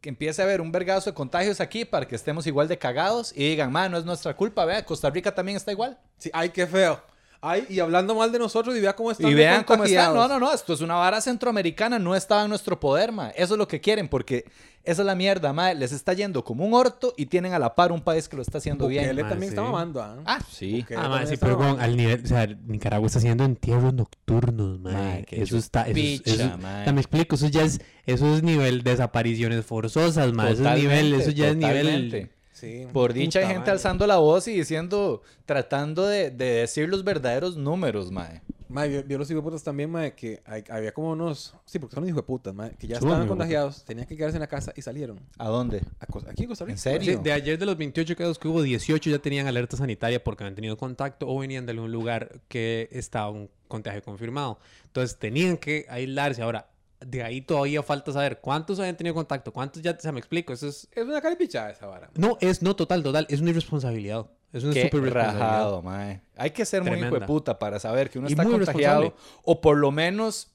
que 0.00 0.08
empiece 0.08 0.40
a 0.42 0.44
haber 0.44 0.60
un 0.60 0.72
vergazo 0.72 1.10
de 1.10 1.14
contagios 1.14 1.60
aquí 1.60 1.84
para 1.84 2.06
que 2.08 2.16
estemos 2.16 2.46
igual 2.46 2.68
de 2.68 2.78
cagados 2.78 3.32
y 3.36 3.48
digan, 3.50 3.70
man, 3.70 3.90
no 3.92 3.98
es 3.98 4.04
nuestra 4.04 4.34
culpa, 4.34 4.64
vea, 4.64 4.84
Costa 4.84 5.10
Rica 5.10 5.34
también 5.34 5.56
está 5.56 5.72
igual. 5.72 5.98
Sí, 6.18 6.30
ay, 6.32 6.50
qué 6.50 6.66
feo. 6.66 7.02
Ay, 7.42 7.64
y 7.70 7.80
hablando 7.80 8.14
mal 8.14 8.30
de 8.30 8.38
nosotros 8.38 8.76
y 8.76 8.80
vea 8.80 8.94
cómo 8.94 9.10
están 9.10 9.30
Y 9.30 9.34
vean 9.34 9.64
cómo 9.64 9.84
está. 9.84 10.04
contagiados. 10.08 10.16
No, 10.16 10.28
no, 10.28 10.38
no, 10.46 10.52
esto 10.52 10.74
es 10.74 10.82
una 10.82 10.96
vara 10.96 11.20
centroamericana, 11.22 11.98
no 11.98 12.14
estaba 12.14 12.42
en 12.42 12.50
nuestro 12.50 12.78
poder, 12.78 13.12
ma. 13.12 13.30
Eso 13.30 13.54
es 13.54 13.58
lo 13.58 13.66
que 13.66 13.80
quieren, 13.80 14.08
porque 14.08 14.44
esa 14.84 15.00
es 15.02 15.06
la 15.06 15.14
mierda, 15.14 15.52
ma. 15.54 15.72
Les 15.72 15.92
está 15.92 16.12
yendo 16.12 16.44
como 16.44 16.66
un 16.66 16.74
orto 16.74 17.14
y 17.16 17.26
tienen 17.26 17.54
a 17.54 17.58
la 17.58 17.74
par 17.74 17.92
un 17.92 18.02
país 18.02 18.28
que 18.28 18.36
lo 18.36 18.42
está 18.42 18.58
haciendo 18.58 18.86
bien. 18.88 19.04
Bukele 19.04 19.22
ma, 19.22 19.28
también 19.30 19.50
sí. 19.52 19.54
está 19.56 19.62
mamando, 19.62 20.02
¿ah? 20.02 20.16
Ah, 20.26 20.40
sí. 20.50 20.80
Bukele 20.80 21.00
Ah, 21.02 21.22
sí, 21.26 21.32
está 21.34 21.46
pero 21.46 21.56
con, 21.56 21.80
al 21.80 21.96
nivel, 21.96 22.22
o 22.22 22.26
sea, 22.26 22.46
Nicaragua 22.46 23.06
está 23.06 23.20
haciendo 23.20 23.44
entierros 23.44 23.94
nocturnos, 23.94 24.78
qué 25.26 25.42
eso 25.42 25.56
está, 25.56 25.82
eso, 25.88 25.98
es- 25.98 26.18
chupicha, 26.18 26.44
eso- 26.84 26.92
me 26.92 27.00
explico, 27.00 27.36
eso 27.36 27.46
ya 27.48 27.62
es, 27.62 27.80
eso 28.04 28.34
es 28.34 28.42
nivel 28.42 28.82
desapariciones 28.82 29.64
forzosas, 29.64 30.30
mae. 30.34 30.52
Eso 30.52 30.68
es 30.68 30.78
nivel, 30.78 31.14
eso 31.14 31.30
ya 31.30 31.48
es 31.48 31.56
nivel. 31.56 32.30
Sí. 32.60 32.86
Por 32.92 33.12
dicha 33.12 33.38
hay 33.40 33.46
gente 33.46 33.60
madre. 33.60 33.72
alzando 33.72 34.06
la 34.06 34.18
voz 34.18 34.46
y 34.48 34.52
diciendo, 34.54 35.22
tratando 35.46 36.06
de, 36.06 36.30
de 36.30 36.44
decir 36.44 36.88
los 36.88 37.02
verdaderos 37.04 37.56
números, 37.56 38.10
mae. 38.10 38.42
Mae, 38.68 38.88
vio, 38.88 39.02
vio 39.02 39.18
los 39.18 39.28
hijueputas 39.28 39.64
también, 39.64 39.90
mae, 39.90 40.14
que 40.14 40.42
hay- 40.46 40.62
había 40.70 40.92
como 40.92 41.10
unos... 41.10 41.56
Sí, 41.64 41.80
porque 41.80 41.96
son 41.96 42.06
hijueputas, 42.08 42.54
mae, 42.54 42.70
que 42.78 42.86
ya 42.86 43.00
Son 43.00 43.08
estaban 43.08 43.24
hijueputas. 43.26 43.28
contagiados, 43.28 43.84
tenían 43.84 44.06
que 44.06 44.16
quedarse 44.16 44.36
en 44.36 44.40
la 44.42 44.46
casa 44.46 44.72
y 44.76 44.82
salieron. 44.82 45.18
¿A 45.38 45.48
dónde? 45.48 45.82
a 45.98 46.06
Cos- 46.06 46.24
aquí 46.28 46.44
en 46.44 46.48
Costa 46.50 46.64
Rica. 46.66 46.74
¿En 46.74 46.78
serio? 46.78 47.16
Sí, 47.16 47.20
de 47.20 47.32
ayer 47.32 47.58
de 47.58 47.66
los 47.66 47.76
28 47.76 48.14
casos 48.14 48.38
que 48.38 48.46
hubo, 48.46 48.62
18 48.62 49.10
ya 49.10 49.18
tenían 49.18 49.48
alerta 49.48 49.76
sanitaria 49.76 50.22
porque 50.22 50.44
habían 50.44 50.54
tenido 50.54 50.76
contacto 50.76 51.26
o 51.28 51.40
venían 51.40 51.66
de 51.66 51.72
algún 51.72 51.90
lugar 51.90 52.40
que 52.46 52.88
estaba 52.92 53.30
un 53.30 53.50
contagio 53.66 54.02
confirmado. 54.02 54.60
Entonces 54.84 55.18
tenían 55.18 55.56
que 55.56 55.86
aislarse. 55.88 56.40
Ahora, 56.42 56.69
de 57.00 57.22
ahí 57.22 57.40
todavía 57.40 57.82
falta 57.82 58.12
saber 58.12 58.40
cuántos 58.40 58.78
habían 58.78 58.96
tenido 58.96 59.14
contacto, 59.14 59.52
cuántos 59.52 59.82
ya, 59.82 59.92
o 59.92 60.00
sea, 60.00 60.12
me 60.12 60.18
explico, 60.20 60.52
eso 60.52 60.68
es... 60.68 60.88
Es 60.92 61.04
una 61.04 61.20
caripichada 61.20 61.70
esa 61.70 61.86
vara. 61.86 62.10
No, 62.14 62.36
es, 62.40 62.62
no, 62.62 62.76
total, 62.76 63.02
total, 63.02 63.26
es 63.30 63.40
una 63.40 63.50
irresponsabilidad. 63.50 64.26
Es 64.52 64.62
super 64.62 64.74
responsabilidad. 64.82 65.32
rajado, 65.38 65.82
mae. 65.82 66.20
Hay 66.36 66.50
que 66.50 66.64
ser 66.64 66.82
muy 66.82 66.98
hijo 66.98 67.18
de 67.18 67.26
puta 67.26 67.58
para 67.58 67.78
saber 67.78 68.10
que 68.10 68.18
uno 68.18 68.28
Y 68.28 68.32
está 68.32 68.44
contagiado 68.44 69.14
o 69.44 69.60
por 69.60 69.76
lo 69.76 69.90
menos 69.92 70.48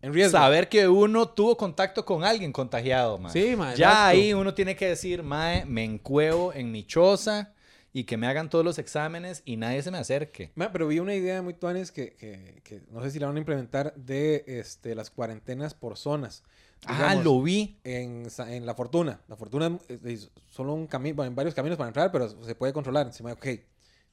En 0.00 0.14
riesgo. 0.14 0.38
saber 0.38 0.68
que 0.68 0.88
uno 0.88 1.28
tuvo 1.28 1.56
contacto 1.56 2.04
con 2.04 2.24
alguien 2.24 2.52
contagiado, 2.52 3.18
mae. 3.18 3.32
Sí, 3.32 3.54
mae, 3.54 3.76
Ya 3.76 3.88
exacto. 3.90 4.06
ahí 4.08 4.32
uno 4.32 4.54
tiene 4.54 4.74
que 4.74 4.88
decir, 4.88 5.22
mae, 5.22 5.64
me 5.66 5.84
encuevo 5.84 6.52
en 6.54 6.72
mi 6.72 6.84
choza 6.86 7.52
y 7.98 8.04
que 8.04 8.16
me 8.16 8.28
hagan 8.28 8.48
todos 8.48 8.64
los 8.64 8.78
exámenes 8.78 9.42
y 9.44 9.56
nadie 9.56 9.82
se 9.82 9.90
me 9.90 9.98
acerque. 9.98 10.52
Ma, 10.54 10.70
pero 10.70 10.86
vi 10.86 11.00
una 11.00 11.16
idea 11.16 11.42
muy 11.42 11.52
tuanes 11.52 11.90
que, 11.90 12.14
que, 12.14 12.60
que 12.62 12.80
no 12.92 13.02
sé 13.02 13.10
si 13.10 13.18
la 13.18 13.26
van 13.26 13.34
a 13.34 13.40
implementar 13.40 13.92
de 13.96 14.44
este, 14.46 14.94
las 14.94 15.10
cuarentenas 15.10 15.74
por 15.74 15.96
zonas. 15.96 16.44
ah, 16.86 17.16
lo 17.16 17.42
vi. 17.42 17.80
En, 17.82 18.28
en 18.46 18.66
La 18.66 18.76
Fortuna. 18.76 19.20
La 19.26 19.34
Fortuna 19.34 19.80
es, 19.88 20.04
es 20.04 20.30
solo 20.48 20.74
un 20.74 20.86
camino, 20.86 21.16
bueno, 21.16 21.30
en 21.30 21.34
varios 21.34 21.56
caminos 21.56 21.76
para 21.76 21.88
entrar, 21.88 22.12
pero 22.12 22.28
se 22.28 22.54
puede 22.54 22.72
controlar. 22.72 23.04
Encima, 23.04 23.32
ok, 23.32 23.46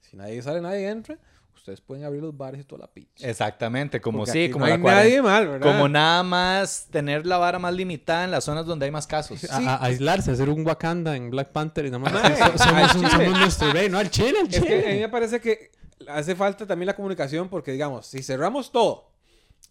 si 0.01 0.17
nadie 0.17 0.41
sale, 0.41 0.61
nadie 0.61 0.89
entra, 0.89 1.19
ustedes 1.55 1.81
pueden 1.81 2.03
abrir 2.03 2.21
los 2.21 2.35
bares 2.37 2.61
y 2.61 2.63
toda 2.63 2.81
la 2.81 2.87
picha. 2.93 3.27
Exactamente, 3.29 3.99
como 4.01 4.19
Porque 4.19 4.31
sí, 4.31 4.43
aquí 4.43 4.51
como 4.51 4.65
no 4.65 4.69
la 4.69 4.75
hay 4.75 4.81
cuaren- 4.81 4.95
nadie 4.95 5.21
mal, 5.21 5.47
¿verdad? 5.47 5.67
Como 5.71 5.87
nada 5.89 6.23
más 6.23 6.87
tener 6.91 7.25
la 7.25 7.37
vara 7.37 7.57
más 7.59 7.73
limitada 7.73 8.23
en 8.25 8.31
las 8.31 8.43
zonas 8.43 8.65
donde 8.65 8.85
hay 8.85 8.91
más 8.91 9.07
casos. 9.07 9.43
A- 9.49 9.57
a- 9.57 9.85
aislarse, 9.85 10.31
hacer 10.31 10.49
un 10.49 10.65
Wakanda 10.65 11.15
en 11.15 11.29
Black 11.31 11.49
Panther 11.51 11.85
y 11.85 11.91
nada 11.91 11.99
más. 11.99 12.11
Somos, 12.57 12.95
un- 12.95 13.01
chile. 13.01 13.09
somos 13.25 13.39
nuestro 13.39 13.71
rey, 13.73 13.89
no 13.89 13.97
al 13.97 14.09
chile, 14.09 14.39
al 14.41 14.47
Es 14.47 14.51
que 14.51 14.57
a 14.57 14.61
mí 14.77 14.83
chile. 14.83 14.99
me 15.01 15.09
parece 15.09 15.39
que 15.41 15.71
hace 16.07 16.35
falta 16.35 16.67
también 16.67 16.87
la 16.87 16.95
comunicación 16.95 17.49
porque, 17.49 17.71
digamos, 17.71 18.05
si 18.05 18.21
cerramos 18.21 18.71
todo 18.71 19.11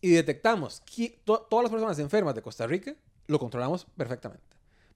y 0.00 0.10
detectamos 0.10 0.82
to- 1.24 1.46
todas 1.48 1.62
las 1.64 1.70
personas 1.70 1.98
enfermas 1.98 2.34
de 2.34 2.42
Costa 2.42 2.66
Rica, 2.66 2.94
lo 3.26 3.38
controlamos 3.38 3.86
perfectamente. 3.96 4.44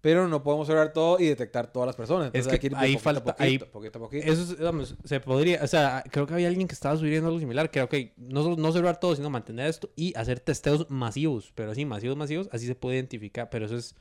Pero 0.01 0.29
no 0.29 0.45
podemos 0.45 0.69
cerrar 0.69 0.93
todo 0.93 1.19
y 1.19 1.27
detectar 1.27 1.73
todas 1.73 1.89
las 1.89 1.97
personas. 1.97 2.27
Entonces 2.27 2.47
Es 2.47 2.53
hay 2.53 2.59
que 2.61 2.69
de 2.69 2.77
ahí 2.77 2.93
poquito 2.95 3.03
falta- 3.05 3.25
poquito, 3.25 3.43
ahí- 3.43 3.59
poquito 3.59 3.99
a 3.99 4.03
poquito. 4.03 4.27
Eso 4.33 4.43
es, 4.43 4.61
vamos, 4.61 4.95
se 5.05 5.19
podría, 5.19 5.63
o 5.65 5.67
sea, 5.67 6.05
creo 6.11 6.25
que 6.27 6.35
había 6.35 6.47
alguien 6.49 6.69
que 6.69 6.75
estaba 6.75 6.97
subiendo 6.97 7.27
algo 7.27 7.41
similar, 7.41 7.69
que 7.71 7.81
era, 7.81 7.87
ok, 7.87 7.95
no, 8.17 8.55
no 8.57 8.73
cerrar 8.73 9.01
todo, 9.01 9.17
sino 9.17 9.29
mantener 9.29 9.67
esto 9.67 9.91
y 9.97 10.17
hacer 10.17 10.39
testeos 10.39 10.87
masivos, 10.89 11.53
pero 11.57 11.75
sí, 11.75 11.85
masivos, 11.85 12.17
masivos, 12.17 12.49
así 12.53 12.67
se 12.67 12.77
puede 12.77 12.97
identificar, 12.97 13.51
pero 13.51 13.67
eso 13.67 13.77
es 13.77 13.97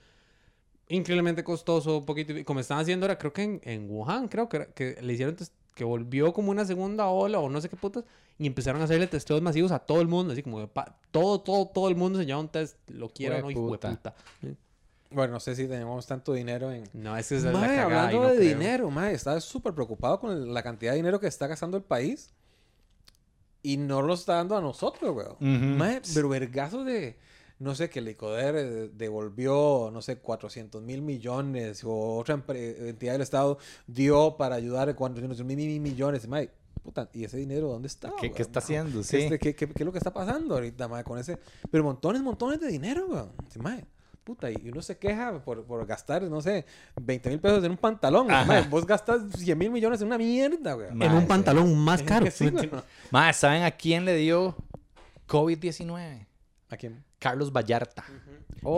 increíblemente 0.90 1.44
costoso, 1.44 1.98
un 1.98 2.06
poquito, 2.06 2.34
como 2.46 2.60
están 2.60 2.80
haciendo 2.80 3.06
ahora, 3.06 3.18
creo 3.18 3.34
que 3.34 3.44
en, 3.44 3.62
en 3.64 3.90
Wuhan, 3.90 4.28
creo 4.28 4.48
que, 4.50 4.68
que 4.76 4.98
le 5.02 5.14
hicieron, 5.14 5.36
que 5.76 5.84
volvió 5.84 6.32
como 6.32 6.52
una 6.52 6.64
segunda 6.66 7.08
ola 7.08 7.40
o 7.40 7.50
no 7.50 7.60
sé 7.60 7.70
qué 7.70 7.76
putas, 7.76 8.04
y 8.38 8.46
empezaron 8.46 8.82
a 8.82 8.84
hacerle 8.86 9.08
testeos 9.08 9.42
masivos 9.42 9.72
a 9.72 9.80
todo 9.80 10.00
el 10.02 10.08
mundo, 10.08 10.34
así 10.34 10.44
como, 10.44 10.60
que 10.62 10.68
pa- 10.68 10.96
todo, 11.12 11.42
todo, 11.42 11.66
todo 11.68 11.90
el 11.90 11.96
mundo 11.96 12.20
se 12.20 12.26
lleva 12.28 12.40
un 12.40 12.50
test, 12.50 12.78
lo 12.92 13.10
quiera 13.10 13.38
o 13.38 13.42
no, 13.42 13.52
hijo 13.52 13.62
de 13.72 13.78
puta. 13.80 14.16
Bueno, 15.10 15.34
no 15.34 15.40
sé 15.40 15.56
si 15.56 15.68
tenemos 15.68 16.06
tanto 16.06 16.34
dinero 16.34 16.72
en... 16.72 16.84
No, 16.94 17.16
es 17.16 17.30
que 17.30 17.36
es 17.38 17.44
la 17.44 17.52
Mae, 17.54 17.68
cagada, 17.78 17.84
hablando 18.08 18.24
no 18.24 18.30
de 18.30 18.36
creo. 18.38 18.50
dinero, 18.58 18.92
mae, 18.92 19.14
está 19.14 19.40
súper 19.40 19.74
preocupado 19.74 20.20
con 20.20 20.32
el- 20.32 20.54
la 20.54 20.62
cantidad 20.64 20.92
de 20.92 20.98
dinero 20.98 21.20
que 21.20 21.28
está 21.28 21.48
gastando 21.48 21.78
el 21.78 21.84
país 21.84 22.32
y 23.64 23.78
no 23.78 24.02
lo 24.02 24.14
está 24.14 24.36
dando 24.36 24.58
a 24.58 24.62
nosotros, 24.62 25.16
weón. 25.16 25.34
Ujú. 25.36 25.78
Mae, 25.78 26.02
pero 26.14 26.30
vergazos 26.30 26.86
de, 26.86 27.18
no 27.60 27.74
sé, 27.76 27.90
que 27.90 28.00
el 28.00 28.10
ICODER 28.10 28.56
eh, 28.58 28.92
devolvió, 28.94 29.90
no 29.92 30.02
sé, 30.02 30.18
400 30.18 30.82
mil 30.84 31.02
millones 31.02 31.84
o 31.84 32.18
otra 32.18 32.42
entidad 32.48 33.14
del 33.14 33.22
Estado 33.22 33.58
dio 33.88 34.36
para 34.38 34.56
ayudar 34.56 34.94
400 34.96 35.44
mil 35.46 35.58
mil 35.58 35.80
millones. 35.80 36.28
Mae, 36.28 36.50
puta, 36.84 37.10
¿y 37.14 37.24
ese 37.24 37.38
dinero 37.38 37.68
dónde 37.70 37.88
está? 37.88 38.12
¿Qué, 38.22 38.32
qué 38.32 38.42
está 38.42 38.60
haciendo? 38.60 39.00
Este, 39.02 39.22
Sí. 39.30 39.38
¿qué, 39.40 39.56
qué, 39.56 39.68
qué 39.70 39.74
es 39.74 39.86
lo 39.86 39.92
que 39.92 39.98
está 39.98 40.14
pasando 40.14 40.56
ahorita, 40.56 40.88
mae, 40.88 41.04
con 41.04 41.18
ese? 41.18 41.38
Pero 41.72 41.84
montones, 41.84 42.22
montones 42.22 42.60
de 42.60 42.68
dinero, 42.68 43.08
weón. 43.08 43.32
Sí, 43.50 43.60
mae. 43.60 43.86
Puta, 44.28 44.52
y 44.52 44.58
uno 44.70 44.82
se 44.82 44.98
queja 44.98 45.40
por, 45.46 45.64
por 45.64 45.86
gastar, 45.86 46.22
no 46.24 46.42
sé, 46.42 46.66
20 47.02 47.30
mil 47.30 47.40
pesos 47.40 47.64
en 47.64 47.72
un 47.72 47.78
pantalón. 47.78 48.28
Vos 48.70 48.86
gastas 48.86 49.22
100 49.38 49.58
mil 49.58 49.72
millones 49.72 50.02
en 50.02 50.08
una 50.08 50.18
mierda. 50.18 50.76
Ma- 50.94 51.06
En 51.06 51.14
un 51.14 51.22
sí. 51.22 51.28
pantalón 51.28 51.78
más 51.78 52.04
caro. 52.04 52.26
Que 52.26 52.32
sí, 52.32 52.48
weón. 52.50 52.84
Mae, 53.10 53.32
¿saben 53.34 53.64
a 53.64 53.72
quién 53.72 54.04
le 54.04 54.16
dio 54.18 54.54
COVID-19? 55.30 56.26
¿A 56.70 56.76
quién? 56.76 57.04
Carlos 57.20 57.54
Vallarta. 57.54 58.04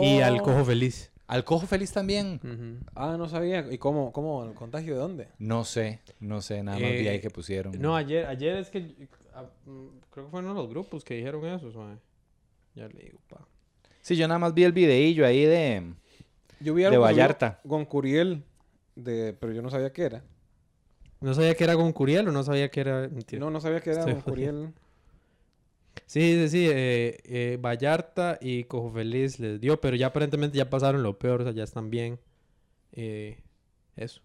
Y 0.02 0.20
Oh. 0.20 0.24
al 0.24 0.40
cojo 0.42 0.64
feliz. 0.64 1.10
Al 1.26 1.44
cojo 1.44 1.66
feliz 1.66 1.92
también. 1.92 2.80
Ah, 2.94 3.16
no 3.18 3.28
sabía. 3.28 3.66
¿Y 3.72 3.78
cómo? 3.78 4.12
¿Cómo? 4.12 4.44
¿El 4.44 4.54
contagio 4.54 4.94
de 4.94 5.00
dónde? 5.00 5.28
No 5.38 5.64
sé, 5.64 6.00
no 6.20 6.42
sé, 6.42 6.62
nada 6.62 6.78
más 6.78 6.90
vi 6.90 7.06
Eh, 7.06 7.10
ahí 7.10 7.20
que 7.20 7.30
pusieron. 7.30 7.72
No, 7.80 7.96
ayer, 7.96 8.26
ayer 8.26 8.56
es 8.58 8.70
que 8.70 9.08
ah, 9.34 9.46
creo 10.12 10.26
que 10.26 10.30
fue 10.30 10.40
uno 10.40 10.50
de 10.50 10.54
los 10.60 10.68
grupos 10.68 11.04
que 11.04 11.14
dijeron 11.14 11.44
eso, 11.46 11.72
suave. 11.72 11.96
Ya 12.76 12.86
le 12.86 13.02
digo, 13.02 13.18
pa. 13.28 13.46
Sí, 14.02 14.16
yo 14.16 14.26
nada 14.28 14.38
más 14.38 14.54
vi 14.54 14.64
el 14.64 14.72
videillo 14.72 15.26
ahí 15.26 15.44
de... 15.44 15.92
Yo 16.60 16.74
vi 16.74 16.82
De 16.82 16.88
algo 16.88 16.96
subió 16.96 17.00
Vallarta. 17.02 17.60
Con 17.66 17.84
Curiel, 17.84 18.42
de, 18.94 19.34
pero 19.38 19.52
yo 19.52 19.62
no 19.62 19.70
sabía 19.70 19.92
qué 19.92 20.02
era. 20.02 20.22
No 21.20 21.34
sabía 21.34 21.54
que 21.54 21.64
era 21.64 21.74
con 21.74 21.92
Curiel 21.92 22.28
o 22.28 22.32
no 22.32 22.42
sabía 22.42 22.70
que 22.70 22.80
era... 22.80 23.08
mentira. 23.08 23.40
No, 23.40 23.50
no 23.50 23.60
sabía 23.60 23.80
que 23.80 23.90
era 23.90 24.00
Estoy 24.00 24.14
Don 24.14 24.22
Curiel. 24.22 24.72
Sí, 26.06 26.20
sí, 26.34 26.48
sí. 26.48 26.68
eh, 26.68 27.18
eh, 27.24 27.58
Vallarta 27.60 28.38
y 28.40 28.64
Cojo 28.64 28.90
Feliz 28.90 29.38
les 29.38 29.60
dio, 29.60 29.80
pero 29.80 29.96
ya 29.96 30.08
aparentemente 30.08 30.56
ya 30.58 30.68
pasaron 30.68 31.02
lo 31.04 31.18
peor, 31.18 31.40
o 31.42 31.44
sea, 31.44 31.52
ya 31.52 31.62
están 31.62 31.88
bien. 31.90 32.18
Eh, 32.92 33.38
eso. 33.96 34.20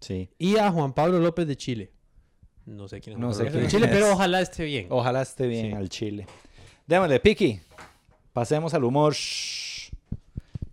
Sí. 0.00 0.28
Y 0.38 0.56
a 0.58 0.70
Juan 0.70 0.92
Pablo 0.92 1.20
López 1.20 1.46
de 1.46 1.56
Chile. 1.56 1.90
No 2.66 2.86
sé 2.88 3.00
quién 3.00 3.14
es 3.14 3.18
No 3.20 3.26
Juan 3.28 3.34
sé 3.38 3.44
Pablo 3.44 3.60
López 3.60 3.72
de 3.72 3.78
quién 3.78 3.82
Chile, 3.82 3.92
es. 3.94 3.98
pero 4.02 4.12
ojalá 4.14 4.40
esté 4.42 4.64
bien. 4.64 4.86
Ojalá 4.90 5.22
esté 5.22 5.46
bien 5.46 5.66
Sí. 5.68 5.72
al 5.72 5.88
Chile. 5.88 6.26
Démosle, 6.86 7.20
Piki. 7.20 7.60
Pasemos 8.32 8.72
al 8.74 8.84
humor. 8.84 9.14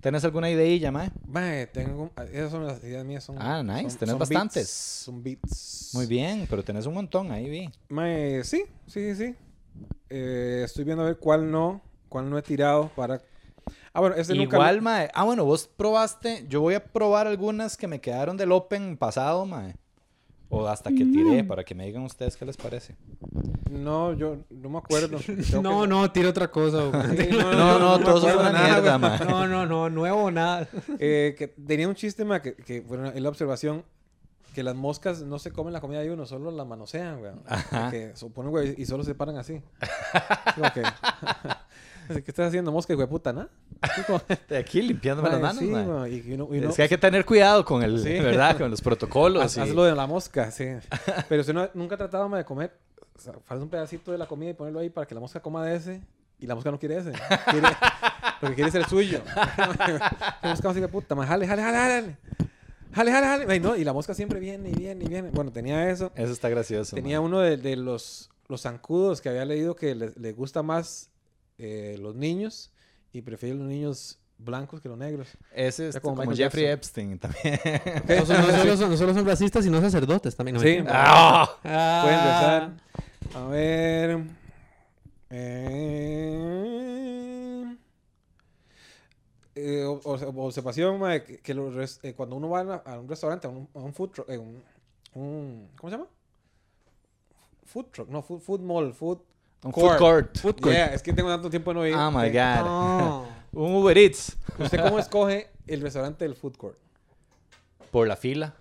¿Tenés 0.02 0.24
alguna 0.24 0.50
ideilla, 0.50 0.92
mae? 0.92 1.12
Mae, 1.28 1.68
tengo... 1.68 2.10
Esas 2.32 2.52
son 2.52 2.66
las 2.66 2.82
ideas 2.84 3.04
mías. 3.06 3.22
Son, 3.24 3.36
Ah, 3.38 3.62
nice, 3.62 3.90
son- 3.90 4.00
tenés 4.00 4.12
son 4.12 4.20
bastantes. 4.20 4.56
beats, 4.56 4.70
son 4.72 5.24
beats. 5.24 5.92
Muy 5.94 6.06
bien, 6.06 6.48
pero 6.50 6.64
tenés 6.64 6.86
un 6.86 6.94
montón 6.94 7.32
ahí, 7.34 7.50
vi. 7.50 7.70
Mae, 7.90 8.44
sí, 8.46 8.64
sí, 8.88 9.14
sí, 9.14 9.16
sí. 9.28 9.36
Eh, 10.10 10.62
estoy 10.64 10.86
viendo 10.86 11.04
a 11.04 11.08
ver 11.08 11.18
cuál 11.18 11.52
no, 11.52 11.82
cuál 12.08 12.30
no 12.30 12.38
he 12.38 12.42
tirado 12.42 12.90
para... 12.96 13.22
Ah, 13.92 14.00
bueno, 14.00 14.16
este 14.16 14.34
nunca... 14.36 14.56
Igual, 14.56 14.82
mae. 14.82 15.10
Ah, 15.14 15.26
bueno, 15.26 15.44
vos 15.44 15.68
probaste. 15.68 16.46
Yo 16.48 16.62
voy 16.62 16.76
a 16.76 16.84
probar 16.86 17.28
algunas 17.28 17.76
que 17.76 17.88
me 17.88 18.00
quedaron 18.00 18.38
del 18.38 18.54
Open 18.54 18.96
pasado, 18.96 19.46
mae. 19.46 19.76
O 20.52 20.68
hasta 20.68 20.90
que 20.90 21.06
tiré, 21.06 21.44
para 21.44 21.64
que 21.64 21.76
me 21.76 21.86
digan 21.86 22.02
ustedes 22.04 22.36
qué 22.36 22.44
les 22.44 22.58
parece. 22.58 22.96
No, 23.70 24.14
yo 24.14 24.38
no 24.50 24.70
me 24.70 24.80
acuerdo. 24.80 25.20
No, 25.62 25.82
que- 25.82 25.88
no, 25.88 26.12
tira 26.12 26.30
otra 26.30 26.50
cosa. 26.50 26.78
No, 27.32 27.78
no, 27.80 28.00
todo 28.00 28.18
eso 28.18 28.28
fue 28.30 28.32
acuerdo 28.32 28.40
una 28.40 28.52
nada, 28.52 28.68
mierda, 28.82 28.98
mae. 28.98 29.20
No, 29.26 29.48
no, 29.48 29.66
no, 29.68 29.90
nuevo 29.90 30.32
nada. 30.32 30.68
Eh, 31.00 31.36
que 31.38 31.48
tenía 31.48 31.88
un 31.88 31.94
chiste, 31.96 32.26
ma, 32.26 32.42
que, 32.42 32.56
que 32.56 32.82
bueno, 32.82 33.12
en 33.14 33.22
la 33.22 33.30
observación, 33.30 33.84
que 34.56 34.64
las 34.64 34.74
moscas 34.76 35.22
no 35.22 35.38
se 35.38 35.52
comen 35.52 35.72
la 35.72 35.82
comida 35.82 36.00
de 36.00 36.12
uno, 36.12 36.26
solo 36.26 36.50
la 36.50 36.66
manosean, 36.66 37.20
güey. 37.20 37.32
Ajá. 37.46 37.92
Que 37.92 38.16
suponen, 38.16 38.50
güey, 38.50 38.74
y 38.76 38.86
solo 38.88 39.04
se 39.04 39.14
paran 39.14 39.38
así. 39.38 39.62
Como 40.56 40.74
que, 40.74 40.82
así, 40.82 41.60
¿Qué 42.10 42.24
estás 42.32 42.48
haciendo, 42.48 42.72
mosca, 42.72 42.94
güey, 42.96 43.08
puta, 43.08 43.32
no? 43.32 43.48
De 44.50 44.58
aquí 44.58 44.82
limpiándome 44.82 45.30
las 45.30 45.40
manos, 45.40 45.60
sí, 45.60 45.72
Es 46.68 46.76
que 46.76 46.82
hay 46.82 46.90
que 46.90 46.98
tener 46.98 47.24
cuidado 47.26 47.64
con 47.64 47.84
el, 47.84 48.00
Sí. 48.00 48.10
¿verdad? 48.20 48.58
Con 48.58 48.72
los 48.72 48.82
protocolos. 48.82 49.44
haz, 49.44 49.58
y- 49.58 49.60
haz 49.62 49.70
lo 49.70 49.84
de 49.84 49.96
la 49.96 50.08
mosca, 50.08 50.52
sí. 50.52 50.66
Pero 51.30 51.44
si 51.44 51.54
no, 51.54 51.70
nunca 51.74 51.96
ha 51.96 51.98
tratado 52.00 52.28
de 52.30 52.44
comer, 52.44 52.76
o 53.16 53.20
sea, 53.20 53.34
farse 53.46 53.64
un 53.64 53.70
pedacito 53.70 54.12
de 54.12 54.18
la 54.18 54.26
comida 54.26 54.50
y 54.50 54.54
ponerlo 54.54 54.80
ahí 54.80 54.90
para 54.90 55.06
que 55.08 55.14
la 55.14 55.22
mosca 55.22 55.40
coma 55.40 55.64
de 55.66 55.76
ese, 55.76 56.02
y 56.40 56.48
la 56.48 56.56
mosca 56.56 56.72
no 56.72 56.80
quiere 56.80 56.98
ese. 56.98 57.12
Quiere, 57.52 57.68
lo 58.42 58.50
que 58.50 58.56
quiere 58.56 58.70
es 58.70 58.76
el 58.76 58.86
suyo. 58.86 59.22
la 59.36 60.40
mosca 60.50 60.70
así 60.70 60.80
de 60.80 60.88
puta, 60.88 61.14
ma, 61.16 61.28
jale, 61.28 61.46
jale, 61.48 61.62
jale, 61.62 61.78
jale. 61.78 62.18
Jale, 62.92 63.12
jale, 63.12 63.28
jale. 63.28 63.46
Ay, 63.50 63.60
no, 63.60 63.76
y 63.76 63.84
la 63.84 63.94
mosca 63.94 64.14
siempre 64.16 64.40
viene 64.40 64.70
y 64.72 64.74
viene 64.74 65.06
y 65.06 65.08
viene. 65.08 65.30
Bueno, 65.32 65.52
tenía 65.52 65.90
eso. 65.92 66.12
Eso 66.16 66.34
está 66.34 66.50
gracioso. 66.50 66.96
Tenía 66.96 67.22
uno 67.22 67.40
de, 67.40 67.58
de 67.58 67.76
los, 67.76 68.32
los 68.48 68.62
zancudos 68.62 69.22
que 69.22 69.30
había 69.30 69.46
leído 69.46 69.76
que 69.76 69.94
le, 69.94 70.12
le 70.16 70.32
gusta 70.34 70.64
más 70.64 71.09
eh, 71.60 71.98
los 72.00 72.16
niños 72.16 72.72
y 73.14 73.22
prefiere 73.22 73.56
los 73.56 73.68
niños 73.68 74.18
blancos 74.40 74.82
que 74.82 74.90
los 74.90 74.98
negros. 74.98 75.28
Ese 75.54 75.90
es 75.90 76.00
como, 76.00 76.16
como 76.16 76.32
Jeffrey 76.34 76.64
Jackson. 76.66 77.12
Epstein 77.12 77.20
también. 77.20 77.60
No, 78.08 78.26
son- 78.26 78.48
no 78.48 78.58
solo 78.58 78.78
son, 78.78 78.90
no 78.92 78.98
solo 78.98 79.14
son 79.14 79.26
racistas, 79.26 79.64
sino 79.66 79.82
sacerdotes 79.82 80.36
también. 80.36 80.56
¿no? 80.56 80.62
Sí. 80.62 80.78
¡Ah! 80.88 81.58
Ah. 81.64 82.02
Pueden 82.04 82.20
empezar. 82.20 82.72
A 83.44 83.48
ver. 83.50 84.20
Eh, 85.32 86.16
eh, 89.56 89.84
observación, 89.86 91.00
mae, 91.00 91.24
que, 91.24 91.38
que 91.40 91.54
los 91.54 91.74
res- 91.76 92.00
eh, 92.04 92.14
cuando 92.14 92.36
uno 92.36 92.50
va 92.50 92.82
a, 92.86 93.00
un 93.00 93.08
restaurante, 93.10 93.48
a 93.48 93.50
un, 93.50 93.68
a 93.74 93.80
un 93.80 93.94
food 93.94 94.10
truck, 94.12 94.30
eh, 94.30 94.38
un, 94.38 94.62
un- 95.16 95.70
¿cómo 95.76 95.90
se 95.90 95.98
llama? 95.98 96.08
Food 97.66 97.86
truck, 97.92 98.10
no, 98.10 98.22
food, 98.22 98.40
food 98.42 98.62
mall, 98.62 98.94
food. 98.94 99.20
Un 99.64 99.72
Court. 99.72 99.90
food 99.92 100.00
court. 100.00 100.38
Food 100.38 100.62
court. 100.62 100.74
Yeah, 100.76 100.94
es 100.94 101.04
que 101.04 101.12
tengo 101.14 101.30
tanto 101.30 101.50
tiempo 101.50 101.72
de 101.72 101.80
no 101.80 101.86
ir. 101.88 101.96
Oh 101.96 102.12
my 102.12 102.30
god. 102.30 102.66
No. 102.66 103.28
Un 103.52 103.76
Uber 103.76 103.98
Eats. 103.98 104.38
¿Usted 104.58 104.82
cómo 104.82 105.00
escoge 105.00 105.50
el 105.68 105.82
restaurante 105.82 106.24
del 106.26 106.36
food 106.36 106.56
court? 106.56 106.78
Por 107.92 108.08
la 108.08 108.16
fila. 108.16 108.54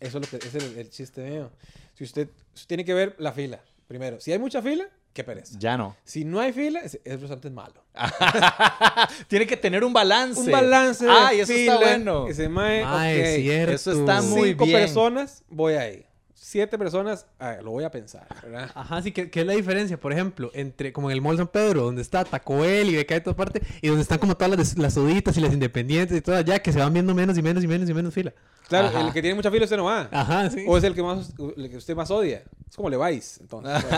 Eso 0.00 0.18
es, 0.18 0.32
lo 0.32 0.38
que, 0.38 0.46
es 0.46 0.54
el, 0.54 0.78
el 0.78 0.90
chiste 0.90 1.22
mío. 1.28 1.50
Si 1.94 2.04
usted, 2.04 2.28
usted 2.54 2.66
tiene 2.68 2.84
que 2.84 2.92
ver 2.94 3.16
la 3.18 3.32
fila, 3.32 3.60
primero. 3.88 4.20
Si 4.20 4.32
hay 4.32 4.38
mucha 4.38 4.60
fila, 4.60 4.84
qué 5.12 5.24
pereza. 5.24 5.56
Ya 5.58 5.76
no. 5.78 5.96
Si 6.04 6.24
no 6.24 6.40
hay 6.40 6.52
fila, 6.52 6.80
ese 6.80 7.00
restaurante 7.04 7.48
es 7.48 7.54
malo. 7.54 7.82
Tiene 9.28 9.46
que 9.46 9.56
tener 9.56 9.82
un 9.84 9.92
balance. 9.92 10.40
Un 10.40 10.50
balance 10.50 11.04
de 11.04 11.10
Ay, 11.10 11.40
eso 11.40 11.52
fila, 11.52 11.74
está 11.74 11.86
bueno. 11.86 12.26
Que 12.26 12.34
se 12.34 12.48
mae, 12.48 12.84
Mae, 12.84 13.20
ok. 13.20 13.40
cierto. 13.40 13.72
Eso 13.74 13.92
está 13.92 14.22
muy 14.22 14.50
Cinco 14.50 14.66
bien. 14.66 14.78
personas, 14.80 15.42
voy 15.48 15.74
ahí. 15.74 16.06
Siete 16.46 16.76
personas, 16.76 17.26
lo 17.62 17.70
voy 17.70 17.84
a 17.84 17.90
pensar, 17.90 18.26
¿verdad? 18.42 18.70
Ajá, 18.74 19.00
sí, 19.00 19.12
¿qué, 19.12 19.30
qué 19.30 19.40
es 19.40 19.46
la 19.46 19.54
diferencia, 19.54 19.98
por 19.98 20.12
ejemplo, 20.12 20.50
entre 20.52 20.92
como 20.92 21.08
en 21.08 21.14
el 21.14 21.22
Mall 21.22 21.38
San 21.38 21.48
Pedro, 21.48 21.84
donde 21.84 22.02
está 22.02 22.22
Taco 22.22 22.58
Bell 22.58 22.90
y 22.90 22.96
Beca 22.96 23.14
de 23.14 23.22
todas 23.22 23.34
partes, 23.34 23.62
y 23.80 23.88
donde 23.88 24.02
están 24.02 24.18
como 24.18 24.36
todas 24.36 24.54
las, 24.54 24.76
las 24.76 24.92
soditas 24.92 25.34
y 25.38 25.40
las 25.40 25.54
independientes 25.54 26.14
y 26.18 26.20
todas 26.20 26.40
allá, 26.40 26.58
que 26.58 26.70
se 26.70 26.78
van 26.80 26.92
viendo 26.92 27.14
menos 27.14 27.38
y 27.38 27.42
menos 27.42 27.64
y 27.64 27.66
menos 27.66 27.88
y 27.88 27.94
menos 27.94 28.12
fila? 28.12 28.34
Claro, 28.68 28.88
Ajá. 28.88 29.00
el 29.00 29.14
que 29.14 29.22
tiene 29.22 29.34
mucha 29.34 29.50
fila 29.50 29.64
usted 29.64 29.78
no 29.78 29.84
va. 29.84 30.06
Ajá, 30.12 30.50
sí. 30.50 30.66
O 30.68 30.76
es 30.76 30.84
el 30.84 30.94
que 30.94 31.02
más 31.02 31.32
el 31.56 31.70
que 31.70 31.78
usted 31.78 31.96
más 31.96 32.10
odia. 32.10 32.42
Es 32.68 32.76
como 32.76 32.90
le 32.90 32.98
vais, 32.98 33.40
entonces. 33.40 33.82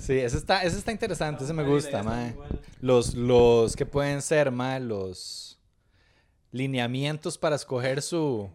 Sí, 0.00 0.14
ese 0.18 0.36
está, 0.36 0.64
ese 0.64 0.76
está 0.76 0.90
interesante. 0.90 1.44
Ese 1.44 1.52
me 1.52 1.62
gusta, 1.62 2.02
mae. 2.02 2.34
Los, 2.80 3.14
los 3.14 3.76
que 3.76 3.86
pueden 3.86 4.20
ser, 4.20 4.50
mae, 4.50 4.80
los 4.80 5.60
lineamientos 6.50 7.38
para 7.38 7.54
escoger 7.54 8.02
su, 8.02 8.50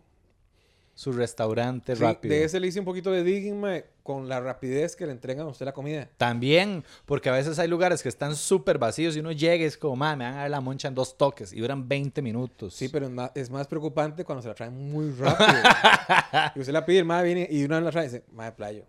su 1.00 1.14
restaurante 1.14 1.95
Sí, 1.95 2.02
rápido. 2.02 2.36
de 2.36 2.43
ese 2.43 2.60
le 2.60 2.68
hice 2.68 2.80
un 2.80 2.84
poquito 2.86 3.10
de 3.10 3.24
digging, 3.24 3.58
mae, 3.58 3.86
con 4.04 4.28
la 4.28 4.41
rapidez 4.41 4.97
que 4.97 5.06
le 5.06 5.14
entregan 5.14 5.45
a 5.47 5.50
usted 5.50 5.66
la 5.66 5.72
comida. 5.72 6.10
También, 6.18 6.84
porque 7.06 7.30
a 7.30 7.32
veces 7.32 7.58
hay 7.58 7.70
lugares 7.70 8.04
que 8.04 8.10
están 8.10 8.36
súper 8.36 8.78
vacíos 8.80 9.16
y 9.16 9.22
uno 9.22 9.32
llega 9.32 9.56
y 9.64 9.64
es 9.64 9.78
como, 9.78 9.95
mae, 9.95 10.18
me 10.18 10.26
van 10.26 10.34
a 10.34 10.38
dar 10.41 10.50
la 10.50 10.60
moncha 10.60 10.89
en 10.89 10.95
dos 10.95 11.18
toques 11.18 11.54
y 11.54 11.62
duran 11.62 11.88
20 11.88 12.22
minutos. 12.22 12.74
Sí, 12.74 12.89
pero 12.89 13.06
es 13.06 13.12
más, 13.14 13.32
es 13.34 13.50
más 13.50 13.66
preocupante 13.68 14.26
cuando 14.26 14.41
se 14.41 14.50
la 14.50 14.56
traen 14.56 14.74
muy 14.91 15.12
rápido. 15.12 15.47
y 16.56 16.60
usted 16.60 16.74
la 16.74 16.86
pide, 16.86 17.06
mae 17.06 17.24
viene 17.24 17.47
y 17.50 17.64
una 17.64 17.78
vez 17.78 17.86
la 17.86 17.91
trae 17.91 18.04
y 18.04 18.08
dice, 18.10 18.24
mae, 18.34 18.52
playo, 18.52 18.84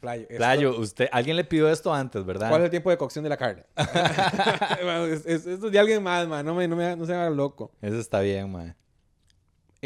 playo. 0.00 0.24
esto- 0.24 0.36
Playo, 0.36 0.78
usted, 0.78 1.08
alguien 1.12 1.34
le 1.38 1.44
pidió 1.44 1.70
esto 1.70 1.94
antes, 1.94 2.22
¿verdad? 2.26 2.50
¿Cuál 2.50 2.60
es 2.60 2.64
el 2.66 2.70
tiempo 2.72 2.90
de 2.90 2.98
cocción 2.98 3.22
de 3.22 3.30
la 3.30 3.38
carne? 3.38 3.64
Bueno, 4.82 5.06
es- 5.06 5.24
es- 5.24 5.46
esto 5.46 5.66
es 5.68 5.72
de 5.72 5.78
alguien 5.78 6.02
más, 6.02 6.28
man. 6.28 6.44
No, 6.44 6.54
me, 6.54 6.68
no, 6.68 6.76
me, 6.76 6.94
no 6.94 7.06
se 7.06 7.14
haga 7.14 7.30
loco. 7.30 7.72
Eso 7.80 7.98
está 7.98 8.20
bien, 8.20 8.52
mae. 8.52 8.74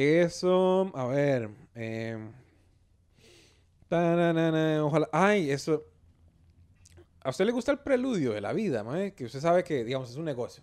Eso, 0.00 0.92
a 0.94 1.06
ver. 1.06 1.50
Eh, 1.74 2.16
ojalá. 4.80 5.08
Ay, 5.10 5.50
eso. 5.50 5.82
¿A 7.20 7.30
usted 7.30 7.44
le 7.44 7.50
gusta 7.50 7.72
el 7.72 7.80
preludio 7.80 8.32
de 8.32 8.40
la 8.40 8.52
vida, 8.52 8.84
mae? 8.84 9.12
Que 9.12 9.24
usted 9.24 9.40
sabe 9.40 9.64
que, 9.64 9.82
digamos, 9.82 10.10
es 10.10 10.16
un 10.16 10.24
negocio. 10.24 10.62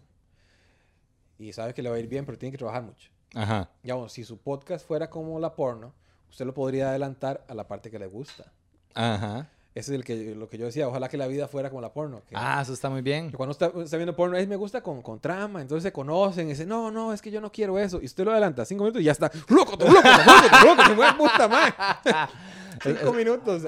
Y 1.38 1.52
sabe 1.52 1.74
que 1.74 1.82
le 1.82 1.90
va 1.90 1.98
a 1.98 2.00
ir 2.00 2.08
bien, 2.08 2.26
pero 2.26 2.38
tiene 2.38 2.54
que 2.54 2.58
trabajar 2.58 2.84
mucho. 2.84 3.12
Ajá. 3.34 3.70
Digamos, 3.84 4.14
si 4.14 4.24
su 4.24 4.38
podcast 4.38 4.88
fuera 4.88 5.10
como 5.10 5.38
la 5.38 5.54
porno, 5.54 5.94
usted 6.30 6.46
lo 6.46 6.54
podría 6.54 6.92
adelantar 6.92 7.44
a 7.50 7.54
la 7.54 7.68
parte 7.68 7.92
que 7.92 8.00
le 8.00 8.08
gusta. 8.08 8.54
Ajá. 8.94 9.50
Ese 9.76 9.92
es 9.92 9.96
el 9.98 10.04
que, 10.06 10.34
lo 10.36 10.48
que 10.48 10.58
yo 10.58 10.66
decía. 10.66 10.88
Ojalá 10.88 11.10
que 11.10 11.18
la 11.18 11.28
vida 11.28 11.50
fuera 11.50 11.70
como 11.70 11.82
la 11.82 11.92
porno. 11.92 12.22
que- 12.30 12.36
Ah, 12.38 12.62
eso 12.62 12.72
está 12.72 12.90
muy 12.90 13.02
bien. 13.02 13.30
Que 13.30 13.36
cuando 13.38 13.52
está, 13.52 13.72
está 13.84 13.98
viendo 13.98 14.16
porno, 14.16 14.38
"Ay, 14.38 14.48
me 14.48 14.56
gusta 14.56 14.82
con, 14.82 15.02
con 15.02 15.20
trama, 15.20 15.62
entonces 15.62 15.84
se 15.84 15.92
conocen 15.92 16.48
y 16.48 16.52
dicen, 16.52 16.70
no, 16.70 16.92
no, 16.92 17.12
es 17.12 17.22
que 17.22 17.30
yo 17.30 17.42
no 17.42 17.52
quiero 17.52 17.78
eso. 17.78 18.02
Y 18.02 18.06
usted 18.06 18.24
lo 18.24 18.32
adelanta 18.32 18.64
cinco 18.64 18.86
minutos 18.86 19.02
y 19.02 19.06
ya 19.06 19.12
está, 19.12 19.30
loco, 19.50 19.78
tú, 19.78 19.86
loco, 19.86 20.00
loco, 20.02 20.66
loco, 20.66 20.84
se 20.88 20.94
mueve 20.96 21.14
puta 21.18 21.48
madre. 21.50 21.74
cinco 22.84 23.14
minutos. 23.14 23.64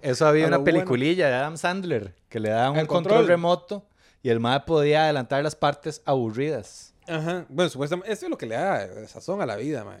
Eso 0.00 0.26
había 0.26 0.46
una 0.46 0.56
bueno. 0.56 0.64
peliculilla 0.64 1.28
de 1.28 1.34
Adam 1.34 1.56
Sandler 1.58 2.14
que 2.30 2.40
le 2.40 2.48
daban 2.48 2.72
un 2.72 2.78
El 2.78 2.86
control. 2.86 3.16
control. 3.18 3.28
remoto 3.28 3.86
y 4.22 4.30
el 4.30 4.40
mae 4.40 4.60
podía 4.60 5.04
adelantar 5.04 5.42
las 5.42 5.54
partes 5.56 6.00
aburridas. 6.06 6.94
Ajá. 7.06 7.44
Bueno, 7.50 7.68
supuestamente, 7.68 8.10
eso 8.10 8.24
es 8.24 8.30
lo 8.30 8.38
que 8.38 8.46
le 8.46 8.54
da 8.54 8.82
eh, 8.84 9.06
sazón 9.08 9.42
a 9.42 9.46
la 9.46 9.56
vida, 9.56 9.84
man. 9.84 10.00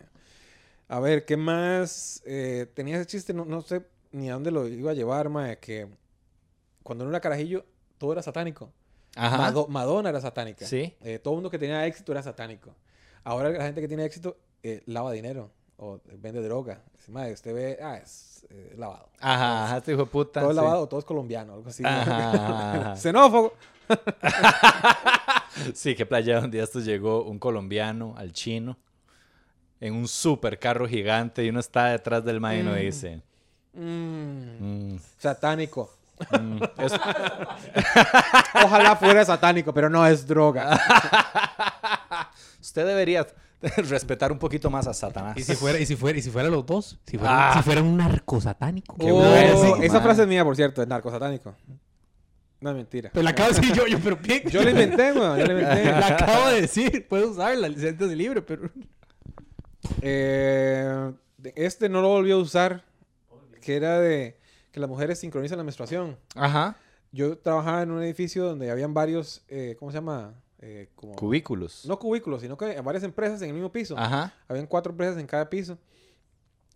A 0.88 1.00
ver, 1.00 1.26
¿qué 1.26 1.36
más? 1.36 2.22
Eh, 2.24 2.66
tenía 2.72 2.96
ese 2.96 3.04
chiste, 3.06 3.34
no, 3.34 3.44
no 3.44 3.60
sé 3.60 3.82
ni 4.14 4.30
a 4.30 4.34
dónde 4.34 4.50
lo 4.50 4.66
iba 4.68 4.92
a 4.92 4.94
llevar, 4.94 5.28
man, 5.28 5.56
que 5.60 5.88
cuando 6.82 7.04
uno 7.04 7.10
era 7.12 7.20
carajillo, 7.20 7.64
todo 7.98 8.12
era 8.12 8.22
satánico. 8.22 8.70
Ajá. 9.16 9.36
Mado- 9.38 9.68
Madonna 9.68 10.08
era 10.10 10.20
satánica. 10.20 10.66
Sí. 10.66 10.94
Eh, 11.02 11.18
todo 11.18 11.34
el 11.34 11.36
mundo 11.36 11.50
que 11.50 11.58
tenía 11.58 11.86
éxito 11.86 12.12
era 12.12 12.22
satánico. 12.22 12.74
Ahora 13.22 13.50
la 13.50 13.64
gente 13.64 13.80
que 13.80 13.88
tiene 13.88 14.04
éxito 14.04 14.36
eh, 14.62 14.82
lava 14.86 15.12
dinero 15.12 15.50
o 15.76 16.00
vende 16.20 16.40
droga. 16.42 16.80
"Mae, 17.08 17.32
usted 17.32 17.54
ve, 17.54 17.78
ah, 17.82 17.96
es 17.98 18.46
eh, 18.50 18.74
lavado. 18.76 19.08
Ajá, 19.20 19.64
ajá, 19.66 19.76
este 19.78 19.92
hijo 19.92 20.04
de 20.04 20.10
puta. 20.10 20.40
Todo 20.40 20.50
es 20.50 20.56
sí. 20.56 20.62
lavado, 20.62 20.88
todo 20.88 21.00
es 21.00 21.06
colombiano, 21.06 21.54
algo 21.54 21.68
así. 21.68 21.82
Ajá, 21.84 22.30
ajá, 22.32 22.72
ajá. 22.80 22.96
Xenófobo. 22.96 23.52
Sí, 25.74 25.94
qué 25.94 26.04
playa 26.04 26.40
un 26.40 26.50
día 26.50 26.64
esto 26.64 26.80
llegó 26.80 27.22
un 27.24 27.38
colombiano 27.38 28.14
al 28.16 28.32
chino 28.32 28.76
en 29.80 29.94
un 29.94 30.08
super 30.08 30.58
carro 30.58 30.88
gigante 30.88 31.44
y 31.44 31.48
uno 31.50 31.60
está 31.60 31.86
detrás 31.86 32.24
del 32.24 32.40
mae 32.40 32.58
y 32.60 32.62
Mm. 32.64 32.74
dice, 32.76 33.22
Mm, 33.74 34.92
mm, 34.94 34.98
satánico. 35.18 35.90
mm, 36.30 36.62
es- 36.78 36.92
Ojalá 38.64 38.96
fuera 38.96 39.24
satánico, 39.24 39.72
pero 39.74 39.90
no 39.90 40.06
es 40.06 40.26
droga. 40.26 40.78
usted 42.60 42.86
debería, 42.86 43.26
respetar 43.88 44.30
un 44.30 44.38
poquito 44.38 44.70
más 44.70 44.86
a 44.86 44.94
Satanás. 44.94 45.36
¿Y 45.36 45.42
si 45.42 45.54
fuera, 45.54 45.78
y 45.78 45.86
si 45.86 45.96
fuera, 45.96 46.18
y 46.18 46.22
si 46.22 46.30
fuera 46.30 46.48
los 46.48 46.64
dos? 46.66 46.98
Si 47.06 47.18
fuera, 47.18 47.50
Ah. 47.50 47.54
si 47.56 47.62
fuera 47.62 47.82
un 47.82 47.96
narco 47.96 48.40
satánico. 48.40 48.96
Oh, 49.00 49.24
esa 49.82 49.94
man. 49.94 50.02
frase 50.02 50.22
es 50.22 50.28
mía, 50.28 50.44
por 50.44 50.54
cierto, 50.56 50.82
es 50.82 50.88
narcosatánico. 50.88 51.54
No 52.60 52.70
es 52.70 52.76
mentira. 52.76 53.10
Pero 53.12 53.22
la 53.22 53.30
acabo 53.30 53.50
de 53.50 53.56
decir 53.60 53.74
yo, 53.74 53.86
yo, 53.86 53.98
pero 54.00 54.16
bien. 54.16 54.42
Yo 54.48 54.62
la 54.62 54.70
inventé, 54.70 55.12
weón. 55.12 55.38
Yo 55.38 55.46
la 55.46 55.52
inventé. 55.52 55.84
La 55.84 56.06
acabo 56.06 56.48
de 56.48 56.60
decir. 56.62 57.06
Puedo 57.08 57.30
usarla, 57.30 57.68
licencia 57.68 58.06
de 58.06 58.16
libre, 58.16 58.40
pero. 58.40 58.70
Eh, 60.00 61.12
este 61.56 61.88
no 61.90 62.00
lo 62.00 62.08
volví 62.08 62.30
a 62.30 62.36
usar. 62.38 62.82
Que 63.64 63.76
era 63.76 63.98
de 64.00 64.36
que 64.72 64.80
las 64.80 64.88
mujeres 64.90 65.18
sincronizan 65.20 65.56
la 65.58 65.64
menstruación. 65.64 66.18
Ajá. 66.34 66.76
Yo 67.12 67.38
trabajaba 67.38 67.82
en 67.82 67.90
un 67.92 68.02
edificio 68.02 68.44
donde 68.44 68.70
habían 68.70 68.92
varios, 68.92 69.42
eh, 69.48 69.76
¿cómo 69.78 69.90
se 69.92 69.98
llama? 69.98 70.34
Eh, 70.58 70.88
como, 70.94 71.14
Cubículos. 71.14 71.84
no 71.86 71.98
cubículos, 71.98 72.40
sino 72.42 72.56
que 72.56 72.80
varias 72.80 73.04
empresas 73.04 73.40
en 73.42 73.48
el 73.48 73.54
mismo 73.54 73.70
piso. 73.70 73.96
Ajá. 73.98 74.32
Habían 74.48 74.66
cuatro 74.66 74.90
empresas 74.92 75.16
en 75.18 75.26
cada 75.26 75.48
piso. 75.48 75.78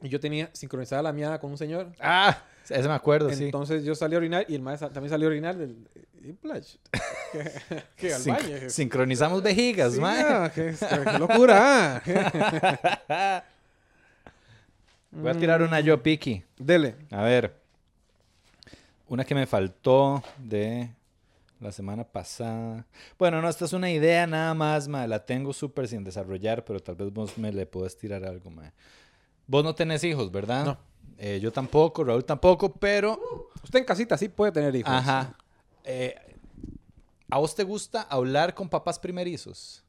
Y 0.01 0.09
yo 0.09 0.21
tenía 0.21 0.49
sincronizada 0.53 1.03
la 1.03 1.13
miada 1.13 1.41
con 1.41 1.51
un 1.51 1.59
señor. 1.59 1.93
Ah, 1.99 2.41
ese 2.69 2.87
me 2.87 2.95
acuerdo, 2.95 3.31
sí. 3.33 3.47
Entonces 3.47 3.83
yo 3.85 3.95
salí 3.97 4.15
a 4.15 4.19
orinar 4.19 4.45
y 4.49 4.55
el 4.55 4.63
maestro 4.63 4.91
también 4.91 5.11
salió 5.11 5.27
a 5.27 5.31
orinar 5.31 5.57
del 5.57 5.89
y 6.23 6.35
que 7.97 8.13
al 8.15 8.21
Sin- 8.21 8.35
baño. 8.35 8.57
sincronizamos 8.71 9.43
vejigas, 9.43 9.95
Sí, 9.95 10.01
mae. 10.01 10.23
ya, 10.23 10.53
qué, 10.53 10.75
qué 11.13 11.19
locura. 11.19 12.03
Voy 15.11 15.31
a 15.31 15.35
tirar 15.35 15.63
una 15.63 15.81
yo, 15.81 16.03
Piki. 16.03 16.45
Dele. 16.59 16.97
A 17.11 17.23
ver. 17.23 17.55
Una 19.09 19.25
que 19.25 19.35
me 19.35 19.47
faltó 19.47 20.23
de 20.39 20.91
la 21.61 21.73
semana 21.73 22.05
pasada. 22.05 22.87
Bueno, 23.19 23.41
no, 23.41 23.49
esta 23.49 23.65
es 23.65 23.73
una 23.73 23.91
idea 23.91 24.27
nada 24.27 24.55
más, 24.55 24.87
mae. 24.87 25.09
La 25.09 25.25
tengo 25.25 25.53
súper 25.53 25.89
sin 25.89 26.05
desarrollar, 26.05 26.65
pero 26.65 26.81
tal 26.81 26.95
vez 26.95 27.13
vos 27.13 27.39
me 27.39 27.53
le 27.53 27.67
podés 27.67 27.97
tirar 27.97 28.25
algo, 28.25 28.51
mae. 28.51 28.73
Vos 29.47 29.65
no 29.65 29.75
tenés 29.75 30.05
hijos, 30.05 30.31
¿verdad? 30.31 30.65
No. 30.65 30.79
Eh, 31.17 31.41
yo 31.41 31.51
tampoco, 31.51 32.05
Raúl 32.05 32.25
tampoco, 32.25 32.73
pero... 32.73 33.49
Usted 33.65 33.81
en 33.81 33.85
casita 33.85 34.17
sí 34.17 34.29
puede 34.29 34.53
tener 34.53 34.75
hijos. 34.77 34.93
Ajá. 34.93 35.37
Eh, 35.85 36.15
¿A 37.31 37.39
vos 37.39 37.55
te 37.55 37.65
gusta 37.65 38.03
hablar 38.03 38.55
con 38.55 38.69
papás 38.69 38.99
primerizos? 38.99 39.83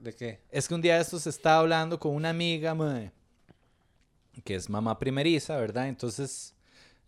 ¿De 0.00 0.14
qué? 0.14 0.40
Es 0.50 0.66
que 0.66 0.74
un 0.74 0.80
día 0.80 0.96
de 0.96 1.02
estos 1.02 1.26
estaba 1.26 1.58
hablando 1.58 1.98
con 1.98 2.14
una 2.14 2.30
amiga, 2.30 2.74
mae, 2.74 3.12
que 4.44 4.54
es 4.54 4.70
mamá 4.70 4.98
primeriza, 4.98 5.56
¿verdad? 5.56 5.88
Entonces, 5.88 6.54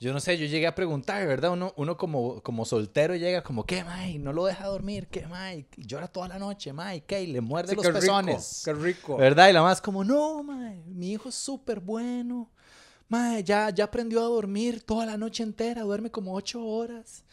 yo 0.00 0.12
no 0.12 0.20
sé, 0.20 0.36
yo 0.36 0.46
llegué 0.46 0.66
a 0.66 0.74
preguntar, 0.74 1.26
¿verdad? 1.26 1.52
Uno, 1.52 1.72
uno 1.76 1.96
como, 1.96 2.42
como 2.42 2.64
soltero 2.64 3.14
llega 3.16 3.42
como, 3.42 3.64
¿qué, 3.64 3.84
mae? 3.84 4.18
No 4.18 4.32
lo 4.32 4.44
deja 4.44 4.66
dormir, 4.66 5.06
¿qué, 5.08 5.26
mae? 5.26 5.66
Y 5.76 5.86
llora 5.86 6.08
toda 6.08 6.28
la 6.28 6.38
noche, 6.38 6.72
mae, 6.72 7.02
¿qué? 7.04 7.22
Y 7.22 7.28
le 7.28 7.40
muerde 7.40 7.70
Sí, 7.70 7.76
los 7.76 7.82
qué 7.84 7.88
rico, 7.92 8.00
pezones. 8.00 8.62
Qué 8.64 8.72
rico. 8.74 9.16
¿Verdad? 9.16 9.48
Y 9.48 9.52
la 9.52 9.62
más 9.62 9.80
como, 9.80 10.04
no, 10.04 10.42
mae, 10.42 10.82
mi 10.86 11.12
hijo 11.12 11.28
es 11.28 11.34
súper 11.34 11.80
bueno. 11.80 12.50
Mae, 13.08 13.42
ya, 13.44 13.70
ya 13.70 13.84
aprendió 13.84 14.20
a 14.20 14.24
dormir 14.24 14.82
toda 14.82 15.06
la 15.06 15.16
noche 15.16 15.42
entera, 15.42 15.82
duerme 15.82 16.10
como 16.10 16.34
ocho 16.34 16.64
horas. 16.64 17.24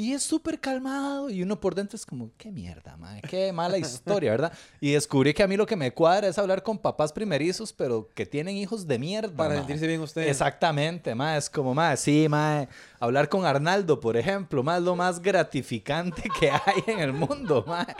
Y 0.00 0.14
es 0.14 0.22
súper 0.22 0.58
calmado. 0.58 1.28
Y 1.28 1.42
uno 1.42 1.60
por 1.60 1.74
dentro 1.74 1.94
es 1.94 2.06
como, 2.06 2.30
qué 2.38 2.50
mierda, 2.50 2.96
mae, 2.96 3.20
qué 3.20 3.52
mala 3.52 3.76
historia, 3.76 4.30
¿verdad? 4.30 4.50
Y 4.80 4.92
descubrí 4.92 5.34
que 5.34 5.42
a 5.42 5.46
mí 5.46 5.58
lo 5.58 5.66
que 5.66 5.76
me 5.76 5.92
cuadra 5.92 6.26
es 6.26 6.38
hablar 6.38 6.62
con 6.62 6.78
papás 6.78 7.12
primerizos, 7.12 7.74
pero 7.74 8.08
que 8.14 8.24
tienen 8.24 8.56
hijos 8.56 8.86
de 8.86 8.98
mierda. 8.98 9.36
Para 9.36 9.56
sentirse 9.56 9.86
bien 9.86 10.00
usted. 10.00 10.26
Exactamente, 10.26 11.14
mae, 11.14 11.36
es 11.36 11.50
como, 11.50 11.74
mae, 11.74 11.98
sí, 11.98 12.28
mae, 12.30 12.66
hablar 12.98 13.28
con 13.28 13.44
Arnaldo, 13.44 14.00
por 14.00 14.16
ejemplo, 14.16 14.62
más 14.62 14.80
lo 14.80 14.96
más 14.96 15.20
gratificante 15.20 16.30
que 16.40 16.50
hay 16.50 16.82
en 16.86 17.00
el 17.00 17.12
mundo, 17.12 17.62
mae. 17.66 17.94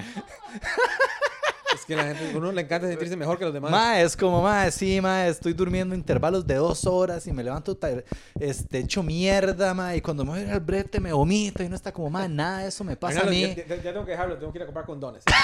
Es 1.75 1.85
que 1.87 1.95
a 1.95 1.99
la 1.99 2.05
gente, 2.15 2.33
a 2.35 2.37
uno 2.39 2.51
le 2.53 2.63
encanta 2.63 2.89
sentirse 2.89 3.17
mejor 3.17 3.39
que 3.39 3.45
los 3.45 3.55
demás. 3.55 3.71
Ma, 3.71 4.01
es 4.01 4.17
como, 4.17 4.43
ma, 4.43 4.71
sí, 4.71 5.01
ma, 5.01 5.27
estoy 5.27 5.53
durmiendo 5.53 5.95
intervalos 5.95 6.47
de 6.47 6.55
dos 6.57 6.85
horas 6.87 7.27
y 7.27 7.33
me 7.33 7.43
levanto 7.45 7.79
este, 8.41 8.79
hecho 8.79 9.03
mierda, 9.03 9.73
ma, 9.75 9.95
y 9.95 10.01
cuando 10.01 10.25
me 10.25 10.31
voy 10.31 10.41
a 10.41 10.43
ir 10.43 10.51
al 10.51 10.61
brete 10.61 10.99
me 11.01 11.13
vomito 11.13 11.63
y 11.63 11.69
no 11.69 11.77
está 11.77 11.93
como, 11.93 12.11
ma, 12.11 12.27
nada 12.29 12.59
de 12.59 12.69
eso 12.69 12.83
me 12.85 12.97
pasa 12.97 13.21
a 13.21 13.25
mí. 13.25 13.41
ya, 13.57 13.67
ya- 13.67 13.77
ya 13.77 13.93
tengo 13.93 14.05
que 14.05 14.13
dejarlo, 14.13 14.37
tengo 14.39 14.53
que 14.53 14.59
ir 14.59 14.63
a 14.63 14.67
comprar 14.67 14.85
condones. 14.87 15.23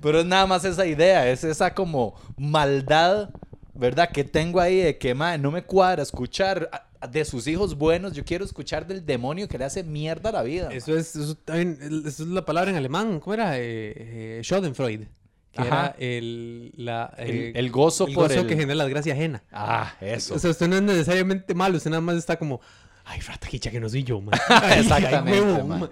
Pero 0.00 0.20
es 0.20 0.26
nada 0.26 0.46
más 0.46 0.64
esa 0.64 0.84
idea, 0.86 1.28
es 1.28 1.44
esa 1.44 1.74
como 1.74 2.14
maldad, 2.36 3.30
¿verdad? 3.74 4.10
Que 4.10 4.24
tengo 4.24 4.60
ahí 4.60 4.78
de 4.78 4.98
que, 4.98 5.14
ma, 5.14 5.36
no 5.38 5.50
me 5.50 5.62
cuadra 5.64 6.02
escuchar 6.02 6.68
de 7.10 7.24
sus 7.24 7.46
hijos 7.46 7.76
buenos, 7.76 8.12
yo 8.12 8.24
quiero 8.24 8.44
escuchar 8.44 8.86
del 8.86 9.04
demonio 9.04 9.48
que 9.48 9.58
le 9.58 9.64
hace 9.64 9.82
mierda 9.82 10.30
a 10.30 10.32
la 10.32 10.42
vida. 10.42 10.68
Eso 10.72 10.96
es, 10.96 11.14
eso, 11.16 11.34
también, 11.36 11.78
el- 11.82 12.06
eso 12.06 12.22
es 12.22 12.28
la 12.28 12.44
palabra 12.44 12.70
en 12.70 12.76
alemán. 12.76 13.20
¿Cómo 13.20 13.34
era? 13.34 13.58
Eh, 13.58 13.62
eh, 13.96 14.40
Schadenfreude. 14.42 15.08
Que 15.52 15.60
Ajá. 15.60 15.68
era 15.68 15.96
el, 15.98 16.72
la, 16.76 17.12
El, 17.18 17.30
eh, 17.30 17.52
el 17.56 17.70
gozo 17.70 18.06
el 18.06 18.14
por 18.14 18.28
gozo 18.28 18.40
el... 18.40 18.46
que 18.46 18.54
genera 18.56 18.74
la 18.76 18.84
desgracia 18.84 19.12
ajena. 19.12 19.42
Ah, 19.52 19.94
eso. 20.00 20.34
O 20.34 20.38
sea, 20.38 20.50
usted 20.50 20.66
no 20.68 20.76
es 20.76 20.82
necesariamente 20.82 21.54
malo, 21.54 21.76
usted 21.76 21.90
nada 21.90 22.00
más 22.00 22.16
está 22.16 22.38
como, 22.38 22.60
ay, 23.04 23.20
rataquicha 23.20 23.70
que 23.70 23.78
no 23.78 23.88
soy 23.88 24.02
yo, 24.02 24.20
man. 24.22 24.38
Exactamente, 24.78 25.38
ay, 25.38 25.44
huevo, 25.44 25.66
man. 25.66 25.80
man. 25.80 25.90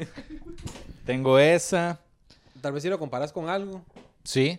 Tengo 1.04 1.38
esa, 1.38 2.00
Tal 2.60 2.72
vez 2.72 2.82
si 2.82 2.88
lo 2.88 2.98
comparas 2.98 3.32
con 3.32 3.48
algo. 3.48 3.84
sí. 4.24 4.58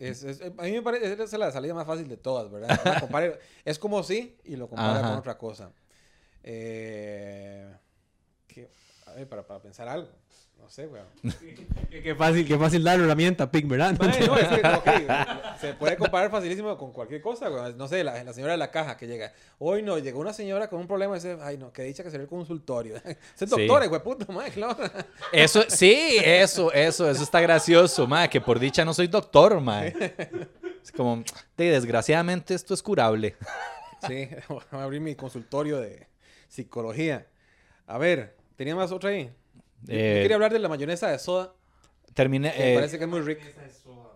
Es, 0.00 0.24
es- 0.24 0.40
a 0.42 0.62
mí 0.62 0.72
me 0.72 0.82
parece 0.82 1.12
esa 1.12 1.22
es 1.24 1.32
la 1.34 1.52
salida 1.52 1.74
más 1.74 1.86
fácil 1.86 2.08
de 2.08 2.16
todas, 2.16 2.50
¿verdad? 2.50 2.68
Compare- 3.00 3.38
es 3.64 3.78
como 3.78 4.02
sí 4.02 4.36
y 4.44 4.56
lo 4.56 4.68
compara 4.68 4.98
Ajá. 5.00 5.08
con 5.10 5.18
otra 5.18 5.36
cosa. 5.38 5.70
Eh, 6.42 7.70
que- 8.46 8.70
a 9.06 9.12
ver, 9.12 9.28
para, 9.28 9.46
para 9.46 9.60
pensar 9.60 9.88
algo. 9.88 10.08
No 10.70 10.74
sé, 10.74 10.86
weón. 10.86 11.06
Qué, 11.90 12.14
fácil, 12.14 12.46
qué 12.46 12.56
fácil 12.56 12.84
dar 12.84 12.96
la 12.96 13.04
herramienta, 13.04 13.50
Pig, 13.50 13.66
¿verdad? 13.66 13.96
Mae, 13.98 14.24
no, 14.24 14.36
es 14.36 14.46
que, 14.46 15.08
se 15.60 15.74
puede 15.74 15.96
comparar 15.96 16.30
facilísimo 16.30 16.78
con 16.78 16.92
cualquier 16.92 17.20
cosa, 17.20 17.50
weón. 17.50 17.76
No 17.76 17.88
sé, 17.88 18.04
la, 18.04 18.22
la 18.22 18.32
señora 18.32 18.52
de 18.52 18.58
la 18.58 18.70
caja 18.70 18.96
que 18.96 19.08
llega. 19.08 19.32
Hoy 19.58 19.82
no, 19.82 19.98
llegó 19.98 20.20
una 20.20 20.32
señora 20.32 20.68
con 20.70 20.78
un 20.78 20.86
problema 20.86 21.16
y 21.16 21.18
dice, 21.18 21.38
ay 21.42 21.58
no, 21.58 21.72
que 21.72 21.82
dicha 21.82 22.04
que 22.04 22.10
sería 22.12 22.22
el 22.22 22.28
consultorio. 22.28 22.94
Ese 22.98 23.16
Sí. 23.34 23.46
doctor, 23.46 23.88
güey, 23.88 24.00
puta, 24.00 24.32
mae, 24.32 24.52
claro. 24.52 24.76
Eso, 25.32 25.64
sí, 25.66 26.18
eso, 26.24 26.72
eso, 26.72 27.10
eso 27.10 27.22
está 27.24 27.40
gracioso, 27.40 28.06
ma, 28.06 28.28
que 28.28 28.40
por 28.40 28.60
dicha 28.60 28.84
no 28.84 28.94
soy 28.94 29.08
doctor, 29.08 29.60
ma. 29.60 29.86
Es 29.86 30.92
como, 30.96 31.24
de, 31.56 31.70
desgraciadamente 31.72 32.54
esto 32.54 32.74
es 32.74 32.82
curable. 32.82 33.34
Sí, 34.06 34.28
voy 34.48 34.62
a 34.70 34.84
abrir 34.84 35.00
mi 35.00 35.16
consultorio 35.16 35.80
de 35.80 36.06
psicología. 36.46 37.26
A 37.88 37.98
ver, 37.98 38.36
¿tenía 38.54 38.76
más 38.76 38.92
otra 38.92 39.10
ahí? 39.10 39.32
Yo, 39.82 39.92
yo 39.92 39.98
Eh, 39.98 40.18
quería 40.22 40.34
hablar 40.36 40.52
de 40.52 40.58
la 40.58 40.68
mayonesa 40.68 41.08
de 41.08 41.18
soda, 41.18 41.52
Terminé, 42.14 42.52
que 42.52 42.58
me 42.58 42.72
eh, 42.72 42.74
parece 42.74 42.98
que 42.98 43.04
es 43.04 43.10
muy 43.10 43.20
rica. 43.20 43.44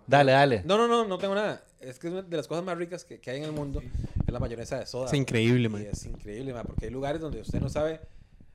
dale, 0.07 0.33
dale. 0.33 0.63
No, 0.65 0.77
no, 0.77 0.89
no, 0.89 1.05
no 1.05 1.19
tengo 1.19 1.35
nada. 1.35 1.63
Es 1.81 1.99
que 1.99 2.09
es 2.09 2.13
una 2.13 2.23
de 2.23 2.37
las 2.37 2.49
cosas 2.49 2.65
más 2.65 2.77
ricas 2.77 3.05
que, 3.05 3.21
que 3.21 3.31
hay 3.31 3.39
en 3.39 3.45
el 3.45 3.53
mundo, 3.53 3.81
es 4.27 4.33
la 4.33 4.41
mayonesa 4.41 4.79
de 4.79 4.87
soda. 4.87 5.07
Es 5.07 5.15
increíble, 5.15 5.69
man. 5.69 5.83
es 5.91 6.05
increíble, 6.07 6.53
man, 6.53 6.65
porque 6.67 6.87
hay 6.87 6.91
lugares 6.91 7.21
donde 7.21 7.41
usted 7.41 7.61
no 7.61 7.69
sabe 7.69 8.01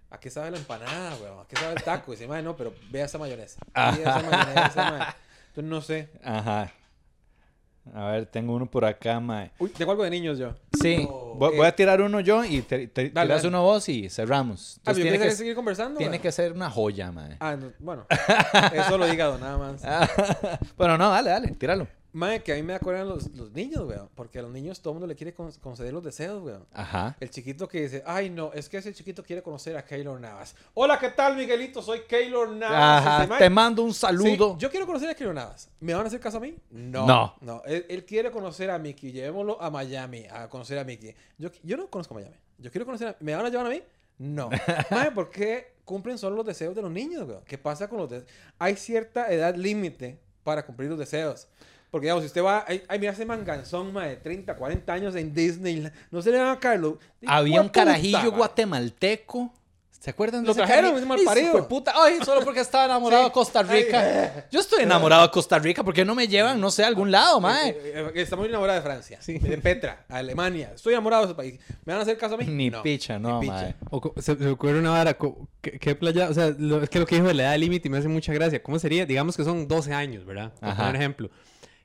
a 0.10 0.20
qué 0.20 0.30
sabe 0.30 0.52
la 0.52 0.58
empanada, 0.58 1.16
weón, 1.22 1.40
a 1.40 1.48
qué 1.48 1.56
sabe 1.56 1.74
el 1.76 1.84
taco. 1.84 2.12
Y 2.12 2.16
dice, 2.16 2.28
"Mae, 2.28 2.42
no, 2.42 2.56
pero 2.58 2.74
vea 2.92 3.06
esa 3.06 3.18
mayonesa. 3.18 3.60
Vea 3.76 3.92
esa 3.94 4.22
mayonesa, 4.24 4.92
mae". 4.92 5.08
Entonces, 5.50 5.64
no 5.70 5.82
sé. 5.82 6.10
Ajá. 6.24 6.72
A 7.94 8.12
ver, 8.12 8.26
tengo 8.28 8.54
uno 8.54 8.66
por 8.70 8.86
acá, 8.86 9.20
ma. 9.20 9.50
Uy, 9.58 9.70
tengo 9.72 9.92
algo 9.92 10.04
de 10.04 10.10
niños 10.12 10.38
yo. 10.38 10.54
Sí, 10.80 11.08
Oh, 11.10 11.36
voy, 11.38 11.54
eh. 11.54 11.58
voy 11.58 11.66
a 11.68 11.76
tirar 11.76 12.02
uno 12.02 12.20
yo 12.20 12.44
y 12.46 12.62
te, 12.62 12.88
te- 12.88 13.10
Dale, 13.10 13.28
tiras 13.28 13.42
dale. 13.44 13.48
uno 13.48 13.64
vos 13.64 13.90
y 13.90 14.10
cerramos. 14.10 14.76
Ah, 14.78 14.80
Entonces 14.92 15.04
¿yo 15.06 15.10
tiene, 15.12 15.26
que, 15.26 15.32
seguir 15.32 15.56
conversando? 15.56 15.98
tiene 15.98 16.20
que 16.22 16.32
ser 16.32 16.52
una 16.54 16.70
joya, 16.70 17.12
ma. 17.12 17.30
Ah, 17.40 17.56
no, 17.56 17.72
bueno. 17.80 18.06
Eso 18.74 18.98
lo 18.98 19.12
hígado, 19.12 19.38
nada 19.40 19.58
más. 19.58 19.82
bueno, 20.78 20.98
no, 20.98 21.10
dale, 21.10 21.30
dale, 21.32 21.48
tíralo. 21.56 21.88
Mae, 22.12 22.42
que 22.42 22.52
a 22.54 22.56
mí 22.56 22.64
me 22.64 22.74
acuerdan 22.74 23.08
los, 23.08 23.30
los 23.36 23.52
niños, 23.52 23.86
weón. 23.88 24.10
Porque 24.16 24.40
a 24.40 24.42
los 24.42 24.52
niños 24.52 24.82
todo 24.82 24.94
el 24.94 24.96
mundo 24.96 25.08
le 25.08 25.16
quiere 25.16 25.34
con- 25.34 25.52
conceder 25.54 25.94
los 25.94 26.04
deseos, 26.04 26.42
weón. 26.44 26.66
Ajá. 26.74 27.16
El 27.20 27.30
chiquito 27.30 27.68
que 27.68 27.82
dice, 27.82 28.02
ay 28.06 28.30
no, 28.32 28.52
es 28.54 28.68
que 28.68 28.78
ese 28.78 28.94
chiquito 28.94 29.24
quiere 29.24 29.44
conocer 29.44 29.78
a 29.78 29.86
Keylor 29.86 30.20
Navas. 30.20 30.56
Hola, 30.74 30.98
¿qué 30.98 31.10
tal, 31.10 31.36
Miguelito? 31.36 31.82
Soy 31.84 32.02
Keylor 32.08 32.50
Navas. 32.50 33.06
Ajá, 33.06 33.16
Dice, 33.18 33.28
"Mae, 33.30 33.40
te 33.40 33.50
mando 33.50 33.84
un 33.84 33.94
sí, 33.94 34.00
saludo. 34.00 34.58
yo 34.58 34.70
quiero 34.72 34.86
conocer 34.88 35.10
a 35.10 35.14
Keylor 35.14 35.36
Navas. 35.36 35.70
¿Me 35.80 35.94
van 35.94 36.04
a 36.04 36.08
hacer 36.08 36.20
caso 36.20 36.38
a 36.38 36.40
mí? 36.40 36.58
No. 36.72 37.06
No. 37.06 37.36
No, 37.42 37.62
él, 37.66 37.86
él 37.88 38.04
quiere 38.06 38.32
conocer 38.32 38.72
a 38.72 38.80
Mickey. 38.80 39.12
Llevémoslo 39.12 39.62
a 39.62 39.70
Miami 39.70 40.26
a 40.32 40.50
conocer 40.50 40.80
a 40.80 40.84
Mickey. 40.84 41.14
Yo, 41.38 41.50
yo 41.64 41.78
no 41.78 41.88
conozco 41.90 42.16
Miami. 42.16 42.36
Yo 42.58 42.72
quiero 42.72 42.86
conocer 42.86 43.10
a... 43.10 43.16
¿Me 43.20 43.36
van 43.36 43.46
a 43.46 43.50
llevar 43.50 43.68
a 43.68 43.70
mí? 43.70 43.84
No. 44.18 44.50
Mae, 44.90 45.12
¿por 45.12 45.30
qué 45.30 45.74
cumplen 45.86 46.18
solo 46.18 46.36
los 46.36 46.46
deseos 46.46 46.76
de 46.76 46.82
los 46.82 46.92
niños, 46.92 47.28
weón? 47.28 47.44
¿Qué 47.46 47.58
pasa 47.60 47.88
con 47.88 48.00
los 48.00 48.10
deseos? 48.10 48.30
Hay 48.58 48.76
cierta 48.76 49.32
edad 49.32 49.56
límite 49.56 50.20
para 50.44 50.66
cumplir 50.66 50.90
los 50.90 50.98
deseos. 51.00 51.48
Porque, 51.92 52.06
digamos, 52.06 52.24
si 52.24 52.28
usted 52.28 52.44
va... 52.44 52.66
Ay, 52.68 52.84
ay, 52.88 53.00
mira 53.00 53.12
ese 53.14 53.26
manganzón, 53.26 53.92
mae, 53.92 54.10
de 54.10 54.16
30, 54.18 54.56
40 54.56 54.94
años 54.94 55.16
en 55.16 55.34
Disney. 55.34 55.90
No 56.12 56.22
se 56.22 56.32
le 56.32 56.38
van 56.38 56.50
a 56.50 56.60
Carlos. 56.60 56.96
Había 57.26 57.62
un 57.62 57.70
carajillo 57.70 58.32
guatemalteco. 58.32 59.52
¿Se 60.00 60.12
acuerdan 60.12 60.44
de 60.44 60.46
Lo 60.46 60.52
ese 60.54 60.62
trajeron, 60.62 60.96
ese 60.96 61.06
mal 61.06 61.20
Ay, 61.20 61.26
parido. 61.26 61.48
hijo 61.50 61.58
de 61.58 61.64
puta. 61.64 61.92
Ay, 61.94 62.20
solo 62.24 62.40
porque 62.46 62.62
estaba 62.62 62.86
enamorado 62.86 63.24
de 63.26 63.32
Costa 63.34 63.62
Rica. 63.64 64.46
Yo 64.50 64.62
estoy 64.62 64.84
enamorado 64.84 65.24
de 65.24 65.30
Costa 65.30 65.60
Rica. 65.60 65.84
¿Por 65.84 65.94
qué 65.94 66.06
no 66.06 66.16
me 66.16 66.26
llevan, 66.26 66.62
no 66.62 66.72
sé, 66.72 66.86
a 66.86 66.88
algún 66.88 67.12
lado, 67.12 67.42
mae? 67.42 67.72
Eh, 67.72 67.76
eh, 67.84 68.12
eh, 68.16 68.22
Estamos 68.22 68.48
enamorados 68.48 68.82
de 68.82 68.90
Francia, 68.90 69.20
de 69.28 69.58
Petra, 69.58 70.06
Alemania. 70.08 70.72
Estoy 70.74 70.94
enamorado 70.94 71.24
de 71.24 71.28
ese 71.30 71.36
país. 71.36 71.60
¿Me 71.84 71.92
van 71.92 72.00
a 72.00 72.04
hacer 72.04 72.18
caso 72.18 72.36
a 72.36 72.38
mí? 72.38 72.46
Ni 72.46 72.70
No, 72.70 72.82
picha, 72.82 73.20
no, 73.20 73.42
ni 73.42 73.48
picha. 73.48 73.54
mae. 73.62 73.76
O 73.90 74.00
co- 74.00 74.14
se, 74.16 74.22
se 74.22 74.36
me 74.36 74.52
ocurre 74.52 74.80
una 74.80 74.92
vara, 74.92 75.18
¿qué, 75.60 75.78
qué 75.78 75.96
playa? 75.96 76.30
O 76.30 76.34
sea, 76.34 76.56
lo- 76.58 76.82
es 76.82 76.90
que 76.90 77.00
lo 77.00 77.06
que 77.06 77.16
dijo 77.16 77.28
de 77.28 77.34
la 77.34 77.44
edad 77.44 77.58
límite 77.58 77.90
me 77.90 77.98
hace 77.98 78.08
mucha 78.08 78.32
gracia. 78.32 78.64
¿Cómo 78.64 78.80
sería? 78.80 79.06
Digamos 79.06 79.36
que 79.36 79.44
son 79.44 79.68
12 79.68 79.94
años, 79.94 80.24
¿verdad? 80.26 80.54
Por 80.62 80.96
ejemplo. 80.96 81.30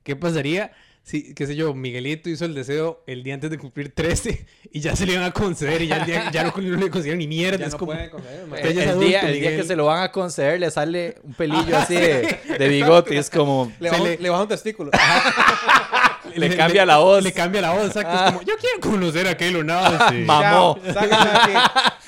¿Qué 0.05 0.15
pasaría 0.17 0.71
si, 1.03 1.35
qué 1.35 1.47
sé 1.47 1.55
yo, 1.55 1.75
Miguelito 1.75 2.31
hizo 2.31 2.47
el 2.47 2.55
deseo 2.55 3.03
el 3.07 3.23
día 3.23 3.35
antes 3.35 3.51
de 3.51 3.59
cumplir 3.59 3.95
13 3.95 4.47
y 4.73 4.81
ya 4.81 4.97
se 4.97 5.05
le 5.05 5.13
iban 5.13 5.25
a 5.25 5.33
conceder 5.33 5.83
y 5.83 5.89
ya, 5.89 5.97
el 5.99 6.07
día- 6.07 6.31
ya 6.31 6.45
no, 6.45 6.53
no 6.57 6.77
le 6.79 6.89
concedieron 6.89 7.19
ni 7.19 7.27
mierda? 7.27 7.59
Ya 7.59 7.67
es 7.67 7.73
no 7.73 7.79
como... 7.79 7.93
pueden 7.93 8.09
conceder, 8.09 8.41
El, 8.65 8.79
es 8.79 8.99
día, 9.01 9.21
el 9.21 9.41
día 9.41 9.57
que 9.57 9.65
se 9.65 9.77
lo 9.77 9.85
van 9.87 10.03
a 10.03 10.11
conceder 10.13 10.59
le 10.61 10.71
sale 10.71 11.17
un 11.23 11.35
pelillo 11.35 11.77
así 11.77 11.95
de, 11.97 12.39
de 12.59 12.69
bigote. 12.69 13.15
y 13.15 13.19
Es 13.19 13.29
como... 13.29 13.71
Le 13.81 13.91
baja, 13.91 14.03
le- 14.03 14.17
le 14.17 14.31
baja 14.31 14.43
un 14.45 14.49
testículo. 14.49 14.91
Le 16.37 16.57
cambia 16.57 16.85
la 16.87 16.99
voz. 16.99 17.23
Le 17.23 17.33
cambia 17.33 17.61
la 17.61 17.73
voz, 17.73 17.87
exacto. 17.89 18.11
Ah. 18.13 18.25
Es 18.27 18.33
como, 18.33 18.43
yo 18.43 18.55
quiero 18.59 18.81
conocer 18.81 19.29
a 19.29 19.37
Keylor 19.37 19.65
Navas. 19.65 20.13
Ma- 20.25 20.41
Mamó. 20.41 20.79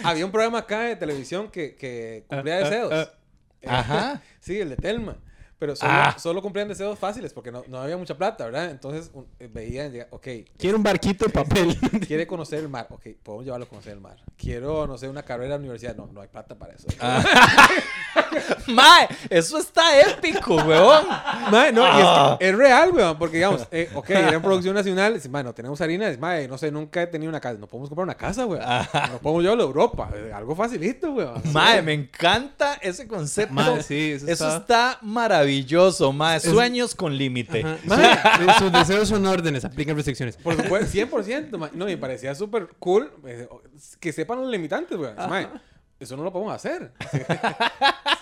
Había 0.03 0.25
un 0.25 0.33
programa 0.33 0.59
acá 0.61 0.81
de 0.81 0.97
televisión 0.97 1.49
que, 1.51 1.77
que 1.77 2.25
cumplía 2.27 2.57
Ah, 2.57 2.61
ah, 2.61 2.65
deseos. 2.69 2.93
ah. 2.93 3.11
Eh, 3.63 3.69
Ajá. 3.69 4.23
Sí, 4.41 4.59
el 4.59 4.71
de 4.71 4.77
Telma. 4.77 5.17
Pero 5.59 5.75
solo, 5.75 5.91
Ah. 5.93 6.15
solo 6.19 6.43
cumplían 6.43 6.69
deseos 6.69 6.99
fáciles 6.99 7.33
porque 7.33 7.51
no, 7.51 7.65
no 7.69 7.79
había 7.79 7.97
mucha 7.97 8.15
plata, 8.17 8.45
¿verdad? 8.45 8.71
Entonces 8.71 9.11
un- 9.15 9.27
eh, 9.41 9.49
veían, 9.51 9.91
ok, 10.11 10.27
Quiero 10.59 10.77
un 10.77 10.83
barquito 10.83 11.25
de 11.25 11.31
papel. 11.33 11.75
quiere 12.07 12.27
conocer 12.27 12.59
el 12.59 12.69
mar. 12.69 12.87
Ok, 12.91 13.07
podemos 13.23 13.45
llevarlo 13.47 13.65
a 13.65 13.69
conocer 13.69 13.95
el 13.95 14.01
mar. 14.01 14.17
Quiero, 14.37 14.87
no 14.87 14.99
sé, 14.99 15.09
una 15.09 15.23
carrera 15.23 15.47
en 15.47 15.51
la 15.53 15.57
universidad. 15.65 15.97
No, 15.97 16.09
no 16.13 16.21
hay 16.21 16.29
plata 16.29 16.55
para 16.57 16.75
eso. 16.75 16.87
Mae, 18.69 19.09
eso 19.31 19.59
está 19.59 20.01
épico, 20.01 20.57
weón. 20.57 21.07
Mae, 21.51 21.73
no, 21.73 21.83
y 21.85 22.01
es, 22.01 22.07
Ah. 22.07 22.37
que 22.39 22.49
es 22.49 22.57
real, 22.57 22.91
weón, 22.93 23.19
porque 23.19 23.37
digamos, 23.37 23.67
eh, 23.71 23.91
ok, 23.95 24.11
era 24.11 24.35
en 24.35 24.43
producción 24.43 24.75
nacional, 24.75 25.15
dice, 25.15 25.29
mae, 25.29 25.43
no 25.45 25.53
tenemos 25.55 25.81
harina, 25.81 26.07
dice, 26.09 26.19
mae, 26.21 26.47
no 26.49 26.59
sé, 26.59 26.71
nunca 26.71 27.03
he 27.03 27.07
tenido 27.07 27.29
una 27.31 27.41
casa, 27.41 27.59
no 27.59 27.67
podemos 27.67 27.89
comprar 27.89 28.05
una 28.05 28.15
casa, 28.17 28.47
weón, 28.47 28.63
no 29.13 29.19
podemos 29.19 29.43
llevarlo 29.43 29.63
a 29.65 29.67
Europa, 29.67 30.11
eh, 30.15 30.33
algo 30.35 30.55
facilito, 30.55 31.13
weón. 31.13 31.43
Mae, 31.53 31.83
me 31.83 31.93
encanta 31.93 32.75
ese 32.81 33.07
concepto. 33.07 33.55
Mae, 33.55 33.83
sí, 33.83 34.13
eso 34.13 34.27
eso 34.29 34.49
está- 34.49 34.57
está 34.57 34.99
maravilloso, 35.03 36.13
mae. 36.13 36.41
Sueños 36.41 36.95
con 36.95 37.17
límite. 37.17 37.65
Mae. 37.85 38.19
Sus 38.59 38.73
deseos 38.73 39.09
son 39.09 39.27
órdenes, 39.27 39.65
aplican 39.65 39.97
restricciones. 39.97 40.37
Por 40.37 40.57
supuesto, 40.57 40.91
100%, 40.93 41.57
mae. 41.59 41.71
no, 41.75 41.89
y 41.89 41.97
parecía 41.97 42.35
súper 42.35 42.69
cool 42.79 43.11
eh, 43.27 43.49
que 44.01 44.13
sepan 44.13 44.41
los 44.41 44.51
limitantes, 44.51 44.97
weón, 44.99 45.15
mae, 45.29 45.49
eso 46.01 46.17
no 46.17 46.23
lo 46.25 46.33
podemos 46.33 46.55
hacer. 46.55 46.93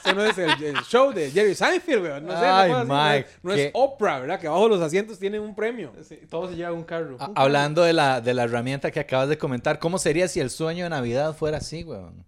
Eso 0.04 0.14
no 0.14 0.22
es 0.22 0.36
el, 0.36 0.50
el 0.62 0.76
show 0.82 1.12
de 1.14 1.30
Jerry 1.30 1.54
Seinfeld, 1.54 2.02
weón, 2.02 2.26
no 2.26 2.38
sé, 2.38 2.44
Ay, 2.44 2.70
no, 2.70 2.82
es- 3.14 3.26
no 3.42 3.54
qué- 3.54 3.64
es 3.68 3.70
Oprah, 3.72 4.20
¿verdad? 4.20 4.38
Que 4.38 4.46
abajo 4.46 4.68
los 4.68 4.82
asientos 4.82 5.18
tienen 5.18 5.40
un 5.40 5.54
premio. 5.54 5.92
todo 6.28 6.50
se 6.50 6.56
lleva 6.56 6.72
un 6.72 6.84
carro. 6.84 7.16
A- 7.18 7.32
Hablando 7.34 7.82
de 7.82 7.94
la, 7.94 8.20
de 8.20 8.34
la 8.34 8.42
herramienta 8.44 8.90
que 8.90 9.00
acabas 9.00 9.30
de 9.30 9.38
comentar, 9.38 9.78
¿cómo 9.78 9.96
sería 9.96 10.28
si 10.28 10.40
el 10.40 10.50
sueño 10.50 10.84
de 10.84 10.90
Navidad 10.90 11.34
fuera 11.34 11.56
así, 11.56 11.84
weón? 11.84 12.22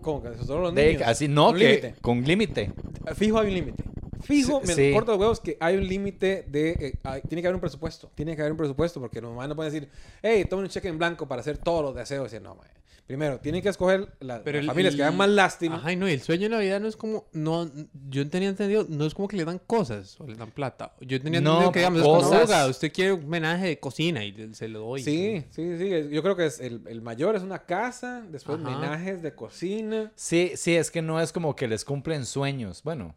¿Cómo 0.00 0.22
que 0.22 0.28
eso 0.30 0.44
solo 0.44 0.62
los 0.62 0.74
De- 0.74 0.92
niños? 0.94 1.02
así, 1.06 1.28
no, 1.28 1.50
Un 1.50 1.56
que 1.58 1.68
límite. 1.68 1.94
con 2.00 2.22
límite. 2.24 2.72
Fijo 3.14 3.38
hay 3.38 3.48
un 3.48 3.54
límite. 3.54 3.84
Fijo, 4.22 4.60
Sí, 4.62 4.68
me 4.68 4.74
sí. 4.74 4.92
corto 4.94 5.12
los 5.12 5.20
huevos 5.20 5.40
que 5.40 5.56
hay 5.60 5.76
un 5.76 5.86
límite 5.86 6.44
de... 6.48 6.70
eh, 6.70 6.94
hay- 7.02 7.20
tiene 7.22 7.42
que 7.42 7.48
haber 7.48 7.56
un 7.56 7.60
presupuesto. 7.60 8.10
Tiene 8.14 8.34
que 8.34 8.40
haber 8.40 8.52
un 8.52 8.58
presupuesto 8.58 8.98
porque 9.00 9.20
los 9.20 9.30
mamás 9.30 9.48
no 9.48 9.56
pueden 9.56 9.72
decir, 9.72 9.88
hey, 10.22 10.46
toma 10.48 10.62
un 10.62 10.68
cheque 10.68 10.88
en 10.88 10.96
blanco 10.96 11.26
para 11.28 11.40
hacer 11.42 11.58
todos 11.58 11.82
los 11.82 11.94
deseos. 11.94 12.22
Y 12.22 12.24
decir, 12.36 12.40
no, 12.42 12.54
mae. 12.54 12.68
Primero, 13.06 13.40
tienen 13.40 13.60
que 13.62 13.68
escoger 13.68 14.08
la- 14.20 14.42
Pero 14.42 14.58
las 14.58 14.62
el- 14.62 14.66
familias 14.68 14.94
que 14.94 15.02
dan 15.02 15.16
más 15.16 15.28
lástima. 15.28 15.76
Ajá, 15.76 15.92
y 15.92 15.96
no, 15.96 16.08
y 16.08 16.12
el 16.12 16.20
sueño 16.22 16.44
de 16.44 16.48
Navidad 16.50 16.80
no 16.80 16.88
es 16.88 16.96
como, 16.96 17.26
no, 17.32 17.70
yo 18.08 18.26
tenía 18.30 18.48
entendido, 18.48 18.86
no 18.88 19.04
es 19.04 19.12
como 19.12 19.28
que 19.28 19.36
le 19.36 19.44
dan 19.44 19.58
cosas 19.58 20.18
o 20.20 20.26
le 20.26 20.34
dan 20.36 20.50
plata. 20.52 20.94
Yo 21.00 21.20
tenía 21.20 21.40
No, 21.40 21.50
entendido 21.50 21.72
que 21.72 21.78
digamos, 21.80 21.98
es 22.00 22.04
como, 22.06 22.20
cosas. 22.20 22.42
"Oiga, 22.48 22.66
usted 22.68 22.92
quiere 22.92 23.12
un 23.12 23.24
homenaje 23.24 23.66
de 23.66 23.78
cocina 23.80 24.24
y 24.24 24.32
le- 24.32 24.54
se 24.54 24.68
lo 24.68 24.80
doy. 24.80 25.02
Sí, 25.02 25.44
sí, 25.50 25.76
sí. 25.78 25.92
es- 25.92 26.10
Yo 26.10 26.22
creo 26.22 26.36
que 26.36 26.46
es 26.46 26.60
el, 26.60 26.80
el 26.86 27.02
mayor 27.02 27.36
es 27.36 27.42
una 27.42 27.58
casa, 27.66 28.24
después 28.30 28.58
Ajá. 28.60 28.68
homenajes 28.76 29.20
de 29.20 29.34
cocina. 29.34 30.12
Sí, 30.14 30.52
sí, 30.54 30.74
es 30.76 30.90
que 30.90 31.02
no 31.02 31.20
es 31.20 31.32
como 31.32 31.54
que 31.56 31.68
les 31.68 31.84
cumplen 31.84 32.24
sueños. 32.24 32.82
Bueno, 32.82 33.14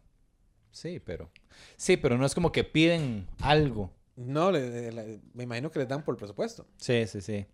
sí, 0.72 1.00
pero. 1.00 1.30
Sí, 1.78 1.96
pero 1.96 2.18
no 2.18 2.26
es 2.26 2.34
como 2.36 2.52
que 2.52 2.64
piden 2.66 3.28
algo. 3.40 3.92
No, 4.18 4.52
le- 4.52 4.92
le- 4.92 5.22
me 5.34 5.44
imagino 5.44 5.70
que 5.72 5.80
les 5.80 5.88
dan 5.88 6.04
por 6.04 6.16
el 6.16 6.18
presupuesto. 6.18 6.66
Sí, 6.78 7.06
sí, 7.08 7.22
sí. 7.22 7.46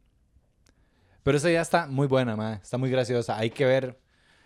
Pero 1.23 1.37
esa 1.37 1.51
ya 1.51 1.61
está 1.61 1.87
muy 1.87 2.07
buena, 2.07 2.35
ma. 2.35 2.55
Está 2.55 2.77
muy 2.77 2.89
graciosa. 2.89 3.37
Hay 3.37 3.49
que 3.51 3.65
ver 3.65 3.99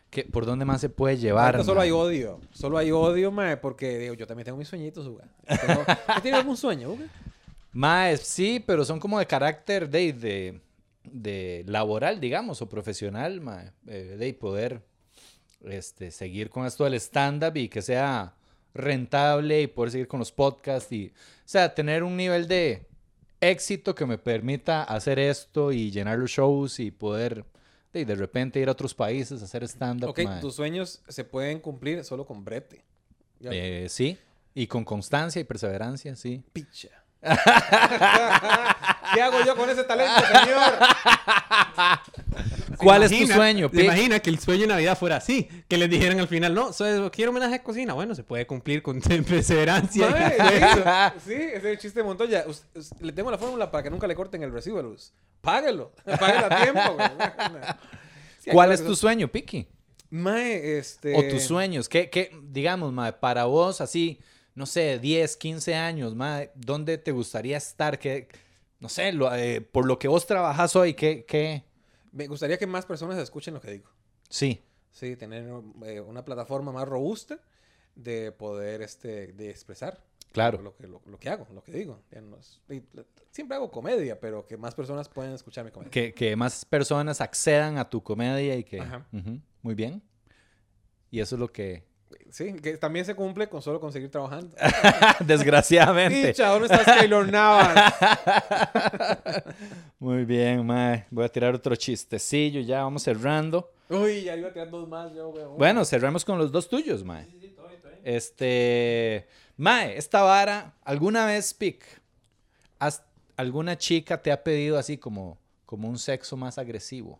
que, 0.09 0.23
por 0.23 0.45
dónde 0.45 0.65
más 0.65 0.81
se 0.81 0.89
puede 0.89 1.17
llevar. 1.17 1.63
Solo 1.63 1.75
ma. 1.75 1.83
hay 1.83 1.91
odio. 1.91 2.41
Solo 2.51 2.77
hay 2.77 2.91
odio, 2.91 3.31
mae, 3.31 3.57
porque 3.57 3.97
digo, 3.97 4.13
yo 4.13 4.27
también 4.27 4.45
tengo 4.45 4.57
mis 4.57 4.67
sueñitos, 4.67 5.07
Uga. 5.07 5.25
¿Usted 5.49 6.21
tiene 6.21 6.37
algún 6.37 6.57
sueño, 6.57 6.91
Uga? 6.91 7.05
Mae, 7.71 8.17
sí, 8.17 8.63
pero 8.65 8.85
son 8.85 8.99
como 8.99 9.19
de 9.19 9.25
carácter 9.25 9.89
de, 9.89 10.13
de, 10.13 10.61
de 11.03 11.63
laboral, 11.67 12.19
digamos, 12.19 12.61
o 12.61 12.69
profesional, 12.69 13.41
mae. 13.41 13.71
Eh, 13.87 14.15
de 14.17 14.33
poder 14.33 14.81
este, 15.63 16.11
seguir 16.11 16.49
con 16.49 16.65
esto 16.65 16.83
del 16.83 16.95
stand-up 16.95 17.55
y 17.55 17.69
que 17.69 17.81
sea 17.81 18.35
rentable 18.73 19.61
y 19.61 19.67
poder 19.67 19.91
seguir 19.91 20.07
con 20.07 20.19
los 20.19 20.31
podcasts 20.31 20.91
y, 20.91 21.07
o 21.07 21.47
sea, 21.47 21.73
tener 21.73 22.03
un 22.03 22.17
nivel 22.17 22.47
de 22.47 22.85
éxito 23.41 23.95
que 23.95 24.05
me 24.05 24.17
permita 24.17 24.83
hacer 24.83 25.19
esto 25.19 25.71
y 25.71 25.91
llenar 25.91 26.19
los 26.19 26.31
shows 26.31 26.79
y 26.79 26.91
poder 26.91 27.45
de, 27.93 28.05
de 28.05 28.15
repente 28.15 28.59
ir 28.59 28.67
a 28.67 28.73
otros 28.73 28.93
países 28.93 29.41
a 29.41 29.45
hacer 29.45 29.63
stand-up. 29.63 30.09
Ok, 30.09 30.19
tus 30.41 30.55
sueños 30.55 31.01
se 31.07 31.23
pueden 31.23 31.59
cumplir 31.59 32.03
solo 32.03 32.25
con 32.25 32.43
brete. 32.43 32.83
Eh, 33.41 33.87
sí, 33.89 34.17
y 34.53 34.67
con 34.67 34.85
constancia 34.85 35.39
y 35.39 35.43
perseverancia, 35.43 36.15
sí. 36.15 36.43
picha. 36.53 36.89
¿Qué 39.13 39.21
hago 39.21 39.43
yo 39.45 39.55
con 39.55 39.69
ese 39.69 39.83
talento, 39.83 40.21
señor? 40.21 40.73
¿Se 42.77 42.83
¿Cuál 42.83 43.03
es 43.03 43.11
tu 43.11 43.27
sueño, 43.27 43.69
¿Se 43.69 43.75
Pic? 43.75 43.83
imagina 43.85 44.19
que 44.19 44.29
el 44.29 44.39
sueño 44.39 44.61
de 44.61 44.67
Navidad 44.67 44.97
fuera 44.97 45.17
así? 45.17 45.47
Que 45.67 45.77
les 45.77 45.89
dijeran 45.89 46.19
al 46.19 46.27
final, 46.27 46.53
no, 46.53 46.73
so- 46.73 47.11
quiero 47.11 47.31
homenaje 47.31 47.53
de 47.53 47.63
cocina. 47.63 47.93
Bueno, 47.93 48.13
se 48.15 48.23
puede 48.23 48.45
cumplir 48.47 48.81
con 48.81 48.99
perseverancia. 49.27 51.13
Sí, 51.25 51.33
ese 51.33 51.55
es 51.57 51.65
el 51.65 51.77
chiste 51.77 51.99
de 51.99 52.03
Montoya. 52.03 52.45
Le 52.99 53.11
tengo 53.11 53.31
la 53.31 53.37
fórmula 53.37 53.71
para 53.71 53.83
que 53.83 53.89
nunca 53.89 54.07
le 54.07 54.15
corten 54.15 54.43
el 54.43 54.51
recibo 54.51 54.77
de 54.77 54.83
luz. 54.83 55.13
Páguelo. 55.41 55.91
Páguelo 56.05 56.45
a 56.49 56.61
tiempo, 56.63 56.93
güey. 56.95 57.07
Sí, 58.39 58.49
¿Cuál 58.51 58.71
es 58.71 58.79
tu 58.81 58.87
eso- 58.93 58.95
sueño, 59.01 59.27
Piki? 59.31 59.67
Mae, 60.09 60.77
este... 60.77 61.15
O 61.15 61.23
tus 61.27 61.43
sueños. 61.43 61.89
¿Qué, 61.89 62.09
qué, 62.09 62.31
digamos, 62.43 62.93
mae, 62.93 63.11
para 63.13 63.45
vos, 63.45 63.81
así, 63.81 64.19
no 64.53 64.65
sé, 64.65 64.99
10, 64.99 65.35
15 65.37 65.75
años, 65.75 66.15
mae, 66.15 66.51
¿dónde 66.55 66.97
te 66.97 67.11
gustaría 67.11 67.57
estar? 67.57 67.97
¿Qué, 67.99 68.27
no 68.79 68.87
sé, 68.87 69.11
lo- 69.11 69.33
eh, 69.35 69.61
por 69.61 69.85
lo 69.85 69.97
que 69.99 70.07
vos 70.07 70.25
trabajas 70.27 70.75
hoy, 70.75 70.93
¿qué, 70.93 71.25
qué? 71.27 71.63
Me 72.15 72.27
gustaría 72.27 72.57
que 72.57 72.65
más 72.65 72.85
personas 72.85 73.17
escuchen 73.19 73.53
lo 73.53 73.61
que 73.61 73.71
digo. 73.71 73.89
Sí, 74.29 74.63
Sí, 74.91 75.17
tener 75.17 75.43
eh, 75.83 75.99
una 75.99 76.23
plataforma 76.23 76.71
más 76.71 76.87
robusta 76.87 77.37
de 77.95 78.31
poder 78.31 78.81
este, 78.81 79.33
de 79.33 79.49
expresar 79.49 80.01
claro. 80.31 80.61
lo, 80.61 80.73
que, 80.73 80.87
lo, 80.87 81.01
lo 81.05 81.19
que 81.19 81.29
hago, 81.29 81.45
lo 81.53 81.61
que 81.61 81.73
digo. 81.73 82.01
Ya 82.11 82.21
no 82.21 82.37
es- 82.37 82.61
y- 82.69 82.81
siempre 83.29 83.57
hago 83.57 83.69
comedia, 83.69 84.17
pero 84.21 84.47
que 84.47 84.55
más 84.55 84.73
personas 84.73 85.09
puedan 85.09 85.33
escuchar 85.33 85.65
mi 85.65 85.71
comedia. 85.71 85.91
Que, 85.91 86.13
que 86.13 86.33
más 86.37 86.63
personas 86.63 87.19
accedan 87.19 87.77
a 87.77 87.89
tu 87.89 88.01
comedia 88.01 88.55
y 88.55 88.63
que... 88.63 88.79
Ajá. 88.79 89.05
Muy 89.61 89.75
bien. 89.75 90.01
Y 91.11 91.19
eso 91.19 91.35
es 91.35 91.39
lo 91.41 91.51
que... 91.51 91.83
Sí, 92.31 92.53
que 92.53 92.77
también 92.77 93.05
se 93.05 93.15
cumple 93.15 93.47
con 93.47 93.61
solo 93.61 93.79
conseguir 93.79 94.09
trabajando. 94.11 94.55
Desgraciadamente. 95.25 96.29
Picha, 96.29 96.49
¿dónde 96.49 96.65
estás, 96.65 96.85
Taylor 96.85 97.31
Navas? 97.31 97.93
Muy 99.99 100.25
bien, 100.25 100.65
mae. 100.65 101.05
Voy 101.11 101.25
a 101.25 101.29
tirar 101.29 101.55
otro 101.55 101.75
chistecillo, 101.75 102.61
ya 102.61 102.83
vamos 102.83 103.03
cerrando. 103.03 103.71
Uy, 103.89 104.23
ya 104.23 104.35
iba 104.35 104.49
a 104.49 104.53
tirar 104.53 104.69
dos 104.69 104.87
más 104.87 105.13
yo, 105.13 105.29
weón. 105.29 105.57
Bueno, 105.57 105.85
cerramos 105.85 106.25
con 106.25 106.37
los 106.37 106.51
dos 106.51 106.67
tuyos, 106.67 107.03
mae. 107.03 107.27
Este, 108.03 109.27
mae, 109.57 109.97
esta 109.97 110.21
vara, 110.21 110.73
¿alguna 110.83 111.25
vez, 111.25 111.53
Pic, 111.53 111.83
has- 112.79 113.03
alguna 113.37 113.77
chica 113.77 114.21
te 114.21 114.31
ha 114.31 114.43
pedido 114.43 114.77
así 114.77 114.97
como, 114.97 115.37
como 115.65 115.89
un 115.89 115.97
sexo 115.97 116.37
más 116.37 116.57
agresivo? 116.57 117.19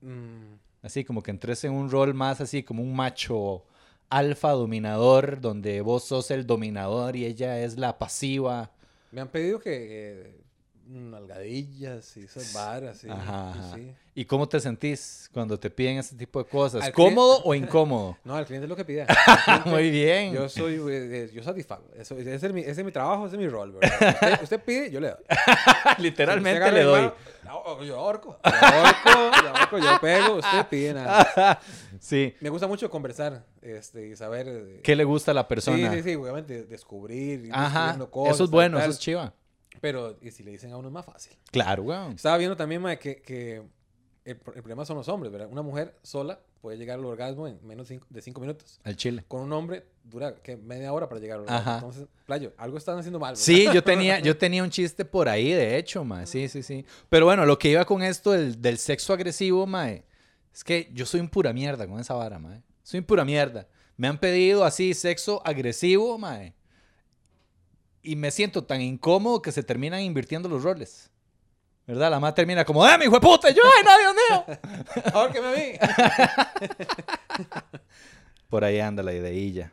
Mm, 0.00 0.54
Así 0.82 1.04
como 1.04 1.22
que 1.22 1.30
entres 1.30 1.64
en 1.64 1.72
un 1.72 1.90
rol 1.90 2.12
más 2.12 2.40
así 2.40 2.62
como 2.62 2.82
un 2.82 2.94
macho 2.94 3.64
alfa 4.10 4.50
dominador, 4.50 5.40
donde 5.40 5.80
vos 5.80 6.04
sos 6.04 6.30
el 6.30 6.46
dominador 6.46 7.16
y 7.16 7.24
ella 7.24 7.60
es 7.60 7.78
la 7.78 7.98
pasiva. 7.98 8.70
me 9.10 9.20
han 9.20 9.28
pedido 9.28 9.58
que, 9.60 9.70
eh, 9.72 10.41
nalgadillas 10.86 12.16
y 12.16 12.24
esas 12.24 12.52
varas. 12.52 12.98
Sí, 12.98 13.08
Ajá, 13.10 13.52
y 13.56 13.74
sí. 13.74 13.94
¿Y 14.14 14.24
cómo 14.26 14.46
te 14.48 14.60
sentís 14.60 15.30
cuando 15.32 15.58
te 15.58 15.70
piden 15.70 15.98
ese 15.98 16.14
tipo 16.16 16.42
de 16.42 16.48
cosas? 16.48 16.82
Al 16.82 16.92
¿Cómodo 16.92 17.42
o 17.44 17.54
incómodo? 17.54 18.18
No, 18.24 18.34
al 18.36 18.44
cliente 18.44 18.66
es 18.66 18.68
lo 18.68 18.76
que 18.76 18.84
pide. 18.84 19.06
Muy 19.66 19.90
bien. 19.90 20.32
Yo 20.34 20.48
soy, 20.48 20.80
eh, 20.90 21.30
yo 21.32 21.42
satisfago. 21.42 21.84
Eso, 21.96 22.16
ese, 22.18 22.34
es 22.34 22.52
mi, 22.52 22.60
ese 22.60 22.80
es 22.80 22.84
mi 22.84 22.92
trabajo, 22.92 23.26
ese 23.26 23.36
es 23.36 23.40
mi 23.40 23.48
rol, 23.48 23.72
¿verdad? 23.72 24.14
Usted, 24.14 24.42
usted 24.42 24.60
pide, 24.62 24.90
yo 24.90 25.00
le 25.00 25.08
doy. 25.08 25.18
Literalmente 25.98 26.56
agarra 26.58 26.72
le 26.76 26.82
doy. 26.82 27.00
mano, 27.02 27.14
Yo 27.44 27.84
yo 27.84 27.96
ahorco, 27.98 28.38
yo 28.44 28.50
ahorco, 28.66 29.42
yo 29.42 29.48
ahorco, 29.48 29.78
yo 29.78 30.00
pego, 30.00 30.34
usted 30.36 30.66
pide 30.68 30.94
nada. 30.94 31.60
Sí. 32.00 32.34
Me 32.40 32.48
gusta 32.50 32.66
mucho 32.66 32.90
conversar 32.90 33.44
este, 33.62 34.08
y 34.08 34.16
saber... 34.16 34.46
eh, 34.48 34.80
¿Qué 34.82 34.94
le 34.96 35.04
gusta 35.04 35.30
a 35.30 35.34
la 35.34 35.42
Sí, 35.42 35.48
persona? 35.48 35.92
sí, 35.92 36.02
sí, 36.02 36.14
obviamente 36.14 36.64
descubrir, 36.64 37.46
ir 37.46 37.52
Ajá. 37.52 37.64
descubriendo 37.68 38.10
cosas. 38.10 38.34
eso 38.34 38.44
es 38.44 38.50
bueno, 38.50 38.78
eso 38.78 38.90
es 38.90 38.98
chiva. 38.98 39.32
Pero, 39.80 40.16
y 40.20 40.30
si 40.30 40.42
le 40.42 40.50
dicen 40.52 40.70
a 40.72 40.76
uno 40.76 40.88
es 40.88 40.94
más 40.94 41.04
fácil. 41.06 41.32
Claro, 41.50 41.82
weón. 41.84 42.12
Estaba 42.12 42.36
viendo 42.38 42.56
también, 42.56 42.80
mae, 42.82 42.98
que, 42.98 43.22
que 43.22 43.56
el, 44.24 44.36
el 44.36 44.36
problema 44.38 44.84
son 44.84 44.96
los 44.96 45.08
hombres, 45.08 45.32
¿verdad? 45.32 45.48
Una 45.50 45.62
mujer 45.62 45.98
sola 46.02 46.40
puede 46.60 46.76
llegar 46.78 46.98
al 46.98 47.04
orgasmo 47.04 47.48
en 47.48 47.58
menos 47.66 47.88
cinco- 47.88 48.06
de 48.08 48.22
cinco 48.22 48.40
minutos. 48.40 48.80
Al 48.84 48.96
chile. 48.96 49.24
Con 49.26 49.40
un 49.40 49.52
hombre 49.52 49.84
dura 50.04 50.36
que 50.36 50.56
media 50.56 50.92
hora 50.92 51.08
para 51.08 51.20
llegar 51.20 51.38
al 51.38 51.42
orgasmo. 51.44 51.60
Ajá. 51.70 51.74
Entonces, 51.78 52.06
playo, 52.24 52.52
algo 52.56 52.78
están 52.78 52.98
haciendo 52.98 53.18
mal. 53.18 53.32
¿verdad? 53.32 53.42
Sí, 53.42 53.66
yo 53.74 53.82
tenía, 53.84 54.20
yo 54.20 54.36
tenía 54.36 54.62
un 54.62 54.70
chiste 54.70 55.04
por 55.04 55.28
ahí, 55.28 55.50
de 55.50 55.76
hecho, 55.76 56.04
mae. 56.04 56.26
Sí, 56.26 56.48
sí, 56.48 56.62
sí. 56.62 56.84
Pero 57.08 57.24
bueno, 57.26 57.44
lo 57.46 57.58
que 57.58 57.70
iba 57.70 57.84
con 57.84 58.02
esto 58.02 58.30
del, 58.30 58.62
del 58.62 58.78
sexo 58.78 59.12
agresivo, 59.12 59.66
mae, 59.66 60.04
es 60.54 60.62
que 60.62 60.88
yo 60.92 61.04
soy 61.06 61.18
un 61.20 61.28
pura 61.28 61.52
mierda 61.52 61.86
con 61.88 61.98
esa 61.98 62.14
vara, 62.14 62.38
mae. 62.38 62.62
Soy 62.84 63.00
un 63.00 63.06
pura 63.06 63.24
mierda. 63.24 63.66
Me 63.96 64.06
han 64.06 64.18
pedido 64.18 64.64
así 64.64 64.94
sexo 64.94 65.42
agresivo, 65.44 66.16
mae. 66.18 66.54
Y 68.02 68.16
me 68.16 68.30
siento 68.30 68.64
tan 68.64 68.80
incómodo 68.80 69.40
que 69.42 69.52
se 69.52 69.62
terminan 69.62 70.00
invirtiendo 70.00 70.48
los 70.48 70.62
roles. 70.62 71.08
¿Verdad? 71.86 72.10
La 72.10 72.20
madre 72.20 72.34
termina 72.36 72.64
como, 72.64 72.86
¡eh, 72.86 72.96
mi 72.98 73.04
hijo 73.04 73.14
de 73.14 73.20
puta! 73.20 73.50
Y 73.50 73.54
yo, 73.54 73.62
¡ay, 73.64 73.84
no, 73.84 73.98
Dios 73.98 74.14
mío! 74.14 75.02
Ahórqueme 75.14 75.48
a 75.48 75.52
mí. 75.52 75.78
Por 78.48 78.64
ahí 78.64 78.78
anda 78.80 79.02
la 79.02 79.12
ideilla. 79.12 79.72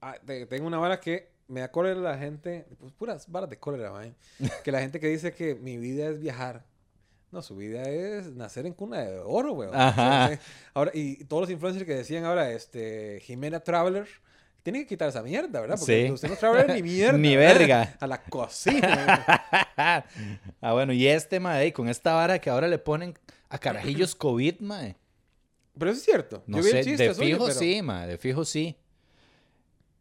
Ah, 0.00 0.16
te- 0.24 0.46
tengo 0.46 0.66
una 0.66 0.78
vara 0.78 1.00
que 1.00 1.30
me 1.48 1.60
da 1.60 1.70
cólera 1.70 2.00
la 2.00 2.16
gente, 2.18 2.66
pues 2.78 2.92
puras 2.92 3.30
varas 3.30 3.50
de 3.50 3.58
cólera, 3.58 3.90
mae. 3.92 4.14
Que 4.64 4.72
la 4.72 4.80
gente 4.80 5.00
que 5.00 5.08
dice 5.08 5.32
que 5.32 5.54
mi 5.54 5.76
vida 5.76 6.08
es 6.08 6.18
viajar. 6.20 6.64
No, 7.32 7.42
su 7.42 7.56
vida 7.56 7.82
es 7.82 8.32
nacer 8.32 8.66
en 8.66 8.72
cuna 8.72 9.00
de 9.00 9.18
oro, 9.18 9.52
weón. 9.52 9.74
Ajá. 9.74 10.24
O 10.24 10.28
sea, 10.28 10.40
ahora, 10.74 10.90
y 10.94 11.24
todos 11.24 11.42
los 11.42 11.50
influencers 11.50 11.84
que 11.84 11.94
decían 11.94 12.24
ahora, 12.24 12.50
este, 12.52 13.20
Jimena 13.22 13.60
Traveler, 13.60 14.06
tienen 14.66 14.82
que 14.82 14.88
quitar 14.88 15.08
esa 15.08 15.22
mierda, 15.22 15.60
¿verdad? 15.60 15.76
Porque 15.78 16.06
Sí. 16.06 16.12
usted 16.12 16.28
no 16.28 16.34
Traveler 16.34 16.74
ni 16.74 16.82
mierda. 16.82 17.16
Ni 17.16 17.36
¿verdad? 17.36 17.58
verga. 17.58 17.96
A 18.00 18.06
la 18.08 18.20
cocina. 18.24 19.24
ah, 20.60 20.72
bueno, 20.72 20.92
y 20.92 21.06
este, 21.06 21.38
mae, 21.38 21.72
con 21.72 21.88
esta 21.88 22.14
vara 22.14 22.40
que 22.40 22.50
ahora 22.50 22.66
le 22.66 22.78
ponen 22.78 23.14
a 23.48 23.58
carajillos 23.58 24.16
COVID, 24.16 24.58
mae. 24.60 24.96
Pero 25.78 25.92
eso 25.92 25.98
es 26.00 26.04
cierto. 26.04 26.42
No 26.48 26.56
Yo 26.58 26.64
vi 26.64 26.70
sé, 26.70 26.78
el 26.80 26.84
chiste 26.84 27.02
de 27.08 27.14
suyo, 27.14 27.26
fijo 27.36 27.46
pero- 27.46 27.58
sí, 27.60 27.80
mae, 27.82 28.08
de 28.08 28.18
fijo 28.18 28.44
sí. 28.44 28.76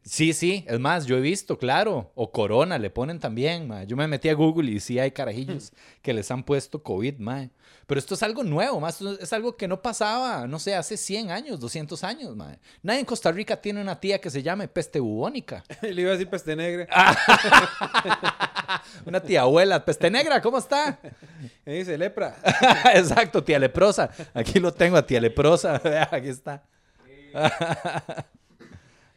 Sí, 0.07 0.33
sí, 0.33 0.63
es 0.67 0.79
más, 0.79 1.07
yo 1.07 1.17
he 1.17 1.19
visto, 1.19 1.57
claro, 1.57 2.11
o 2.13 2.31
corona 2.31 2.77
le 2.77 2.91
ponen 2.91 3.19
también, 3.19 3.67
mae. 3.67 3.87
Yo 3.87 3.97
me 3.97 4.07
metí 4.07 4.29
a 4.29 4.35
Google 4.35 4.69
y 4.69 4.79
sí 4.79 4.99
hay 4.99 5.09
carajillos 5.09 5.73
que 6.03 6.13
les 6.13 6.29
han 6.29 6.43
puesto 6.43 6.83
COVID, 6.83 7.17
mae. 7.17 7.49
Pero 7.87 7.97
esto 7.97 8.13
es 8.13 8.21
algo 8.21 8.43
nuevo, 8.43 8.79
más 8.79 9.01
es 9.01 9.33
algo 9.33 9.57
que 9.57 9.67
no 9.67 9.81
pasaba, 9.81 10.45
no 10.45 10.59
sé, 10.59 10.75
hace 10.75 10.95
100 10.95 11.31
años, 11.31 11.59
200 11.59 12.03
años, 12.03 12.35
mae. 12.35 12.59
Nadie 12.83 12.99
en 12.99 13.05
Costa 13.05 13.31
Rica 13.31 13.59
tiene 13.59 13.81
una 13.81 13.99
tía 13.99 14.21
que 14.21 14.29
se 14.29 14.43
llame 14.43 14.67
peste 14.67 14.99
bubónica. 14.99 15.63
Le 15.81 15.99
iba 15.99 16.11
a 16.11 16.13
decir 16.13 16.29
peste 16.29 16.55
negra. 16.55 16.87
Una 19.05 19.19
tía 19.19 19.41
abuela, 19.41 19.83
peste 19.83 20.11
negra, 20.11 20.39
¿cómo 20.39 20.59
está? 20.59 20.99
Me 21.65 21.73
dice 21.73 21.97
lepra. 21.97 22.35
Exacto, 22.93 23.43
tía 23.43 23.57
leprosa. 23.57 24.11
Aquí 24.35 24.59
lo 24.59 24.71
tengo 24.71 24.97
a 24.97 25.05
tía 25.05 25.19
leprosa. 25.19 25.79
Vea, 25.83 26.09
Aquí 26.11 26.27
está. 26.27 26.63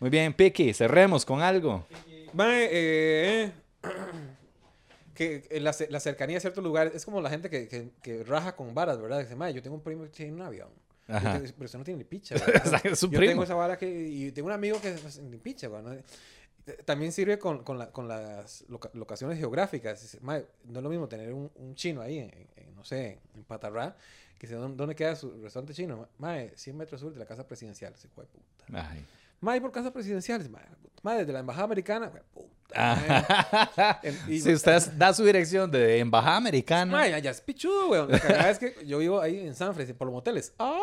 Muy 0.01 0.11
bien, 0.11 0.33
Piki, 0.35 0.73
cerremos 0.75 1.25
con 1.25 1.41
algo. 1.43 1.87
Mae, 2.33 2.69
eh, 2.71 3.53
que 5.15 5.45
eh, 5.51 5.61
la, 5.61 5.75
la 5.91 6.01
cercanía 6.01 6.37
a 6.39 6.41
ciertos 6.41 6.63
lugares 6.63 6.95
es 6.95 7.05
como 7.05 7.21
la 7.21 7.31
gente 7.31 7.51
que, 7.51 7.67
que, 7.69 7.91
que 8.03 8.23
raja 8.25 8.55
con 8.55 8.75
varas, 8.75 9.01
¿verdad? 9.01 9.21
Dice, 9.21 9.35
mae, 9.35 9.53
yo 9.53 9.63
tengo 9.63 9.77
un 9.77 9.83
primo 9.83 10.05
que 10.05 10.11
tiene 10.11 10.33
un 10.33 10.43
avión. 10.43 10.69
Ajá. 11.11 11.41
pero 11.43 11.65
usted 11.65 11.79
no 11.79 11.85
tiene 11.87 11.99
ni 11.99 12.05
picha, 12.05 12.35
¿verdad? 12.47 12.81
Es 12.85 13.03
un 13.03 13.11
Yo 13.11 13.17
primo. 13.19 13.31
tengo 13.33 13.43
esa 13.45 13.55
vara 13.55 13.79
que... 13.79 13.89
Y 13.89 14.31
tengo 14.33 14.47
un 14.47 14.53
amigo 14.53 14.79
que 14.81 14.91
pues, 14.93 15.19
ni 15.19 15.39
picha, 15.39 15.67
güey, 15.69 15.83
¿no? 15.83 15.97
También 16.85 17.13
sirve 17.13 17.39
con, 17.39 17.65
con, 17.65 17.79
la- 17.79 17.91
con 17.91 18.07
las 18.07 18.63
loca- 18.69 18.91
locaciones 18.93 19.39
geográficas. 19.39 20.03
Dice, 20.03 20.19
mae, 20.21 20.45
no 20.65 20.81
es 20.81 20.83
lo 20.85 20.91
mismo 20.91 21.09
tener 21.09 21.33
un, 21.33 21.51
un 21.55 21.75
chino 21.75 22.03
ahí, 22.03 22.19
en, 22.19 22.31
en, 22.57 22.75
no 22.77 22.85
sé, 22.85 23.19
en 23.35 23.43
Patarrá, 23.45 23.97
que 24.39 24.47
¿dónde, 24.49 24.77
dónde 24.77 24.95
queda 24.95 25.17
su 25.17 25.31
restaurante 25.43 25.73
chino? 25.73 26.07
Mae, 26.19 26.53
100 26.55 26.77
metros 26.77 27.01
sur 27.01 27.11
de 27.11 27.19
la 27.19 27.25
casa 27.25 27.49
presidencial. 27.49 27.95
Ese 27.95 28.09
hijo 28.09 28.21
de 28.21 28.27
puta. 28.27 28.65
Ay. 28.75 29.03
Mae, 29.41 29.61
por 29.61 29.73
casa 29.73 29.93
presidencial. 29.93 30.41
Dice, 30.41 30.51
Mae, 30.51 30.65
mae, 31.03 31.19
desde 31.19 31.33
la 31.33 31.41
embajada 31.41 31.65
americana. 31.65 32.13
Ah. 32.75 34.01
Y- 34.29 34.41
si 34.41 34.53
usted 34.53 34.81
da 34.97 35.13
su 35.15 35.25
dirección 35.25 35.71
de 35.71 35.99
embajada 35.99 36.37
americana. 36.37 36.93
Mae, 36.93 37.15
allá 37.15 37.31
es 37.31 37.41
pichudo, 37.41 37.89
weón. 37.89 38.11
La 38.11 38.19
cagada 38.21 38.51
es 38.51 38.59
que 38.59 38.75
yo 38.87 38.99
vivo 38.99 39.21
ahí 39.21 39.39
en 39.41 39.55
San 39.55 39.75
Francisco, 39.75 39.99
por 39.99 40.07
los 40.09 40.15
moteles. 40.15 40.53
¡Ah! 40.59 40.79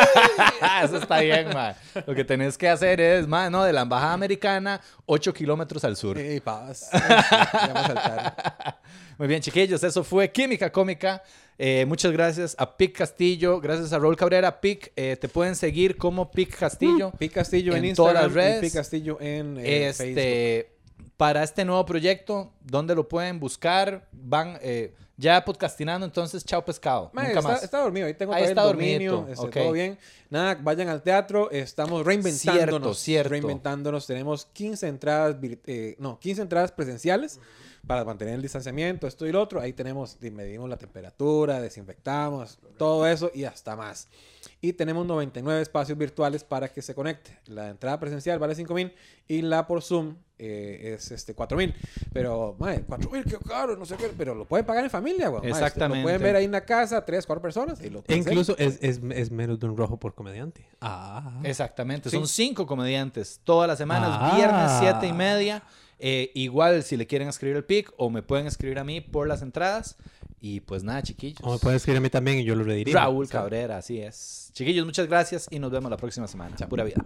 Eso 0.84 0.96
está 0.98 1.20
bien, 1.20 1.48
ma. 1.52 1.74
Lo 2.06 2.14
que 2.14 2.24
tenés 2.24 2.56
que 2.56 2.68
hacer 2.68 3.00
es, 3.00 3.26
ma, 3.26 3.50
no, 3.50 3.64
de 3.64 3.72
la 3.72 3.82
embajada 3.82 4.12
americana, 4.14 4.80
8 5.06 5.32
kilómetros 5.34 5.84
al 5.84 5.96
sur. 5.96 6.18
¡Ey, 6.18 6.40
paz! 6.40 6.88
Ya 6.92 7.70
vamos 7.74 7.82
a 7.82 7.86
saltar. 7.86 8.78
Muy 9.18 9.28
bien, 9.28 9.40
chiquillos, 9.42 9.82
eso 9.82 10.04
fue 10.04 10.30
Química 10.30 10.70
Cómica. 10.70 11.22
Eh, 11.58 11.84
muchas 11.86 12.12
gracias 12.12 12.54
a 12.56 12.76
Pic 12.76 12.96
Castillo, 12.96 13.60
gracias 13.60 13.92
a 13.92 13.98
Raúl 13.98 14.16
Cabrera. 14.16 14.60
Pic, 14.60 14.92
eh, 14.94 15.16
te 15.20 15.28
pueden 15.28 15.56
seguir 15.56 15.96
como 15.96 16.30
Pic 16.30 16.56
Castillo. 16.56 17.10
Pic 17.18 17.32
Castillo 17.32 17.74
en, 17.74 17.84
En 17.84 17.94
todas 17.96 18.14
Instagram 18.14 18.22
las 18.22 18.32
y 18.32 18.34
redes. 18.34 18.60
Pic 18.60 18.74
Castillo 18.74 19.18
en 19.20 19.56
eh, 19.60 19.92
Facebook. 19.92 20.77
Para 21.18 21.42
este 21.42 21.64
nuevo 21.64 21.84
proyecto, 21.84 22.52
¿dónde 22.60 22.94
lo 22.94 23.08
pueden 23.08 23.40
buscar? 23.40 24.06
Van 24.12 24.56
eh, 24.62 24.94
ya 25.16 25.44
podcastinando, 25.44 26.06
entonces, 26.06 26.44
chao 26.44 26.64
pescado. 26.64 27.10
Mae, 27.12 27.26
Nunca 27.26 27.40
está, 27.40 27.52
más. 27.52 27.62
está 27.64 27.80
dormido, 27.80 28.06
ahí 28.06 28.14
tengo 28.14 28.32
Ahí 28.32 28.44
está 28.44 28.62
el 28.62 28.68
dominio, 28.68 29.26
este, 29.28 29.46
ok. 29.46 29.52
todo 29.52 29.72
bien. 29.72 29.98
Nada, 30.30 30.56
vayan 30.62 30.88
al 30.88 31.02
teatro, 31.02 31.50
estamos 31.50 32.06
reinventándonos. 32.06 32.68
Cierto, 32.68 32.94
cierto. 32.94 33.30
Reinventándonos, 33.30 34.06
tenemos 34.06 34.46
15 34.52 34.86
entradas, 34.86 35.36
eh, 35.66 35.96
no, 35.98 36.20
15 36.20 36.42
entradas 36.42 36.70
presenciales 36.70 37.40
para 37.88 38.04
mantener 38.04 38.34
el 38.34 38.42
distanciamiento, 38.42 39.08
esto 39.08 39.26
y 39.26 39.32
lo 39.32 39.42
otro. 39.42 39.60
Ahí 39.60 39.72
tenemos, 39.72 40.20
di- 40.20 40.30
medimos 40.30 40.68
la 40.70 40.76
temperatura, 40.76 41.60
desinfectamos, 41.60 42.60
todo 42.76 43.06
eso 43.06 43.30
y 43.34 43.44
hasta 43.44 43.74
más. 43.74 44.08
Y 44.60 44.72
tenemos 44.74 45.06
99 45.06 45.60
espacios 45.62 45.96
virtuales 45.98 46.44
para 46.44 46.68
que 46.72 46.82
se 46.82 46.94
conecte. 46.94 47.38
La 47.46 47.68
entrada 47.70 47.98
presencial 47.98 48.38
vale 48.38 48.54
5 48.54 48.74
mil 48.74 48.92
y 49.26 49.42
la 49.42 49.66
por 49.66 49.82
Zoom 49.82 50.16
eh, 50.38 50.94
es 50.96 51.10
este 51.10 51.34
4 51.34 51.56
mil. 51.56 51.74
Pero, 52.12 52.56
madre, 52.58 52.84
4 52.86 53.10
mil, 53.10 53.24
qué 53.24 53.36
caro, 53.38 53.76
no 53.76 53.86
sé 53.86 53.96
qué. 53.96 54.10
Pero 54.16 54.34
lo 54.34 54.44
pueden 54.46 54.66
pagar 54.66 54.84
en 54.84 54.90
familia, 54.90 55.28
güey. 55.28 55.42
Mae, 55.42 55.52
usted 55.52 55.64
Exactamente. 55.64 55.98
Lo 56.00 56.04
pueden 56.04 56.22
ver 56.22 56.36
ahí 56.36 56.44
en 56.44 56.52
la 56.52 56.64
casa, 56.64 57.04
3, 57.04 57.24
4 57.26 57.40
personas. 57.42 57.80
Y 57.82 57.90
lo 57.90 58.04
E 58.06 58.16
incluso 58.16 58.56
es, 58.58 58.78
es, 58.82 59.00
es 59.12 59.30
menos 59.30 59.58
de 59.60 59.66
un 59.66 59.76
rojo 59.76 59.98
por 59.98 60.14
comediante. 60.14 60.66
Ah. 60.80 61.40
Exactamente, 61.44 62.10
Sí. 62.10 62.16
son 62.16 62.26
cinco 62.28 62.66
comediantes 62.66 63.40
todas 63.44 63.66
las 63.68 63.78
semanas, 63.78 64.10
Ah. 64.12 64.32
viernes 64.36 64.70
siete 64.80 65.06
y 65.06 65.12
media. 65.12 65.62
Eh, 65.98 66.30
igual 66.34 66.82
si 66.82 66.96
le 66.96 67.06
quieren 67.06 67.28
escribir 67.28 67.56
el 67.56 67.64
pic 67.64 67.92
o 67.96 68.10
me 68.10 68.22
pueden 68.22 68.46
escribir 68.46 68.78
a 68.78 68.84
mí 68.84 69.00
por 69.00 69.26
las 69.26 69.42
entradas. 69.42 69.96
Y 70.40 70.60
pues 70.60 70.84
nada, 70.84 71.02
chiquillos. 71.02 71.40
O 71.42 71.52
me 71.52 71.58
pueden 71.58 71.76
escribir 71.76 71.98
a 71.98 72.00
mí 72.00 72.10
también 72.10 72.38
y 72.38 72.44
yo 72.44 72.54
lo 72.54 72.64
redirijo. 72.64 72.96
Raúl 72.96 73.28
Cabrera, 73.28 73.78
así 73.78 74.00
es. 74.00 74.50
Chiquillos, 74.52 74.86
muchas 74.86 75.08
gracias 75.08 75.48
y 75.50 75.58
nos 75.58 75.70
vemos 75.70 75.90
la 75.90 75.96
próxima 75.96 76.28
semana. 76.28 76.56
Pura 76.68 76.84
vida. 76.84 77.02